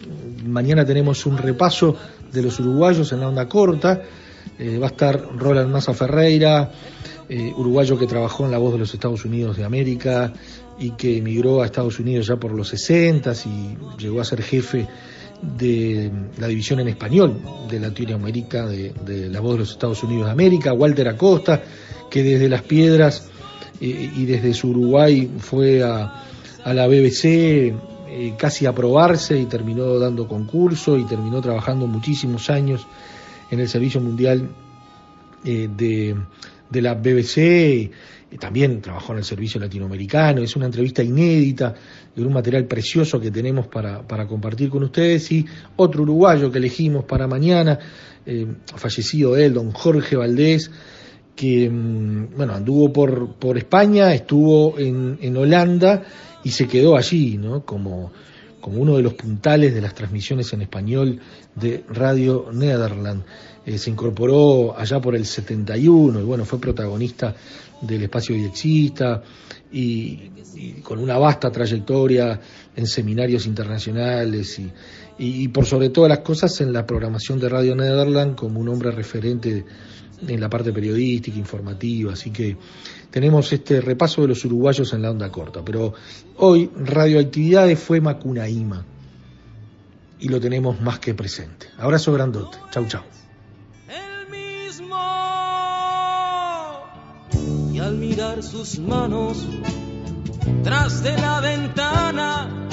mañana 0.45 0.85
tenemos 0.85 1.25
un 1.25 1.37
repaso 1.37 1.95
de 2.31 2.41
los 2.41 2.59
uruguayos 2.59 3.11
en 3.11 3.19
la 3.21 3.29
onda 3.29 3.47
corta, 3.47 4.01
eh, 4.59 4.77
va 4.77 4.87
a 4.87 4.89
estar 4.89 5.21
Roland 5.37 5.71
Maza 5.71 5.93
Ferreira, 5.93 6.71
eh, 7.29 7.53
uruguayo 7.57 7.99
que 7.99 8.07
trabajó 8.07 8.45
en 8.45 8.51
La 8.51 8.57
Voz 8.57 8.71
de 8.71 8.79
los 8.79 8.93
Estados 8.93 9.25
Unidos 9.25 9.57
de 9.57 9.65
América 9.65 10.31
y 10.79 10.91
que 10.91 11.17
emigró 11.17 11.61
a 11.61 11.65
Estados 11.65 11.99
Unidos 11.99 12.27
ya 12.27 12.37
por 12.37 12.53
los 12.53 12.69
60 12.69 13.33
y 13.45 13.77
llegó 13.97 14.21
a 14.21 14.23
ser 14.23 14.41
jefe 14.41 14.87
de 15.41 16.09
la 16.37 16.47
división 16.47 16.79
en 16.79 16.87
español 16.87 17.37
de 17.69 17.81
Latinoamérica 17.81 18.65
de, 18.65 18.93
de 19.05 19.27
La 19.27 19.41
Voz 19.41 19.53
de 19.55 19.59
los 19.59 19.71
Estados 19.71 20.01
Unidos 20.03 20.27
de 20.27 20.31
América, 20.31 20.71
Walter 20.71 21.09
Acosta, 21.09 21.61
que 22.09 22.23
desde 22.23 22.47
Las 22.47 22.61
Piedras 22.61 23.27
eh, 23.81 24.09
y 24.15 24.23
desde 24.23 24.53
su 24.53 24.69
Uruguay 24.69 25.29
fue 25.37 25.83
a, 25.83 26.23
la 26.65 26.87
BBC 26.87 27.25
eh, 27.25 27.73
casi 28.37 28.65
a 28.65 28.73
probarse 28.73 29.37
y 29.37 29.47
terminó 29.47 29.99
dando 29.99 30.29
concurso 30.29 30.97
y 30.97 31.03
terminó 31.03 31.41
trabajando 31.41 31.87
muchísimos 31.87 32.49
años 32.49 32.87
en 33.51 33.59
el 33.59 33.67
Servicio 33.67 33.99
Mundial 33.99 34.47
de, 35.43 36.15
de 36.69 36.81
la 36.81 36.93
BBC, 36.93 37.37
eh, 37.37 37.91
también 38.39 38.81
trabajó 38.81 39.13
en 39.13 39.19
el 39.19 39.23
Servicio 39.23 39.59
Latinoamericano, 39.59 40.41
es 40.41 40.55
una 40.55 40.65
entrevista 40.65 41.03
inédita, 41.03 41.73
de 42.15 42.23
un 42.23 42.33
material 42.33 42.65
precioso 42.65 43.19
que 43.19 43.31
tenemos 43.31 43.67
para, 43.67 44.01
para 44.05 44.27
compartir 44.27 44.69
con 44.69 44.83
ustedes 44.83 45.31
y 45.31 45.45
otro 45.75 46.01
uruguayo 46.03 46.51
que 46.51 46.57
elegimos 46.57 47.05
para 47.05 47.27
mañana, 47.27 47.77
eh, 48.25 48.47
fallecido 48.75 49.37
él, 49.37 49.53
don 49.53 49.71
Jorge 49.71 50.15
Valdés, 50.15 50.71
que 51.35 51.69
mm, 51.69 52.35
bueno, 52.35 52.53
anduvo 52.53 52.91
por, 52.91 53.35
por 53.35 53.57
España, 53.57 54.13
estuvo 54.13 54.77
en, 54.79 55.19
en 55.21 55.37
Holanda 55.37 56.03
y 56.43 56.49
se 56.49 56.67
quedó 56.67 56.97
allí, 56.97 57.37
¿no? 57.37 57.63
Como, 57.63 58.11
como 58.59 58.81
uno 58.81 58.97
de 58.97 59.03
los 59.03 59.13
puntales 59.13 59.73
de 59.73 59.81
las 59.81 59.93
transmisiones 59.93 60.51
en 60.53 60.61
español 60.63 61.19
de 61.55 61.83
Radio 61.87 62.49
Nederland. 62.51 63.23
Eh, 63.67 63.77
se 63.77 63.89
incorporó 63.89 64.79
allá 64.79 65.01
por 65.01 65.13
el 65.13 65.25
71 65.25 66.21
y 66.21 66.23
bueno, 66.23 66.45
fue 66.45 66.57
protagonista 66.57 67.35
del 67.81 68.03
espacio 68.03 68.33
diexista 68.33 69.21
y, 69.73 70.31
y 70.55 70.71
con 70.81 70.99
una 70.99 71.17
vasta 71.17 71.51
trayectoria 71.51 72.39
en 72.77 72.87
seminarios 72.87 73.45
internacionales 73.45 74.57
y, 75.19 75.47
por 75.49 75.65
sobre 75.65 75.89
todas 75.89 76.07
las 76.07 76.19
cosas 76.19 76.61
en 76.61 76.71
la 76.71 76.85
programación 76.85 77.41
de 77.41 77.49
Radio 77.49 77.75
Nederland 77.75 78.35
como 78.35 78.61
un 78.61 78.69
hombre 78.69 78.91
referente 78.91 79.65
en 80.25 80.39
la 80.39 80.49
parte 80.49 80.71
periodística, 80.71 81.37
informativa, 81.37 82.13
así 82.13 82.31
que 82.31 82.55
tenemos 83.11 83.51
este 83.51 83.81
repaso 83.81 84.21
de 84.21 84.29
los 84.29 84.45
uruguayos 84.45 84.93
en 84.93 85.01
la 85.01 85.11
onda 85.11 85.29
corta, 85.29 85.61
pero 85.65 85.93
hoy 86.37 86.71
Radioactividades 86.73 87.77
fue 87.77 87.99
Macunaíma 87.99 88.85
y 90.21 90.29
lo 90.29 90.39
tenemos 90.39 90.79
más 90.79 90.99
que 90.99 91.13
presente. 91.13 91.67
Abrazo 91.77 92.13
grandote, 92.13 92.57
chau 92.71 92.87
chau. 92.87 93.03
Sus 98.35 98.77
manos 98.77 99.37
tras 100.63 101.01
de 101.01 101.17
la 101.17 101.39
ventana, 101.39 102.67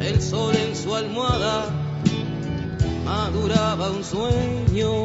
el 0.00 0.22
sol 0.22 0.54
en 0.56 0.74
su 0.74 0.94
almohada 0.94 1.66
maduraba 3.04 3.90
un 3.90 4.02
sueño. 4.02 5.04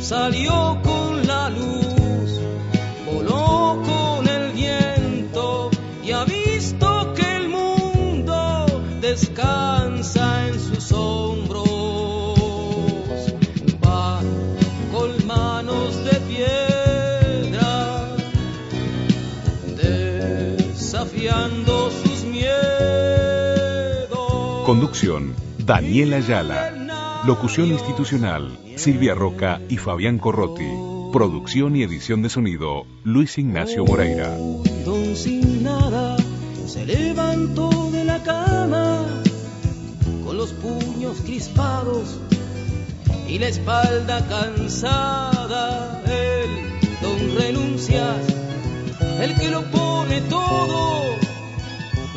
Salió 0.00 0.80
con 0.82 1.26
la 1.26 1.50
luz, 1.50 2.40
voló 3.06 3.82
con 3.84 4.26
el 4.26 4.52
viento 4.52 5.70
y 6.02 6.12
ha 6.12 6.24
visto 6.24 7.12
que 7.14 7.36
el 7.36 7.48
mundo 7.50 8.66
descansa 9.00 10.48
en 10.48 10.60
Conducción, 24.92 25.34
Daniela 25.56 26.16
Ayala. 26.18 27.22
Locución 27.26 27.68
institucional, 27.68 28.58
Silvia 28.76 29.14
Roca 29.14 29.58
y 29.70 29.78
Fabián 29.78 30.18
Corrotti. 30.18 30.68
Producción 31.14 31.76
y 31.76 31.82
edición 31.82 32.20
de 32.20 32.28
sonido, 32.28 32.84
Luis 33.02 33.38
Ignacio 33.38 33.86
Moreira. 33.86 34.36
Don 34.84 35.16
sin 35.16 35.64
nada 35.64 36.18
se 36.66 36.84
levantó 36.84 37.70
de 37.90 38.04
la 38.04 38.22
cama 38.22 39.06
con 40.26 40.36
los 40.36 40.52
puños 40.52 41.22
crispados 41.24 42.20
y 43.26 43.38
la 43.38 43.48
espalda 43.48 44.28
cansada. 44.28 46.02
El 46.04 47.00
don 47.00 47.34
renuncias, 47.40 48.26
el 49.22 49.34
que 49.36 49.50
lo 49.50 49.62
pone 49.70 50.20
todo, 50.28 51.00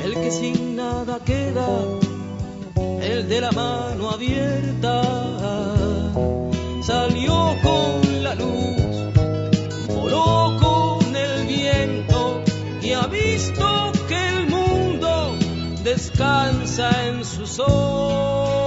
el 0.04 0.14
que 0.16 0.30
sin 0.30 0.76
nada 0.76 1.22
queda, 1.24 2.05
de 3.24 3.40
la 3.40 3.52
mano 3.52 4.12
abierta. 4.12 5.02
Salió 6.82 7.56
con 7.64 8.24
la 8.24 8.36
luz, 8.36 9.14
voló 9.88 10.58
con 10.60 11.16
el 11.16 11.48
viento 11.48 12.44
y 12.82 12.92
ha 12.92 13.08
visto 13.08 13.92
que 14.10 14.28
el 14.28 14.48
mundo 14.48 15.36
descansa 15.84 16.90
en 17.08 17.24
sus 17.24 17.60
ojos. 17.60 18.65